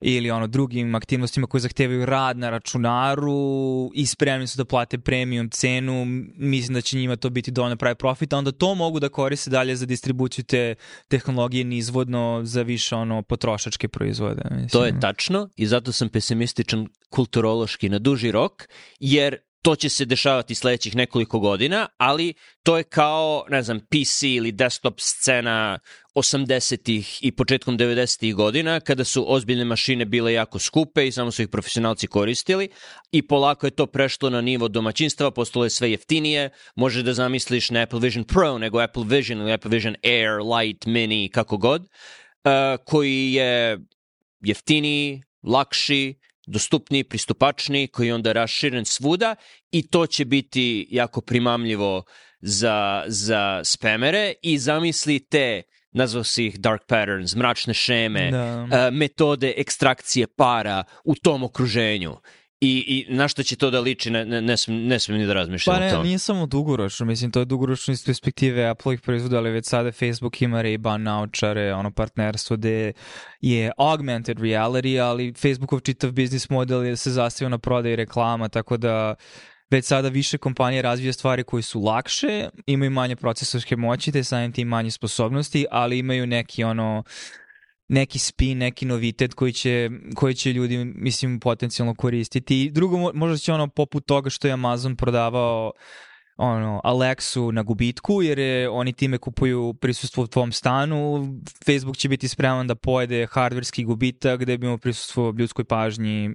ili 0.00 0.30
ono 0.30 0.46
drugim 0.46 0.94
aktivnostima 0.94 1.46
koje 1.46 1.60
zahtevaju 1.60 2.06
rad 2.06 2.38
na 2.38 2.50
računaru 2.50 3.90
i 3.94 4.06
spremni 4.06 4.46
su 4.46 4.56
da 4.56 4.64
plate 4.64 4.98
premium 4.98 5.50
cenu, 5.50 6.04
mislim 6.36 6.74
da 6.74 6.80
će 6.80 6.96
njima 6.96 7.16
to 7.16 7.30
biti 7.30 7.50
dovoljno 7.50 7.76
pravi 7.76 7.94
profit, 7.94 8.32
a 8.32 8.38
onda 8.38 8.52
to 8.52 8.74
mogu 8.74 9.00
da 9.00 9.08
koriste 9.08 9.50
dalje 9.50 9.76
za 9.76 9.86
distribuciju 9.86 10.44
te 10.44 10.74
tehnologije 11.08 11.64
nizvodno 11.64 12.40
za 12.44 12.62
više 12.62 12.94
ono 12.94 13.22
potrošačke 13.22 13.88
proizvode. 13.88 14.42
Mislim. 14.50 14.68
To 14.68 14.84
je 14.84 15.00
tačno 15.00 15.48
i 15.56 15.66
zato 15.66 15.92
sam 15.92 16.08
pesimističan 16.08 16.86
kulturološki 17.10 17.88
na 17.88 17.98
duži 17.98 18.30
rok, 18.30 18.68
jer 19.00 19.36
to 19.66 19.76
će 19.76 19.88
se 19.88 20.04
dešavati 20.04 20.54
sledećih 20.54 20.96
nekoliko 20.96 21.38
godina, 21.38 21.88
ali 21.96 22.34
to 22.62 22.76
je 22.76 22.82
kao, 22.82 23.44
ne 23.48 23.62
znam, 23.62 23.80
PC 23.80 24.22
ili 24.22 24.52
desktop 24.52 25.00
scena 25.00 25.78
80-ih 26.14 27.18
i 27.22 27.32
početkom 27.32 27.78
90-ih 27.78 28.34
godina, 28.34 28.80
kada 28.80 29.04
su 29.04 29.24
ozbiljne 29.28 29.64
mašine 29.64 30.04
bile 30.04 30.32
jako 30.32 30.58
skupe 30.58 31.06
i 31.06 31.12
samo 31.12 31.30
su 31.30 31.42
ih 31.42 31.48
profesionalci 31.48 32.06
koristili. 32.06 32.68
I 33.12 33.26
polako 33.26 33.66
je 33.66 33.70
to 33.70 33.86
prešlo 33.86 34.30
na 34.30 34.40
nivo 34.40 34.68
domaćinstva, 34.68 35.30
postalo 35.30 35.64
je 35.64 35.70
sve 35.70 35.90
jeftinije, 35.90 36.50
može 36.76 37.02
da 37.02 37.14
zamisliš 37.14 37.70
ne 37.70 37.82
Apple 37.82 38.00
Vision 38.00 38.24
Pro, 38.24 38.58
nego 38.58 38.80
Apple 38.80 39.04
Vision 39.06 39.40
ili 39.40 39.52
Apple 39.52 39.70
Vision 39.70 39.96
Air, 40.04 40.30
Light, 40.56 40.86
Mini, 40.86 41.28
kako 41.28 41.56
god, 41.56 41.82
uh, 41.82 42.84
koji 42.84 43.32
je 43.32 43.78
jeftiniji, 44.40 45.22
lakši, 45.42 46.14
dostupniji, 46.46 47.04
pristupačniji, 47.04 47.86
koji 47.86 48.06
je 48.06 48.14
onda 48.14 48.32
raširen 48.32 48.84
svuda 48.84 49.34
i 49.70 49.86
to 49.88 50.06
će 50.06 50.24
biti 50.24 50.86
jako 50.90 51.20
primamljivo 51.20 52.04
za, 52.40 53.04
za 53.06 53.64
spamere 53.64 54.32
i 54.42 54.58
zamislite 54.58 55.62
nazvao 55.92 56.24
si 56.24 56.46
ih 56.46 56.60
dark 56.60 56.82
patterns, 56.86 57.34
mračne 57.36 57.74
šeme, 57.74 58.30
da. 58.30 58.62
uh, 58.62 58.94
metode 58.94 59.54
ekstrakcije 59.56 60.26
para 60.26 60.84
u 61.04 61.14
tom 61.14 61.44
okruženju. 61.44 62.16
I, 62.60 63.06
i 63.08 63.14
na 63.14 63.28
što 63.28 63.42
će 63.42 63.56
to 63.56 63.70
da 63.70 63.80
liči, 63.80 64.10
ne, 64.10 64.24
ne, 64.24 64.40
ne, 64.42 64.56
smijem, 64.56 64.86
ne 64.86 64.98
smijem 64.98 65.20
ni 65.20 65.26
da 65.26 65.32
razmišljam 65.32 65.76
pa 65.76 65.80
ne, 65.80 65.86
o 65.86 65.90
tom. 65.90 66.06
nije 66.06 66.18
samo 66.18 66.46
dugoročno, 66.46 67.06
mislim, 67.06 67.30
to 67.30 67.38
je 67.38 67.44
dugoročno 67.44 67.92
iz 67.92 68.04
perspektive 68.04 68.64
Apple-ih 68.64 69.00
proizvoda, 69.00 69.36
ali 69.36 69.50
već 69.50 69.66
sada 69.66 69.92
Facebook 69.92 70.42
ima 70.42 70.62
Ray-Ban 70.62 70.96
naučare, 70.96 71.74
ono 71.74 71.90
partnerstvo 71.90 72.56
gde 72.56 72.92
je 73.40 73.72
augmented 73.78 74.38
reality, 74.38 75.00
ali 75.02 75.34
Facebookov 75.34 75.80
čitav 75.80 76.12
biznis 76.12 76.50
model 76.50 76.84
je 76.84 76.96
se 76.96 77.10
zastavio 77.10 77.48
na 77.48 77.58
prodaj 77.58 77.96
reklama, 77.96 78.48
tako 78.48 78.76
da 78.76 79.14
već 79.70 79.84
sada 79.84 80.08
više 80.08 80.38
kompanije 80.38 80.82
razvija 80.82 81.12
stvari 81.12 81.44
koje 81.44 81.62
su 81.62 81.80
lakše, 81.80 82.48
imaju 82.66 82.90
manje 82.90 83.16
procesorske 83.16 83.76
moći, 83.76 84.12
te 84.12 84.24
samim 84.24 84.52
tim 84.52 84.68
manje 84.68 84.90
sposobnosti, 84.90 85.66
ali 85.70 85.98
imaju 85.98 86.26
neki 86.26 86.64
ono 86.64 87.04
neki 87.88 88.18
spin, 88.18 88.58
neki 88.58 88.86
novitet 88.86 89.34
koji 89.34 89.52
će, 89.52 89.90
koji 90.14 90.34
će 90.34 90.52
ljudi, 90.52 90.84
mislim, 90.84 91.40
potencijalno 91.40 91.94
koristiti. 91.94 92.62
I 92.62 92.70
drugo, 92.70 93.12
možda 93.14 93.38
će 93.38 93.52
ono 93.52 93.68
poput 93.68 94.06
toga 94.06 94.30
što 94.30 94.48
je 94.48 94.52
Amazon 94.52 94.96
prodavao 94.96 95.72
ono, 96.36 96.80
Alexu 96.84 97.52
na 97.52 97.62
gubitku, 97.62 98.22
jer 98.22 98.38
je, 98.38 98.70
oni 98.70 98.92
time 98.92 99.18
kupuju 99.18 99.74
prisustvo 99.80 100.24
u 100.24 100.26
tvom 100.26 100.52
stanu, 100.52 101.28
Facebook 101.66 101.96
će 101.96 102.08
biti 102.08 102.28
spreman 102.28 102.66
da 102.66 102.74
pojede 102.74 103.26
hardverski 103.30 103.84
gubitak 103.84 104.40
gde 104.40 104.58
bi 104.58 104.66
imao 104.66 104.78
prisustvo 104.78 105.34
ljudskoj 105.38 105.64
pažnji 105.64 106.34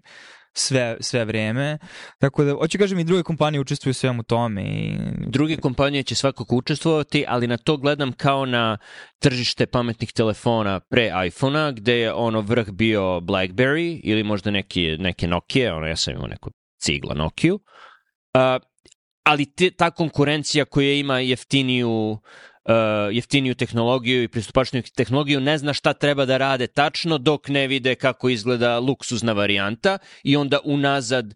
sve, 0.54 0.98
sve 1.00 1.26
vreme. 1.26 1.78
Tako 2.20 2.44
da, 2.44 2.54
hoću 2.54 2.78
kažem 2.78 3.00
i 3.00 3.04
druge 3.04 3.24
kompanije 3.24 3.62
učestvuju 3.62 3.94
svemu 3.94 4.24
tome. 4.24 4.64
I... 4.64 4.98
Druge 5.28 5.58
kompanije 5.58 6.04
će 6.04 6.16
svakako 6.16 6.56
učestvovati, 6.56 7.26
ali 7.28 7.48
na 7.48 7.58
to 7.58 7.78
gledam 7.78 8.12
kao 8.12 8.46
na 8.46 8.78
tržište 9.20 9.66
pametnih 9.66 10.12
telefona 10.12 10.80
pre 10.80 11.12
iPhona, 11.28 11.72
gde 11.72 11.98
je 11.98 12.14
ono 12.14 12.42
vrh 12.42 12.72
bio 12.72 13.02
BlackBerry 13.02 14.00
ili 14.04 14.24
možda 14.24 14.52
neki, 14.52 14.98
neke 14.98 15.28
Nokia, 15.28 15.76
ono 15.76 15.88
ja 15.88 15.96
sam 15.96 16.14
imao 16.14 16.28
neku 16.28 16.50
cigla 16.82 17.16
Nokiju. 17.16 17.56
Uh, 17.56 18.62
ali 19.24 19.46
te, 19.56 19.72
ta 19.72 19.92
konkurencija 19.92 20.66
koja 20.66 20.94
ima 20.94 21.20
jeftiniju 21.20 21.90
uh, 21.90 22.20
jeftiniju 23.12 23.56
tehnologiju 23.56 24.24
i 24.24 24.28
pristupačniju 24.28 24.84
tehnologiju, 24.96 25.40
ne 25.40 25.58
zna 25.58 25.74
šta 25.74 25.94
treba 25.94 26.26
da 26.26 26.38
rade 26.38 26.68
tačno 26.68 27.18
dok 27.18 27.48
ne 27.48 27.68
vide 27.68 27.96
kako 27.96 28.30
izgleda 28.30 28.80
luksuzna 28.80 29.34
varijanta 29.34 29.98
i 30.24 30.36
onda 30.36 30.60
unazad 30.64 31.34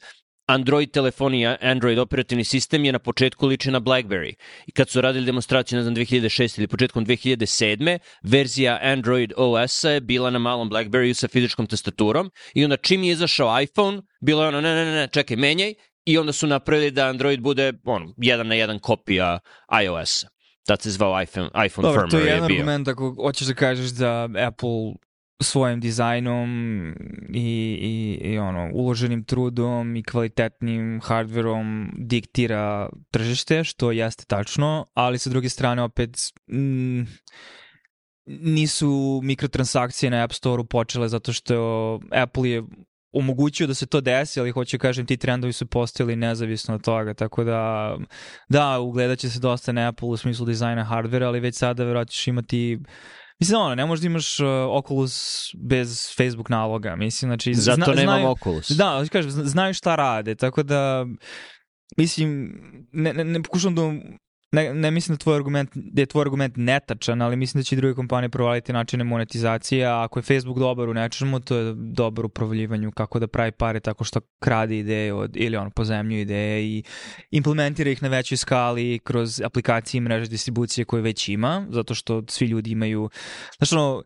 Android 0.47 0.91
telefon 0.91 1.33
i 1.33 1.45
Android 1.45 1.99
operativni 1.99 2.43
sistem 2.43 2.85
je 2.85 2.91
na 2.91 2.99
početku 2.99 3.47
liči 3.47 3.71
na 3.71 3.79
BlackBerry. 3.79 4.33
I 4.67 4.71
kad 4.71 4.89
su 4.89 5.01
radili 5.01 5.25
demonstraciju, 5.25 5.77
ne 5.77 5.83
znam, 5.83 5.95
2006 5.95 6.59
ili 6.59 6.67
početkom 6.67 7.05
2007. 7.05 7.97
verzija 8.23 8.79
Android 8.81 9.33
OS-a 9.37 9.89
je 9.89 10.01
bila 10.01 10.29
na 10.29 10.39
malom 10.39 10.69
BlackBerryu 10.69 11.13
sa 11.13 11.27
fizičkom 11.27 11.67
tastaturom 11.67 12.31
i 12.53 12.63
onda 12.63 12.77
čim 12.77 13.03
je 13.03 13.11
izašao 13.11 13.61
iPhone, 13.61 14.01
bilo 14.21 14.41
je 14.41 14.47
ono, 14.47 14.61
ne, 14.61 14.75
ne, 14.75 14.85
ne, 14.85 15.07
čekaj, 15.07 15.37
menjaj, 15.37 15.73
i 16.05 16.17
onda 16.17 16.33
su 16.33 16.47
napravili 16.47 16.91
da 16.91 17.07
Android 17.07 17.41
bude 17.41 17.73
on, 17.83 18.13
jedan 18.17 18.47
na 18.47 18.55
jedan 18.55 18.79
kopija 18.79 19.39
iOS-a. 19.83 20.34
Tad 20.65 20.81
se 20.81 20.91
zvao 20.91 21.21
iPhone, 21.21 21.49
iPhone 21.65 21.87
Dobro, 21.87 22.01
firmware 22.01 22.11
to 22.11 22.17
je 22.17 22.25
jedan 22.25 22.43
je 22.43 22.47
bio. 22.47 22.55
argument 22.55 22.87
ako 22.87 23.15
hoćeš 23.17 23.47
da 23.47 23.53
kažeš 23.53 23.89
da 23.89 24.29
Apple 24.47 24.93
svojim 25.41 25.79
dizajnom 25.79 26.49
i, 27.33 27.77
i, 27.81 28.19
i 28.31 28.37
ono, 28.37 28.69
uloženim 28.73 29.23
trudom 29.23 29.95
i 29.95 30.03
kvalitetnim 30.03 31.01
hardverom 31.03 31.91
diktira 31.97 32.89
tržište, 33.11 33.63
što 33.63 33.91
jeste 33.91 34.25
tačno, 34.25 34.85
ali 34.93 35.17
sa 35.17 35.29
druge 35.29 35.49
strane 35.49 35.81
opet 35.81 36.17
mm, 36.51 37.01
nisu 38.25 39.19
mikrotransakcije 39.23 40.09
na 40.09 40.23
App 40.23 40.33
Store-u 40.33 40.65
počele 40.65 41.09
zato 41.09 41.33
što 41.33 41.99
Apple 42.11 42.49
je 42.49 42.63
omogućio 43.15 43.67
da 43.67 43.73
se 43.73 43.85
to 43.85 44.01
desi, 44.01 44.39
ali 44.39 44.51
hoću 44.51 44.77
kažem 44.77 45.05
ti 45.05 45.17
trendovi 45.17 45.53
su 45.53 45.65
postojali 45.65 46.15
nezavisno 46.15 46.75
od 46.75 46.83
toga, 46.83 47.13
tako 47.13 47.43
da 47.43 47.91
da, 48.49 48.79
ugledat 48.79 49.19
će 49.19 49.29
se 49.29 49.39
dosta 49.39 49.71
na 49.71 49.87
Apple 49.87 50.07
u 50.07 50.17
smislu 50.17 50.45
dizajna 50.45 50.83
hardvera, 50.83 51.27
ali 51.27 51.39
već 51.39 51.55
sada 51.55 51.83
verovatno 51.83 52.11
ćeš 52.11 52.27
imati 52.27 52.79
Mislim, 53.39 53.59
ono, 53.61 53.75
ne 53.75 53.85
možeš 53.85 54.01
da 54.01 54.07
imaš 54.07 54.39
uh, 54.39 54.47
Oculus 54.69 55.49
bez 55.69 56.15
Facebook 56.17 56.49
naloga, 56.49 56.95
mislim, 56.95 57.29
znači... 57.29 57.53
Zato 57.53 57.75
zna, 57.75 57.93
nemam 57.93 58.15
znaju, 58.15 58.27
Oculus. 58.27 58.71
Da, 58.71 59.05
kažem, 59.11 59.31
zna- 59.31 59.45
znaju 59.45 59.73
šta 59.73 59.95
rade, 59.95 60.35
tako 60.35 60.63
da, 60.63 61.05
mislim, 61.97 62.53
ne, 62.91 63.13
ne, 63.13 63.23
ne 63.23 63.43
pokušam 63.43 63.75
da 63.75 63.81
ne, 64.55 64.73
ne 64.73 64.91
mislim 64.91 65.15
da, 65.15 65.23
tvoj 65.23 65.35
argument, 65.35 65.69
da 65.75 66.01
je 66.01 66.05
tvoj 66.05 66.21
argument 66.21 66.53
netačan, 66.57 67.21
ali 67.21 67.35
mislim 67.35 67.59
da 67.59 67.63
će 67.63 67.75
i 67.75 67.77
druge 67.77 67.93
kompanije 67.93 68.29
provaliti 68.29 68.73
načine 68.73 69.03
monetizacije, 69.03 69.85
a 69.85 70.03
ako 70.03 70.19
je 70.19 70.23
Facebook 70.23 70.59
dobar 70.59 70.89
u 70.89 70.93
nečemu, 70.93 71.39
to 71.39 71.55
je 71.55 71.73
dobar 71.75 72.25
u 72.25 72.29
provaljivanju 72.29 72.91
kako 72.91 73.19
da 73.19 73.27
pravi 73.27 73.51
pare 73.51 73.79
tako 73.79 74.03
što 74.03 74.19
krade 74.39 74.77
ideje 74.77 75.13
od, 75.13 75.37
ili 75.37 75.57
ono, 75.57 75.69
pozemlju 75.69 76.19
ideje 76.19 76.63
i 76.65 76.83
implementira 77.31 77.89
ih 77.89 78.03
na 78.03 78.09
većoj 78.09 78.37
skali 78.37 78.99
kroz 79.03 79.41
aplikacije 79.41 79.99
i 79.99 80.01
mreže 80.01 80.29
distribucije 80.29 80.85
koje 80.85 81.01
već 81.01 81.29
ima, 81.29 81.67
zato 81.69 81.95
što 81.95 82.23
svi 82.29 82.45
ljudi 82.45 82.71
imaju, 82.71 83.09
znači 83.57 83.75
ono, 83.75 84.03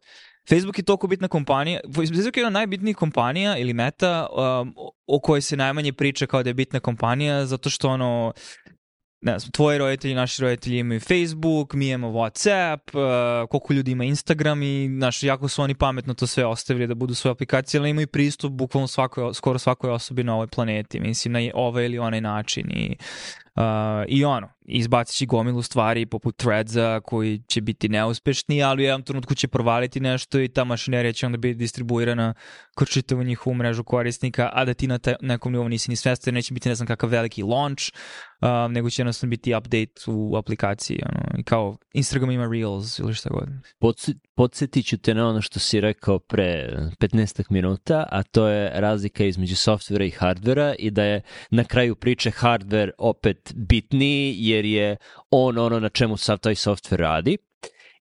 Facebook 0.50 0.78
je 0.78 0.84
toliko 0.84 1.08
bitna 1.08 1.28
kompanija, 1.28 1.80
Facebook 1.96 2.38
je 2.38 2.42
jedna 2.42 2.60
najbitnijih 2.60 2.98
kompanija 2.98 3.58
ili 3.58 3.74
meta 3.74 4.28
um, 4.32 4.74
o 5.08 5.20
kojoj 5.20 5.42
se 5.42 5.58
najmanje 5.58 5.94
priča 5.94 6.28
kao 6.28 6.44
da 6.44 6.50
je 6.50 6.54
bitna 6.54 6.80
kompanija, 6.80 7.46
zato 7.46 7.70
što 7.70 7.90
ono, 7.90 8.34
ne 9.22 9.40
znam, 9.40 9.52
tvoji 9.52 9.78
roditelji, 9.78 10.14
naši 10.16 10.42
roditelji 10.42 10.80
imaju 10.80 11.00
Facebook, 11.00 11.74
mi 11.74 11.90
imamo 11.90 12.20
Whatsapp, 12.20 12.80
uh, 12.94 13.50
koliko 13.50 13.74
ljudi 13.74 13.92
ima 13.92 14.04
Instagram 14.04 14.64
i 14.64 14.90
znaš, 14.98 15.24
jako 15.24 15.48
su 15.48 15.62
oni 15.62 15.76
pametno 15.76 16.14
to 16.14 16.28
sve 16.28 16.46
ostavili 16.46 16.88
da 16.88 16.96
budu 16.96 17.16
svoje 17.16 17.32
aplikacije, 17.32 17.80
ali 17.80 17.90
imaju 17.90 18.08
pristup 18.08 18.52
bukvalno 18.52 18.88
svakoj, 18.88 19.34
skoro 19.34 19.60
svakoj 19.60 19.92
osobi 19.92 20.24
na 20.24 20.34
ovoj 20.34 20.48
planeti, 20.48 21.00
mislim, 21.00 21.32
na 21.32 21.40
ovaj 21.54 21.86
ili 21.86 22.00
onaj 22.00 22.22
način 22.22 22.72
i 22.72 22.98
Uh, 23.60 23.66
I 24.08 24.26
ono, 24.26 24.50
izbacit 24.66 25.16
će 25.16 25.26
gomilu 25.26 25.62
stvari 25.62 26.06
poput 26.06 26.38
threadsa 26.38 27.00
koji 27.00 27.42
će 27.48 27.62
biti 27.62 27.90
neuspešni, 27.90 28.64
ali 28.64 28.84
u 28.84 28.86
jednom 28.86 29.04
trenutku 29.04 29.36
će 29.36 29.48
provaliti 29.48 30.00
nešto 30.00 30.40
i 30.40 30.48
ta 30.48 30.64
mašinerija 30.64 31.14
će 31.14 31.26
onda 31.26 31.38
biti 31.38 31.58
distribuirana 31.58 32.34
kroz 32.76 32.90
čitavu 32.90 33.24
njihovu 33.24 33.54
mrežu 33.54 33.84
korisnika, 33.84 34.50
a 34.54 34.66
da 34.66 34.74
ti 34.74 34.88
na 34.88 34.98
te, 34.98 35.16
nekom 35.22 35.52
nivou 35.52 35.70
nisi 35.70 35.92
ni 35.92 35.96
svestan, 35.96 36.34
neće 36.34 36.54
biti 36.54 36.70
ne 36.70 36.76
znam 36.76 36.88
kakav 36.88 37.10
veliki 37.10 37.44
launch, 37.44 37.84
uh, 38.42 38.72
nego 38.72 38.90
će 38.90 39.02
jednostavno 39.02 39.30
biti 39.30 39.56
update 39.56 39.94
u 40.08 40.38
aplikaciji, 40.38 41.02
ono, 41.06 41.40
i 41.40 41.44
kao 41.44 41.78
Instagram 41.94 42.32
ima 42.32 42.50
Reels 42.52 43.00
ili 43.00 43.14
šta 43.14 43.30
god. 43.30 43.50
Podsjetit 44.36 44.86
ću 44.86 44.98
te 44.98 45.14
na 45.14 45.28
ono 45.28 45.42
što 45.42 45.60
si 45.60 45.82
rekao 45.82 46.20
pre 46.20 46.78
15 47.00 47.44
minuta, 47.50 48.06
a 48.12 48.24
to 48.24 48.48
je 48.48 48.72
razlika 48.76 49.24
između 49.24 49.56
softvera 49.56 50.06
i 50.06 50.10
hardvera 50.10 50.76
i 50.80 50.92
da 50.92 51.04
je 51.04 51.22
na 51.52 51.64
kraju 51.64 51.96
priče 51.96 52.32
hardver 52.32 52.92
opet 52.98 53.49
bitniji 53.56 54.36
jer 54.38 54.66
je 54.66 54.98
on 55.32 55.58
ono 55.58 55.80
na 55.80 55.90
čemu 55.90 56.18
sav 56.18 56.38
taj 56.38 56.56
softver 56.56 57.00
radi. 57.00 57.38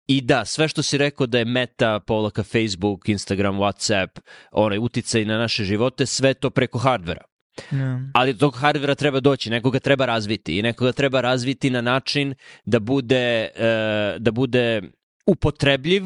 I 0.06 0.20
da, 0.20 0.44
sve 0.44 0.68
što 0.68 0.82
si 0.82 0.98
rekao 0.98 1.26
da 1.26 1.38
je 1.38 1.44
meta, 1.44 2.00
povlaka 2.00 2.42
Facebook, 2.42 3.08
Instagram, 3.08 3.56
Whatsapp, 3.56 4.08
onaj 4.52 4.78
uticaj 4.78 5.24
na 5.24 5.38
naše 5.38 5.64
živote, 5.64 6.06
sve 6.06 6.34
to 6.34 6.50
preko 6.50 6.78
hardvera. 6.78 7.24
Yeah. 7.72 8.10
ali 8.14 8.32
do 8.32 8.38
tog 8.38 8.56
hardvera 8.56 8.94
treba 8.94 9.20
doći, 9.20 9.50
nekoga 9.50 9.78
treba 9.78 10.06
razviti 10.06 10.58
i 10.58 10.62
nekoga 10.62 10.92
treba 10.92 11.20
razviti 11.20 11.70
na 11.70 11.80
način 11.80 12.34
da 12.64 12.78
bude, 12.78 13.48
e, 13.56 14.16
da 14.18 14.30
bude 14.30 14.82
upotrebljiv 15.26 16.02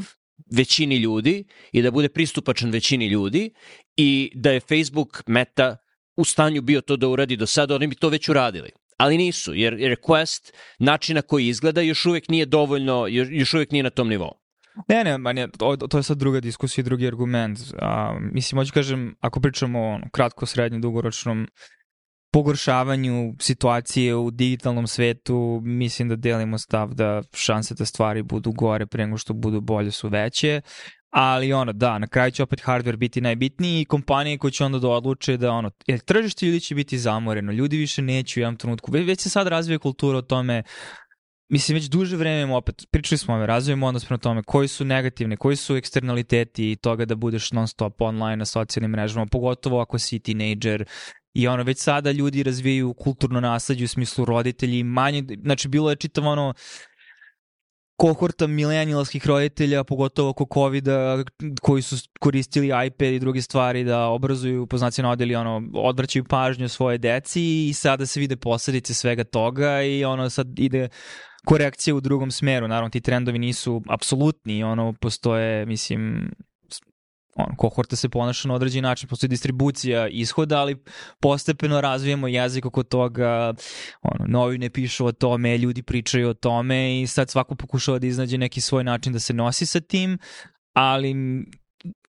većini 0.50 0.96
ljudi 0.96 1.44
i 1.72 1.82
da 1.82 1.90
bude 1.90 2.08
pristupačan 2.08 2.70
većini 2.70 3.06
ljudi 3.06 3.50
i 3.96 4.32
da 4.34 4.50
je 4.50 4.60
Facebook 4.60 5.22
meta 5.26 5.76
u 6.16 6.24
stanju 6.24 6.62
bio 6.62 6.80
to 6.80 6.96
da 6.96 7.08
uradi 7.08 7.36
do 7.36 7.46
sada, 7.46 7.74
oni 7.74 7.86
bi 7.86 7.94
to 7.94 8.08
već 8.08 8.28
uradili. 8.28 8.70
Ali 9.02 9.16
nisu, 9.18 9.54
jer 9.54 9.74
request, 9.74 10.52
način 10.78 11.16
na 11.16 11.22
koji 11.22 11.48
izgleda, 11.48 11.80
još 11.80 12.06
uvek 12.06 12.28
nije 12.28 12.46
dovoljno, 12.46 13.06
još, 13.08 13.54
uvek 13.54 13.70
nije 13.70 13.82
na 13.82 13.90
tom 13.90 14.08
nivou. 14.08 14.30
Ne, 14.88 15.04
ne, 15.04 15.18
man 15.18 15.38
je, 15.38 15.48
to, 15.58 15.76
to 15.76 15.96
je 15.96 16.02
sad 16.02 16.18
druga 16.18 16.40
diskusija 16.40 16.82
i 16.82 16.84
drugi 16.84 17.06
argument. 17.06 17.58
A, 17.78 18.18
mislim, 18.32 18.58
hoću 18.58 18.72
kažem, 18.72 19.14
ako 19.20 19.40
pričamo 19.40 19.80
o 19.80 19.94
ono, 19.94 20.06
kratko, 20.12 20.46
srednje, 20.46 20.78
dugoročnom 20.78 21.48
pogoršavanju 22.32 23.34
situacije 23.40 24.14
u 24.14 24.30
digitalnom 24.30 24.86
svetu, 24.86 25.60
mislim 25.64 26.08
da 26.08 26.16
delimo 26.16 26.58
stav 26.58 26.94
da 26.94 27.22
šanse 27.34 27.74
da 27.74 27.84
stvari 27.84 28.22
budu 28.22 28.52
gore 28.52 28.86
pre 28.86 29.06
nego 29.06 29.18
što 29.18 29.34
budu 29.34 29.60
bolje 29.60 29.90
su 29.90 30.08
veće, 30.08 30.60
ali 31.12 31.52
ono, 31.52 31.72
da, 31.72 31.98
na 31.98 32.06
kraju 32.06 32.30
će 32.30 32.42
opet 32.42 32.62
hardware 32.64 32.96
biti 32.96 33.20
najbitniji 33.20 33.80
i 33.80 33.84
kompanije 33.84 34.38
koje 34.38 34.50
će 34.50 34.64
onda 34.64 34.78
da 34.78 34.88
odluče 34.88 35.36
da 35.36 35.52
ono, 35.52 35.70
jer 35.86 36.00
tržište 36.00 36.46
ljudi 36.46 36.60
će 36.60 36.74
biti 36.74 36.98
zamoreno, 36.98 37.52
ljudi 37.52 37.76
više 37.76 38.02
neće 38.02 38.40
u 38.40 38.42
jednom 38.42 38.56
trenutku, 38.56 38.92
već, 38.92 39.20
se 39.20 39.30
sad 39.30 39.46
razvija 39.46 39.78
kultura 39.78 40.18
o 40.18 40.22
tome 40.22 40.62
mislim 41.52 41.76
već 41.76 41.84
duže 41.84 42.16
vreme 42.16 42.54
opet, 42.54 42.84
pričali 42.90 43.18
smo 43.18 43.34
ove, 43.34 43.46
razvijemo 43.46 43.86
odnos 43.86 44.04
prema 44.04 44.18
tome 44.18 44.42
koji 44.42 44.68
su 44.68 44.84
negativne, 44.84 45.36
koji 45.36 45.56
su 45.56 45.76
eksternaliteti 45.76 46.76
toga 46.76 47.04
da 47.04 47.14
budeš 47.14 47.52
non 47.52 47.68
stop 47.68 48.00
online 48.00 48.36
na 48.36 48.44
socijalnim 48.44 48.90
mrežama, 48.90 49.26
pogotovo 49.26 49.80
ako 49.80 49.98
si 49.98 50.18
teenager 50.18 50.84
i 51.34 51.48
ono 51.48 51.62
već 51.62 51.78
sada 51.78 52.10
ljudi 52.10 52.42
razvijaju 52.42 52.94
kulturno 52.94 53.40
nasledđe 53.40 53.84
u 53.84 53.88
smislu 53.88 54.24
roditelji 54.24 54.82
manje, 54.84 55.24
znači 55.42 55.68
bilo 55.68 55.90
je 55.90 55.96
čitav 55.96 56.26
ono 56.26 56.54
kohorta 58.02 58.46
milenijalskih 58.46 59.26
roditelja, 59.26 59.84
pogotovo 59.84 60.30
oko 60.30 60.46
covid 60.54 60.88
koji 61.60 61.82
su 61.82 61.96
koristili 62.20 62.86
iPad 62.86 63.08
i 63.08 63.18
druge 63.18 63.42
stvari 63.42 63.84
da 63.84 64.06
obrazuju 64.06 64.66
po 64.66 64.78
znacima 64.78 65.10
odeli, 65.10 65.34
ono, 65.34 65.62
odvraćaju 65.74 66.24
pažnju 66.24 66.68
svoje 66.68 66.98
deci 66.98 67.68
i 67.68 67.72
sada 67.72 68.06
se 68.06 68.20
vide 68.20 68.36
posledice 68.36 68.94
svega 68.94 69.24
toga 69.24 69.82
i 69.82 70.04
ono 70.04 70.30
sad 70.30 70.58
ide 70.58 70.88
korekcija 71.46 71.94
u 71.94 72.00
drugom 72.00 72.30
smeru. 72.30 72.68
Naravno, 72.68 72.90
ti 72.90 73.00
trendovi 73.00 73.38
nisu 73.38 73.82
apsolutni, 73.88 74.64
ono, 74.64 74.94
postoje, 75.00 75.66
mislim, 75.66 76.30
on, 77.36 77.56
kohorta 77.56 77.96
se 77.96 78.08
ponaša 78.08 78.48
na 78.48 78.54
određen 78.54 78.82
način, 78.82 79.08
postoji 79.08 79.28
distribucija 79.28 80.08
ishoda, 80.08 80.58
ali 80.60 80.76
postepeno 81.20 81.80
razvijamo 81.80 82.28
jezik 82.28 82.66
oko 82.66 82.82
toga, 82.82 83.54
ono, 84.02 84.26
novine 84.26 84.70
pišu 84.70 85.06
o 85.06 85.12
tome, 85.12 85.58
ljudi 85.58 85.82
pričaju 85.82 86.28
o 86.28 86.34
tome 86.34 87.00
i 87.00 87.06
sad 87.06 87.30
svako 87.30 87.54
pokušava 87.54 87.98
da 87.98 88.06
iznađe 88.06 88.38
neki 88.38 88.60
svoj 88.60 88.84
način 88.84 89.12
da 89.12 89.20
se 89.20 89.34
nosi 89.34 89.66
sa 89.66 89.80
tim, 89.80 90.18
ali 90.72 91.14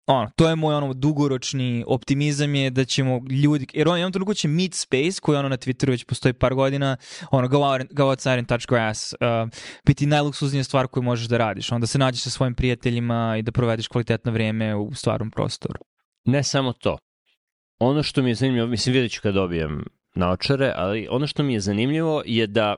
ono, 0.07 0.31
to 0.37 0.49
je 0.49 0.57
moj 0.57 0.75
ono 0.75 0.95
dugoročni 0.95 1.85
optimizam 1.87 2.55
je 2.55 2.71
da 2.71 2.85
ćemo 2.85 3.21
ljudi, 3.31 3.67
jer 3.73 3.89
on 3.89 3.99
jednom 3.99 4.13
trenutku 4.13 4.35
će 4.35 4.49
Meet 4.49 4.75
Space, 4.75 5.21
koji 5.23 5.39
ono 5.39 5.49
na 5.49 5.57
Twitteru 5.57 5.91
već 5.91 6.05
postoji 6.05 6.33
par 6.33 6.55
godina, 6.55 6.97
ono 7.31 7.49
go, 7.49 7.59
out, 7.59 7.83
go 7.91 8.05
outside 8.05 8.39
and 8.39 8.49
touch 8.49 8.67
grass, 8.69 9.13
uh, 9.13 9.19
biti 9.87 10.07
najluksuznija 10.07 10.65
stvar 10.65 10.87
koju 10.87 11.03
možeš 11.03 11.29
da 11.29 11.39
radiš, 11.39 11.73
onda 11.73 11.87
se 11.87 11.99
nađeš 11.99 12.23
sa 12.23 12.31
svojim 12.31 12.55
prijateljima 12.55 13.37
i 13.39 13.43
da 13.43 13.53
provedeš 13.53 13.89
kvalitetno 13.89 14.33
vreme 14.33 14.75
u 14.75 14.95
stvarnom 14.95 15.31
prostoru. 15.31 15.81
Ne 16.25 16.43
samo 16.43 16.73
to. 16.73 16.99
Ono 17.79 18.03
što 18.03 18.23
mi 18.23 18.31
je 18.31 18.35
zanimljivo, 18.35 18.67
mislim 18.67 18.93
vidjet 18.93 19.13
ću 19.13 19.21
kad 19.23 19.35
dobijem 19.35 19.85
naočare, 20.15 20.73
ali 20.77 21.09
ono 21.11 21.27
što 21.27 21.43
mi 21.43 21.55
je 21.55 21.61
zanimljivo 21.61 22.23
je 22.27 22.47
da 22.47 22.75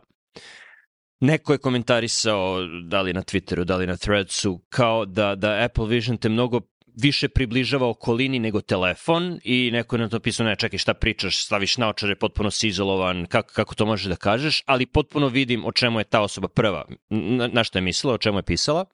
neko 1.21 1.53
je 1.53 1.59
komentarisao, 1.59 2.59
da 2.89 3.03
li 3.03 3.13
na 3.13 3.23
Twitteru, 3.23 3.65
da 3.65 3.77
li 3.77 3.87
na 3.87 3.97
Threadsu, 3.97 4.61
kao 4.69 5.05
da, 5.05 5.35
da 5.35 5.65
Apple 5.65 5.87
Vision 5.87 6.17
te 6.17 6.29
mnogo 6.29 6.61
više 7.03 7.29
približava 7.29 7.89
okolini 7.89 8.39
nego 8.39 8.61
telefon 8.61 9.41
i 9.45 9.71
neko 9.73 9.97
je 9.97 10.01
na 10.01 10.09
to 10.09 10.21
pisao, 10.21 10.47
ne 10.47 10.57
čekaj 10.57 10.79
šta 10.79 10.95
pričaš, 10.95 11.45
staviš 11.45 11.77
naočare, 11.77 12.17
potpuno 12.17 12.51
si 12.51 12.69
izolovan, 12.69 13.27
kako, 13.27 13.53
kako 13.53 13.75
to 13.75 13.87
možeš 13.87 14.07
da 14.07 14.17
kažeš, 14.17 14.63
ali 14.67 14.87
potpuno 14.87 15.29
vidim 15.29 15.65
o 15.65 15.73
čemu 15.73 16.01
je 16.01 16.05
ta 16.05 16.21
osoba 16.21 16.49
prva, 16.49 16.85
na, 17.11 17.47
na 17.47 17.65
šta 17.65 17.79
je 17.79 17.83
mislila, 17.83 18.15
o 18.15 18.19
čemu 18.19 18.39
je 18.39 18.43
pisala, 18.43 18.85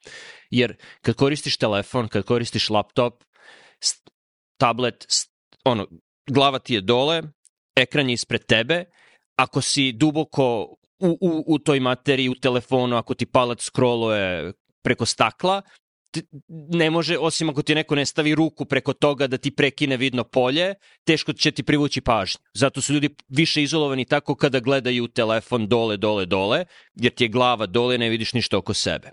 jer 0.50 0.76
kad 1.00 1.14
koristiš 1.14 1.56
telefon, 1.56 2.08
kad 2.08 2.24
koristiš 2.24 2.70
laptop, 2.70 3.24
tablet, 4.56 5.06
ono, 5.64 5.86
glava 6.30 6.58
ti 6.58 6.74
je 6.74 6.80
dole, 6.80 7.22
ekran 7.76 8.08
je 8.08 8.14
ispred 8.14 8.46
tebe, 8.46 8.84
ako 9.36 9.60
si 9.60 9.92
duboko 9.92 10.76
u, 10.98 11.18
u, 11.20 11.44
u 11.46 11.58
toj 11.58 11.80
materiji, 11.80 12.28
u 12.28 12.34
telefonu, 12.34 12.96
ako 12.96 13.14
ti 13.14 13.26
palac 13.26 13.62
scrolluje 13.62 14.52
preko 14.82 15.06
stakla, 15.06 15.62
ne 16.48 16.90
može, 16.90 17.18
osim 17.18 17.48
ako 17.48 17.62
ti 17.62 17.74
neko 17.74 17.94
ne 17.94 18.06
stavi 18.06 18.34
ruku 18.34 18.64
preko 18.64 18.92
toga 18.92 19.26
da 19.26 19.38
ti 19.38 19.50
prekine 19.50 19.96
vidno 19.96 20.24
polje, 20.24 20.74
teško 21.04 21.32
će 21.32 21.50
ti 21.50 21.62
privući 21.62 22.00
pažnju. 22.00 22.40
Zato 22.54 22.80
su 22.80 22.92
ljudi 22.92 23.08
više 23.28 23.62
izolovani 23.62 24.04
tako 24.04 24.34
kada 24.34 24.60
gledaju 24.60 25.08
telefon 25.08 25.68
dole, 25.68 25.96
dole, 25.96 26.26
dole, 26.26 26.64
jer 26.94 27.14
ti 27.14 27.24
je 27.24 27.28
glava 27.28 27.66
dole, 27.66 27.98
ne 27.98 28.08
vidiš 28.08 28.32
ništa 28.32 28.58
oko 28.58 28.74
sebe. 28.74 29.10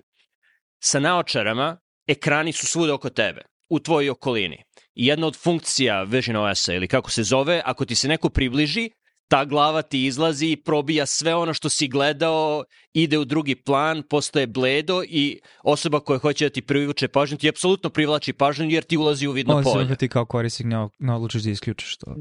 Sa 0.80 1.00
naočarama, 1.00 1.78
ekrani 2.06 2.52
su 2.52 2.66
svuda 2.66 2.94
oko 2.94 3.10
tebe, 3.10 3.42
u 3.68 3.80
tvojoj 3.80 4.10
okolini. 4.10 4.64
I 4.94 5.06
jedna 5.06 5.26
od 5.26 5.36
funkcija 5.36 6.02
Vision 6.02 6.36
OS-a 6.36 6.74
ili 6.74 6.88
kako 6.88 7.10
se 7.10 7.22
zove, 7.22 7.62
ako 7.64 7.84
ti 7.84 7.94
se 7.94 8.08
neko 8.08 8.28
približi, 8.28 8.90
ta 9.28 9.44
glava 9.44 9.82
ti 9.82 10.04
izlazi 10.06 10.46
i 10.46 10.56
probija 10.56 11.06
sve 11.06 11.34
ono 11.34 11.54
što 11.54 11.68
si 11.68 11.88
gledao, 11.88 12.64
ide 12.92 13.18
u 13.18 13.24
drugi 13.24 13.54
plan, 13.54 14.02
postaje 14.10 14.46
bledo 14.46 15.02
i 15.08 15.40
osoba 15.64 16.00
koja 16.00 16.18
hoće 16.18 16.44
da 16.44 16.50
ti 16.50 16.62
privuče 16.62 17.08
pažnju 17.08 17.38
ti 17.38 17.48
apsolutno 17.48 17.90
privlači 17.90 18.32
pažnju 18.32 18.70
jer 18.70 18.84
ti 18.84 18.96
ulazi 18.96 19.26
u 19.26 19.32
vidno 19.32 19.62
polje. 19.62 19.84
Ovo 19.84 19.94
ti 19.94 20.08
kao 20.08 20.26
korisnik 20.26 20.66
ne, 20.66 20.88
ne 20.98 21.14
odlučiš 21.14 21.42
da 21.42 21.50
isključiš 21.50 21.96
to. 21.96 22.14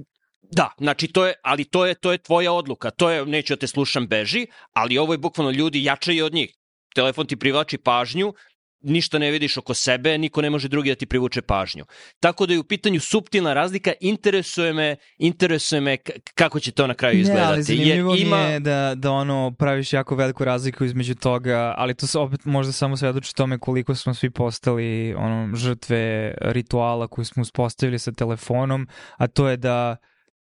Da, 0.51 0.71
znači 0.77 1.07
to 1.07 1.25
je, 1.25 1.33
ali 1.43 1.63
to 1.63 1.85
je, 1.85 1.95
to 1.95 2.11
je 2.11 2.17
tvoja 2.17 2.53
odluka. 2.53 2.89
To 2.91 3.09
je, 3.09 3.25
neću 3.25 3.55
da 3.55 3.59
te 3.59 3.67
slušam, 3.67 4.07
beži, 4.07 4.47
ali 4.73 4.97
ovo 4.97 5.13
je 5.13 5.17
bukvalno 5.17 5.51
ljudi 5.51 5.83
jačaju 5.83 6.25
od 6.25 6.33
njih. 6.33 6.53
Telefon 6.95 7.27
ti 7.27 7.35
privlači 7.35 7.77
pažnju, 7.77 8.33
ništa 8.81 9.19
ne 9.19 9.31
vidiš 9.31 9.57
oko 9.57 9.73
sebe, 9.73 10.17
niko 10.17 10.41
ne 10.41 10.49
može 10.49 10.67
drugi 10.67 10.89
da 10.89 10.95
ti 10.95 11.05
privuče 11.05 11.41
pažnju. 11.41 11.85
Tako 12.19 12.45
da 12.45 12.53
je 12.53 12.59
u 12.59 12.63
pitanju 12.63 12.99
subtilna 12.99 13.53
razlika, 13.53 13.93
interesuje 13.99 14.73
me, 14.73 14.95
interesuje 15.17 15.81
me 15.81 15.97
kako 16.35 16.59
će 16.59 16.71
to 16.71 16.87
na 16.87 16.93
kraju 16.93 17.19
izgledati. 17.19 17.47
Ne, 17.47 17.53
ali 17.53 17.63
zanimljivo 17.63 18.13
Jer 18.13 18.27
ima... 18.27 18.47
mi 18.47 18.53
je 18.53 18.59
da, 18.59 18.93
da 18.95 19.11
ono 19.11 19.55
praviš 19.59 19.93
jako 19.93 20.15
veliku 20.15 20.45
razliku 20.45 20.85
između 20.85 21.15
toga, 21.15 21.73
ali 21.77 21.93
to 21.93 22.07
se 22.07 22.19
opet 22.19 22.45
možda 22.45 22.73
samo 22.73 22.97
svedoči 22.97 23.35
tome 23.35 23.59
koliko 23.59 23.95
smo 23.95 24.13
svi 24.13 24.29
postali 24.29 25.13
ono, 25.13 25.55
žrtve 25.55 26.33
rituala 26.41 27.07
koju 27.07 27.25
smo 27.25 27.41
uspostavili 27.41 27.99
sa 27.99 28.11
telefonom, 28.11 28.87
a 29.17 29.27
to 29.27 29.49
je 29.49 29.57
da 29.57 29.97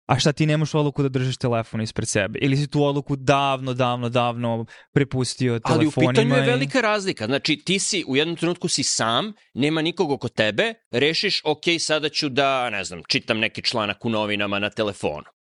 a 0.07 0.19
šta 0.19 0.31
ti 0.31 0.45
nemaš 0.45 0.73
odluku 0.75 1.03
da 1.03 1.09
držiš 1.09 1.37
telefon 1.37 1.81
ispred 1.81 2.07
sebe? 2.07 2.39
Ili 2.41 2.57
si 2.57 2.67
tu 2.67 2.83
odluku 2.83 3.15
davno, 3.15 3.73
davno, 3.73 4.09
davno 4.09 4.65
prepustio 4.93 5.59
telefonima? 5.59 5.91
Ali 5.97 6.07
u 6.07 6.11
pitanju 6.11 6.35
je 6.35 6.51
velika 6.51 6.81
razlika. 6.81 7.25
Znači 7.25 7.57
ti 7.65 7.79
si, 7.79 8.03
u 8.07 8.15
jednom 8.15 8.35
trenutku 8.35 8.67
si 8.67 8.83
sam, 8.83 9.33
nema 9.53 9.81
nikog 9.81 10.11
oko 10.11 10.29
tebe, 10.29 10.73
rešiš, 10.91 11.41
ok, 11.45 11.63
sada 11.79 12.09
ću 12.09 12.29
da, 12.29 12.69
ne 12.69 12.83
znam, 12.83 13.01
čitam 13.07 13.39
neki 13.39 13.61
članak 13.61 14.05
u 14.05 14.09
novinama 14.09 14.59
na 14.59 14.69
telefonu 14.69 15.36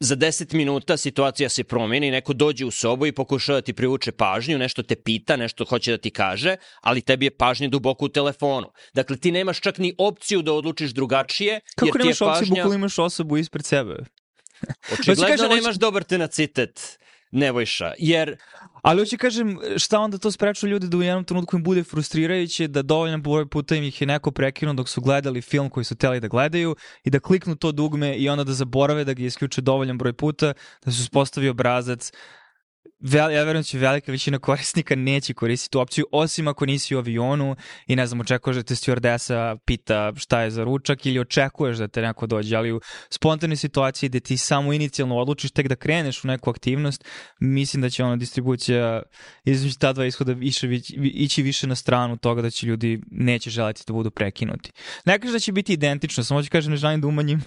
za 0.00 0.16
10 0.16 0.54
minuta 0.54 0.96
situacija 0.96 1.48
se 1.48 1.64
promeni, 1.64 2.10
neko 2.10 2.32
dođe 2.32 2.64
u 2.64 2.70
sobu 2.70 3.06
i 3.06 3.12
pokušava 3.12 3.60
da 3.60 3.64
ti 3.64 3.72
privuče 3.72 4.12
pažnju, 4.12 4.58
nešto 4.58 4.82
te 4.82 4.96
pita, 4.96 5.36
nešto 5.36 5.64
hoće 5.64 5.90
da 5.90 5.98
ti 5.98 6.10
kaže, 6.10 6.56
ali 6.80 7.00
tebi 7.00 7.26
je 7.26 7.36
pažnja 7.36 7.68
duboko 7.68 8.04
u 8.04 8.08
telefonu. 8.08 8.66
Dakle, 8.94 9.16
ti 9.16 9.32
nemaš 9.32 9.60
čak 9.60 9.78
ni 9.78 9.94
opciju 9.98 10.42
da 10.42 10.52
odlučiš 10.52 10.90
drugačije. 10.90 11.60
Kako 11.76 11.86
jer 11.86 12.04
nemaš 12.04 12.18
ti 12.18 12.24
je 12.24 12.28
pažnja... 12.28 12.62
opciju, 12.62 12.74
imaš 12.74 12.98
osobu 12.98 13.36
ispred 13.36 13.64
sebe? 13.64 13.96
Očigledno 14.92 15.26
kažem, 15.26 15.50
nemaš 15.56 15.76
dobar 15.76 16.04
tenacitet. 16.04 16.98
Nevojša, 17.30 17.92
jer... 17.98 18.36
Ali 18.82 19.00
hoće 19.00 19.16
kažem, 19.16 19.58
šta 19.76 20.00
onda 20.00 20.18
to 20.18 20.30
spreču 20.30 20.66
ljudi 20.68 20.88
da 20.88 20.96
u 20.96 21.02
jednom 21.02 21.24
trenutku 21.24 21.56
im 21.56 21.62
bude 21.62 21.84
frustrirajuće 21.84 22.68
da 22.68 22.82
dovoljno 22.82 23.18
broj 23.18 23.48
puta 23.48 23.76
im 23.76 23.84
ih 23.84 24.00
je 24.00 24.06
neko 24.06 24.30
prekinuo 24.30 24.74
dok 24.74 24.88
su 24.88 25.00
gledali 25.00 25.42
film 25.42 25.70
koji 25.70 25.84
su 25.84 25.94
teli 25.94 26.20
da 26.20 26.28
gledaju 26.28 26.76
i 27.04 27.10
da 27.10 27.20
kliknu 27.20 27.56
to 27.56 27.72
dugme 27.72 28.16
i 28.16 28.28
onda 28.28 28.44
da 28.44 28.52
zaborave 28.52 29.04
da 29.04 29.12
ga 29.12 29.22
isključe 29.22 29.60
dovoljan 29.60 29.98
broj 29.98 30.12
puta, 30.12 30.52
da 30.84 30.92
se 30.92 31.02
uspostavi 31.02 31.48
obrazac 31.48 32.12
vel, 33.00 33.30
ja 33.30 33.44
verujem 33.44 33.62
da 33.62 33.62
će 33.62 33.78
velika 33.78 34.12
većina 34.12 34.38
korisnika 34.38 34.94
neće 34.94 35.34
koristiti 35.34 35.72
tu 35.72 35.80
opciju, 35.80 36.06
osim 36.12 36.48
ako 36.48 36.66
nisi 36.66 36.94
u 36.94 36.98
avionu 36.98 37.56
i 37.86 37.96
ne 37.96 38.06
znam, 38.06 38.20
očekuješ 38.20 38.56
da 38.56 38.62
te 38.62 38.74
stewardesa 38.74 39.58
pita 39.66 40.12
šta 40.16 40.40
je 40.40 40.50
za 40.50 40.64
ručak 40.64 41.06
ili 41.06 41.20
očekuješ 41.20 41.76
da 41.76 41.88
te 41.88 42.02
neko 42.02 42.26
dođe, 42.26 42.56
ali 42.56 42.72
u 42.72 42.80
spontanoj 43.10 43.56
situaciji 43.56 44.08
gde 44.08 44.20
ti 44.20 44.36
samo 44.36 44.72
inicijalno 44.72 45.16
odlučiš 45.16 45.50
tek 45.50 45.68
da 45.68 45.76
kreneš 45.76 46.24
u 46.24 46.28
neku 46.28 46.50
aktivnost, 46.50 47.04
mislim 47.40 47.80
da 47.80 47.90
će 47.90 48.04
ona 48.04 48.16
distribucija 48.16 49.02
između 49.44 49.78
ta 49.78 49.92
dva 49.92 50.06
ishoda 50.06 50.32
više, 50.32 50.68
ići 50.98 51.42
više 51.42 51.66
na 51.66 51.74
stranu 51.74 52.16
toga 52.16 52.42
da 52.42 52.50
će 52.50 52.66
ljudi 52.66 53.00
neće 53.10 53.50
želiti 53.50 53.82
da 53.86 53.92
budu 53.92 54.10
prekinuti. 54.10 54.70
Ne 55.04 55.18
kažem 55.18 55.32
da 55.32 55.38
će 55.38 55.52
biti 55.52 55.72
identično, 55.72 56.24
samo 56.24 56.42
ću 56.42 56.50
kažem 56.50 56.70
ne 56.70 56.76
želim 56.76 57.00
da 57.00 57.08
umanjim 57.08 57.42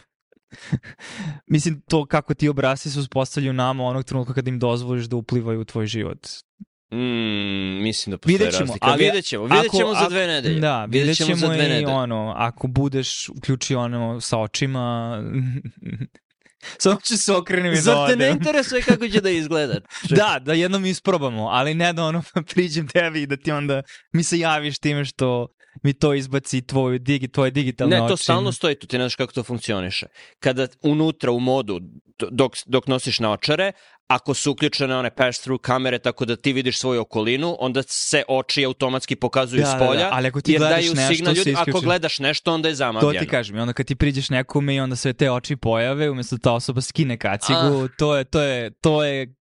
Mislim, 1.53 1.81
to 1.81 2.05
kako 2.05 2.33
ti 2.33 2.49
obrasi 2.49 2.91
se 2.91 2.99
uspostavljaju 2.99 3.53
nama 3.53 3.83
onog 3.83 4.03
trenutka 4.03 4.33
kada 4.33 4.49
im 4.49 4.59
dozvoliš 4.59 5.05
da 5.05 5.15
uplivaju 5.15 5.61
u 5.61 5.65
tvoj 5.65 5.85
život. 5.85 6.27
Mm, 6.91 7.83
mislim 7.83 8.11
da 8.11 8.17
postoje 8.17 8.37
vidjet 8.37 8.53
ćemo, 8.53 8.65
razlika. 8.65 8.87
Ali, 8.87 9.03
vidjet 9.03 9.25
ćemo, 9.25 9.45
vidjet 9.45 9.71
ćemo 9.71 9.89
ako, 9.89 10.03
za 10.03 10.09
dve 10.09 10.27
nedelje. 10.27 10.59
Da, 10.59 10.85
vidjet, 10.85 11.01
vidjet 11.01 11.17
ćemo, 11.17 11.27
ćemo 11.27 11.37
za 11.37 11.47
dve 11.47 11.65
i 11.65 11.69
nedelje. 11.69 11.87
ono, 11.87 12.33
ako 12.37 12.67
budeš 12.67 13.29
uključio 13.29 13.79
ono 13.79 14.21
sa 14.21 14.37
očima, 14.37 15.17
Samo 16.77 16.99
ću 17.03 17.17
se 17.17 17.33
okrenem 17.33 17.73
i 17.73 17.75
da 17.75 17.81
Zar 17.81 18.09
te 18.09 18.15
ne 18.15 18.29
interesuje 18.29 18.81
kako 18.81 19.07
će 19.07 19.21
da 19.21 19.29
izgleda? 19.29 19.79
da, 20.19 20.39
da 20.41 20.53
jednom 20.53 20.85
isprobamo, 20.85 21.47
ali 21.47 21.73
ne 21.73 21.93
da 21.93 22.03
ono 22.03 22.23
priđem 22.53 22.87
tebi 22.87 23.21
i 23.21 23.27
da 23.27 23.37
ti 23.37 23.51
onda 23.51 23.81
mi 24.13 24.23
se 24.23 24.39
javiš 24.39 24.79
time 24.79 25.05
što 25.05 25.47
mi 25.83 25.93
to 25.93 26.13
izbaci 26.13 26.61
tvoju 26.61 26.99
digi, 26.99 27.27
tvoje 27.27 27.51
digitalne 27.51 27.95
oči. 27.95 28.03
Ne, 28.03 28.09
to 28.09 28.17
stalno 28.17 28.51
stoji 28.51 28.75
tu, 28.75 28.87
ti 28.87 28.97
ne 28.97 29.03
znaš 29.03 29.15
kako 29.15 29.33
to 29.33 29.43
funkcioniše. 29.43 30.07
Kada 30.39 30.67
unutra 30.81 31.31
u 31.31 31.39
modu, 31.39 31.79
dok, 32.31 32.53
dok 32.65 32.87
nosiš 32.87 33.19
naočare, 33.19 33.71
ako 34.09 34.33
su 34.33 34.51
uključene 34.51 34.95
one 34.95 35.09
pass-through 35.17 35.61
kamere 35.61 35.99
tako 35.99 36.25
da 36.25 36.35
ti 36.35 36.53
vidiš 36.53 36.79
svoju 36.79 37.01
okolinu, 37.01 37.55
onda 37.59 37.83
se 37.83 38.23
oči 38.27 38.65
automatski 38.65 39.15
pokazuju 39.15 39.61
da, 39.61 39.67
s 39.67 39.79
polja, 39.79 40.03
da, 40.03 40.09
da. 40.09 40.09
Ali 40.13 40.27
ako 40.27 40.41
ti 40.41 40.51
jer 40.51 40.61
daju 40.61 40.93
nešto, 40.95 41.15
signal 41.15 41.35
ljudi, 41.35 41.55
ako 41.57 41.79
gledaš 41.79 42.19
nešto, 42.19 42.53
onda 42.53 42.67
je 42.67 42.75
zamagljeno. 42.75 43.13
To 43.13 43.19
ti 43.19 43.27
kažem, 43.27 43.59
onda 43.59 43.73
kad 43.73 43.85
ti 43.85 43.95
priđeš 43.95 44.29
nekome 44.29 44.75
i 44.75 44.79
onda 44.79 44.95
sve 44.95 45.13
te 45.13 45.31
oči 45.31 45.55
pojave, 45.55 46.09
umesto 46.09 46.35
da 46.35 46.41
ta 46.41 46.53
osoba 46.53 46.81
skine 46.81 47.17
kacigu, 47.17 47.83
ah. 47.83 47.87
to 47.97 48.17
je, 48.17 48.23
to 48.23 48.41
je, 48.41 48.71
to 48.71 49.03
je 49.03 49.35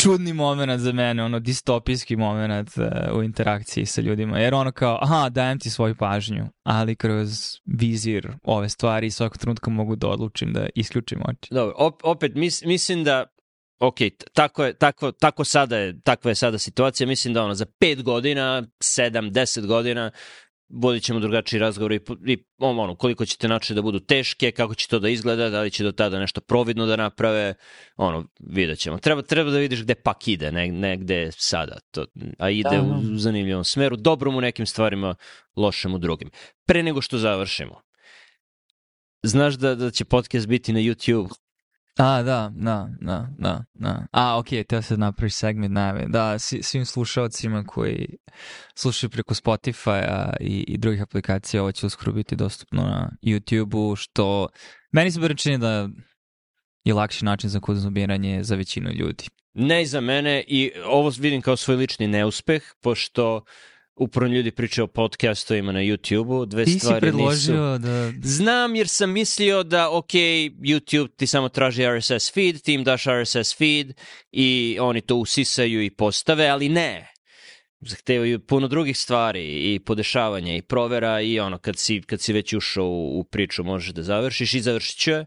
čudni 0.00 0.32
moment 0.32 0.80
za 0.80 0.92
mene, 0.92 1.24
ono 1.24 1.38
distopijski 1.38 2.16
moment 2.16 2.70
uh, 2.76 3.18
u 3.18 3.22
interakciji 3.22 3.86
sa 3.86 4.00
ljudima, 4.00 4.38
jer 4.38 4.54
ono 4.54 4.72
kao, 4.72 4.98
aha, 5.02 5.28
dajem 5.28 5.58
ti 5.58 5.70
svoju 5.70 5.94
pažnju, 5.94 6.46
ali 6.62 6.96
kroz 6.96 7.28
vizir 7.64 8.32
ove 8.42 8.68
stvari 8.68 9.10
svakog 9.10 9.38
trenutka 9.38 9.70
mogu 9.70 9.96
da 9.96 10.08
odlučim 10.08 10.52
da 10.52 10.66
isključim 10.74 11.18
oči. 11.28 11.54
Dobro, 11.54 11.74
op, 11.78 12.00
opet 12.04 12.34
mis, 12.34 12.62
mislim 12.64 13.04
da 13.04 13.35
ok, 13.78 13.96
tako 14.32 14.64
je, 14.64 14.78
tako, 14.78 15.12
tako 15.12 15.44
sada 15.44 15.76
je, 15.78 16.00
takva 16.00 16.30
je 16.30 16.34
sada 16.34 16.58
situacija, 16.58 17.06
mislim 17.06 17.34
da 17.34 17.44
ono, 17.44 17.54
za 17.54 17.66
pet 17.78 18.02
godina, 18.02 18.62
sedam, 18.82 19.32
deset 19.32 19.66
godina, 19.66 20.10
vodit 20.68 21.02
ćemo 21.02 21.20
drugačiji 21.20 21.60
razgovor 21.60 21.92
i, 21.92 22.00
i 22.26 22.38
ono, 22.58 22.94
koliko 22.96 23.26
će 23.26 23.36
te 23.36 23.48
načine 23.48 23.74
da 23.74 23.82
budu 23.82 24.00
teške, 24.00 24.50
kako 24.50 24.74
će 24.74 24.88
to 24.88 24.98
da 24.98 25.08
izgleda, 25.08 25.50
da 25.50 25.60
li 25.60 25.70
će 25.70 25.84
do 25.84 25.92
tada 25.92 26.18
nešto 26.18 26.40
providno 26.40 26.86
da 26.86 26.96
naprave, 26.96 27.54
ono, 27.96 28.24
vidjet 28.40 28.78
ćemo. 28.78 28.98
Treba, 28.98 29.22
treba 29.22 29.50
da 29.50 29.58
vidiš 29.58 29.82
gde 29.82 29.94
pak 29.94 30.28
ide, 30.28 30.52
ne, 30.52 30.68
ne 30.68 30.96
gde 30.96 31.30
sada, 31.32 31.78
to, 31.90 32.06
a 32.38 32.50
ide 32.50 32.76
da. 32.76 32.82
u 32.82 33.18
zanimljivom 33.18 33.64
smeru, 33.64 33.96
dobrom 33.96 34.36
u 34.36 34.40
nekim 34.40 34.66
stvarima, 34.66 35.14
lošem 35.56 35.94
u 35.94 35.98
drugim. 35.98 36.30
Pre 36.66 36.82
nego 36.82 37.00
što 37.00 37.18
završimo, 37.18 37.80
znaš 39.22 39.54
da, 39.54 39.74
da 39.74 39.90
će 39.90 40.04
podcast 40.04 40.46
biti 40.46 40.72
na 40.72 40.80
YouTube? 40.80 41.45
A, 41.98 42.22
da, 42.22 42.52
da, 42.54 42.88
da, 43.00 43.28
da, 43.38 43.64
da. 43.74 44.06
A, 44.12 44.38
ok, 44.38 44.46
teo 44.68 44.82
se 44.82 44.96
napravi 44.96 45.30
segment 45.30 45.74
najave. 45.74 46.06
Da, 46.08 46.38
svim 46.38 46.84
slušalcima 46.84 47.64
koji 47.66 48.16
slušaju 48.74 49.10
preko 49.10 49.34
Spotify-a 49.34 50.32
i, 50.40 50.64
i 50.68 50.78
drugih 50.78 51.02
aplikacija, 51.02 51.62
ovo 51.62 51.72
će 51.72 51.86
uskoro 51.86 52.12
biti 52.12 52.36
dostupno 52.36 52.82
na 52.82 53.10
YouTube-u, 53.22 53.96
što 53.96 54.48
meni 54.92 55.10
se 55.10 55.20
bar 55.20 55.36
čini 55.36 55.58
da 55.58 55.88
je 56.84 56.94
lakši 56.94 57.24
način 57.24 57.50
za 57.50 57.60
konzumiranje 57.60 58.42
za 58.42 58.54
većinu 58.54 58.90
ljudi. 58.90 59.24
Ne 59.54 59.86
za 59.86 60.00
mene 60.00 60.44
i 60.48 60.72
ovo 60.84 61.12
vidim 61.18 61.42
kao 61.42 61.56
svoj 61.56 61.76
lični 61.76 62.08
neuspeh, 62.08 62.62
pošto 62.82 63.44
upravo 63.96 64.32
ljudi 64.32 64.50
pričaju 64.50 64.84
o 64.84 64.88
podcastovima 64.88 65.72
na 65.72 65.80
YouTube-u, 65.80 66.46
dve 66.46 66.64
ti 66.64 66.78
stvari 66.78 67.06
nisu... 67.06 67.06
Si 67.06 67.46
predložio 67.50 67.78
da... 67.78 68.12
Znam 68.22 68.74
jer 68.74 68.88
sam 68.88 69.10
mislio 69.10 69.62
da, 69.62 69.90
ok, 69.90 70.12
YouTube 70.60 71.08
ti 71.16 71.26
samo 71.26 71.48
traži 71.48 71.82
RSS 71.98 72.32
feed, 72.34 72.62
ti 72.62 72.74
im 72.74 72.84
daš 72.84 73.04
RSS 73.04 73.56
feed 73.58 73.92
i 74.32 74.78
oni 74.80 75.00
to 75.00 75.16
usisaju 75.16 75.82
i 75.82 75.90
postave, 75.90 76.48
ali 76.48 76.68
ne. 76.68 77.12
zahtevaju 77.80 78.46
puno 78.46 78.68
drugih 78.68 78.98
stvari 78.98 79.74
i 79.74 79.78
podešavanja 79.78 80.56
i 80.56 80.62
provera 80.62 81.20
i 81.20 81.40
ono 81.40 81.58
kad 81.58 81.78
si, 81.78 82.02
kad 82.02 82.20
si 82.20 82.32
već 82.32 82.52
ušao 82.52 82.86
u, 82.86 83.18
u 83.18 83.24
priču 83.24 83.64
možeš 83.64 83.92
da 83.92 84.02
završiš 84.02 84.54
i 84.54 84.60
završit 84.60 84.98
ću 84.98 85.10
je. 85.10 85.26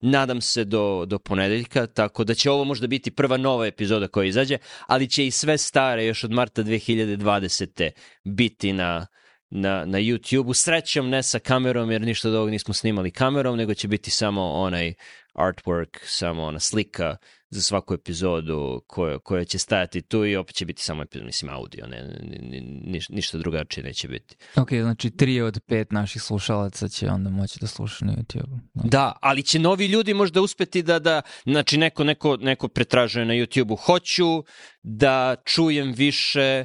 Nadam 0.00 0.40
se 0.40 0.64
do, 0.64 1.04
do 1.06 1.18
ponedeljka, 1.18 1.86
tako 1.86 2.24
da 2.24 2.34
će 2.34 2.50
ovo 2.50 2.64
možda 2.64 2.86
biti 2.86 3.10
prva 3.10 3.36
nova 3.36 3.66
epizoda 3.66 4.08
koja 4.08 4.26
izađe, 4.26 4.58
ali 4.86 5.08
će 5.08 5.26
i 5.26 5.30
sve 5.30 5.58
stare 5.58 6.06
još 6.06 6.24
od 6.24 6.30
marta 6.30 6.62
2020. 6.62 7.90
biti 8.24 8.72
na, 8.72 9.06
na, 9.50 9.84
na 9.84 9.98
YouTube-u. 9.98 10.54
Srećom 10.54 11.08
ne 11.08 11.22
sa 11.22 11.38
kamerom, 11.38 11.90
jer 11.90 12.02
ništa 12.02 12.28
od 12.28 12.34
ovog 12.34 12.50
nismo 12.50 12.74
snimali 12.74 13.10
kamerom, 13.10 13.56
nego 13.56 13.74
će 13.74 13.88
biti 13.88 14.10
samo 14.10 14.52
onaj 14.52 14.94
artwork, 15.36 15.98
samo 16.02 16.44
ona 16.44 16.60
slika 16.60 17.16
za 17.50 17.62
svaku 17.62 17.94
epizodu 17.94 18.82
koja, 18.86 19.18
koja 19.18 19.44
će 19.44 19.58
stajati 19.58 20.02
tu 20.02 20.26
i 20.26 20.36
opet 20.36 20.56
će 20.56 20.64
biti 20.64 20.82
samo 20.82 21.02
epizod, 21.02 21.26
mislim 21.26 21.50
audio, 21.50 21.86
ne, 21.86 22.18
ni, 22.22 22.60
ni, 22.60 23.00
ništa 23.08 23.38
drugačije 23.38 23.84
neće 23.84 24.08
biti. 24.08 24.36
Ok, 24.56 24.68
znači 24.70 25.10
tri 25.10 25.40
od 25.40 25.60
pet 25.66 25.92
naših 25.92 26.22
slušalaca 26.22 26.88
će 26.88 27.08
onda 27.08 27.30
moći 27.30 27.58
da 27.60 27.66
sluša 27.66 28.04
na 28.04 28.12
YouTube. 28.12 28.58
Da. 28.74 28.88
da, 28.88 29.12
ali 29.20 29.42
će 29.42 29.58
novi 29.58 29.86
ljudi 29.86 30.14
možda 30.14 30.40
uspeti 30.40 30.82
da, 30.82 30.98
da 30.98 31.22
znači 31.44 31.76
neko, 31.76 32.04
neko, 32.04 32.36
neko 32.36 32.68
pretražuje 32.68 33.26
na 33.26 33.34
YouTube-u, 33.34 33.76
hoću 33.76 34.44
da 34.82 35.36
čujem 35.44 35.92
više 35.92 36.64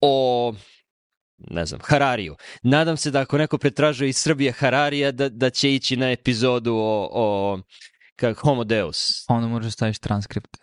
o 0.00 0.54
ne 1.38 1.66
znam, 1.66 1.80
Harariju. 1.84 2.36
Nadam 2.62 2.96
se 2.96 3.10
da 3.10 3.20
ako 3.20 3.38
neko 3.38 3.58
pretražuje 3.58 4.08
iz 4.08 4.16
Srbije 4.16 4.52
Hararija, 4.52 5.12
da, 5.12 5.28
da 5.28 5.50
će 5.50 5.74
ići 5.74 5.96
na 5.96 6.10
epizodu 6.10 6.74
o, 6.74 7.08
o 7.12 7.58
kak 8.18 8.36
Homo 8.36 8.64
Deus. 8.64 9.24
Onda 9.28 9.48
možeš 9.48 9.72
staviš 9.72 9.98
transkript. 9.98 10.56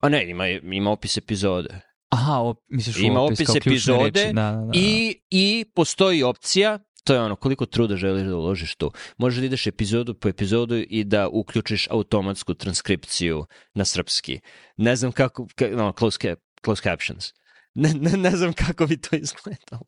A 0.00 0.08
ne, 0.08 0.30
ima, 0.30 0.46
ima 0.48 0.90
opis 0.90 1.16
epizode. 1.16 1.80
Aha, 2.08 2.38
op, 2.38 2.58
misliš 2.68 2.96
ima 2.98 3.20
opis, 3.20 3.40
opis 3.40 3.56
epizode 3.56 4.20
reči. 4.20 4.32
Da, 4.34 4.42
da, 4.42 4.50
da. 4.52 4.70
I, 4.74 5.20
i 5.30 5.64
postoji 5.74 6.22
opcija 6.22 6.78
to 7.08 7.14
je 7.14 7.20
ono, 7.20 7.36
koliko 7.36 7.66
truda 7.66 7.96
želiš 7.96 8.26
da 8.26 8.36
uložiš 8.36 8.74
tu. 8.74 8.92
Možeš 9.16 9.40
da 9.40 9.46
ideš 9.46 9.66
epizodu 9.66 10.14
po 10.14 10.28
epizodu 10.28 10.76
i 10.76 11.04
da 11.04 11.28
uključiš 11.28 11.86
automatsku 11.90 12.54
transkripciju 12.54 13.46
na 13.74 13.84
srpski. 13.84 14.40
Ne 14.76 14.96
znam 14.96 15.12
kako, 15.12 15.46
ka, 15.54 15.68
no, 15.68 15.92
close, 15.98 16.18
cap, 16.18 16.38
close 16.64 16.82
captions. 16.82 17.32
Ne, 17.74 17.94
ne, 17.94 18.10
ne 18.10 18.30
znam 18.30 18.52
kako 18.52 18.86
bi 18.86 19.00
to 19.00 19.16
izgledalo. 19.16 19.86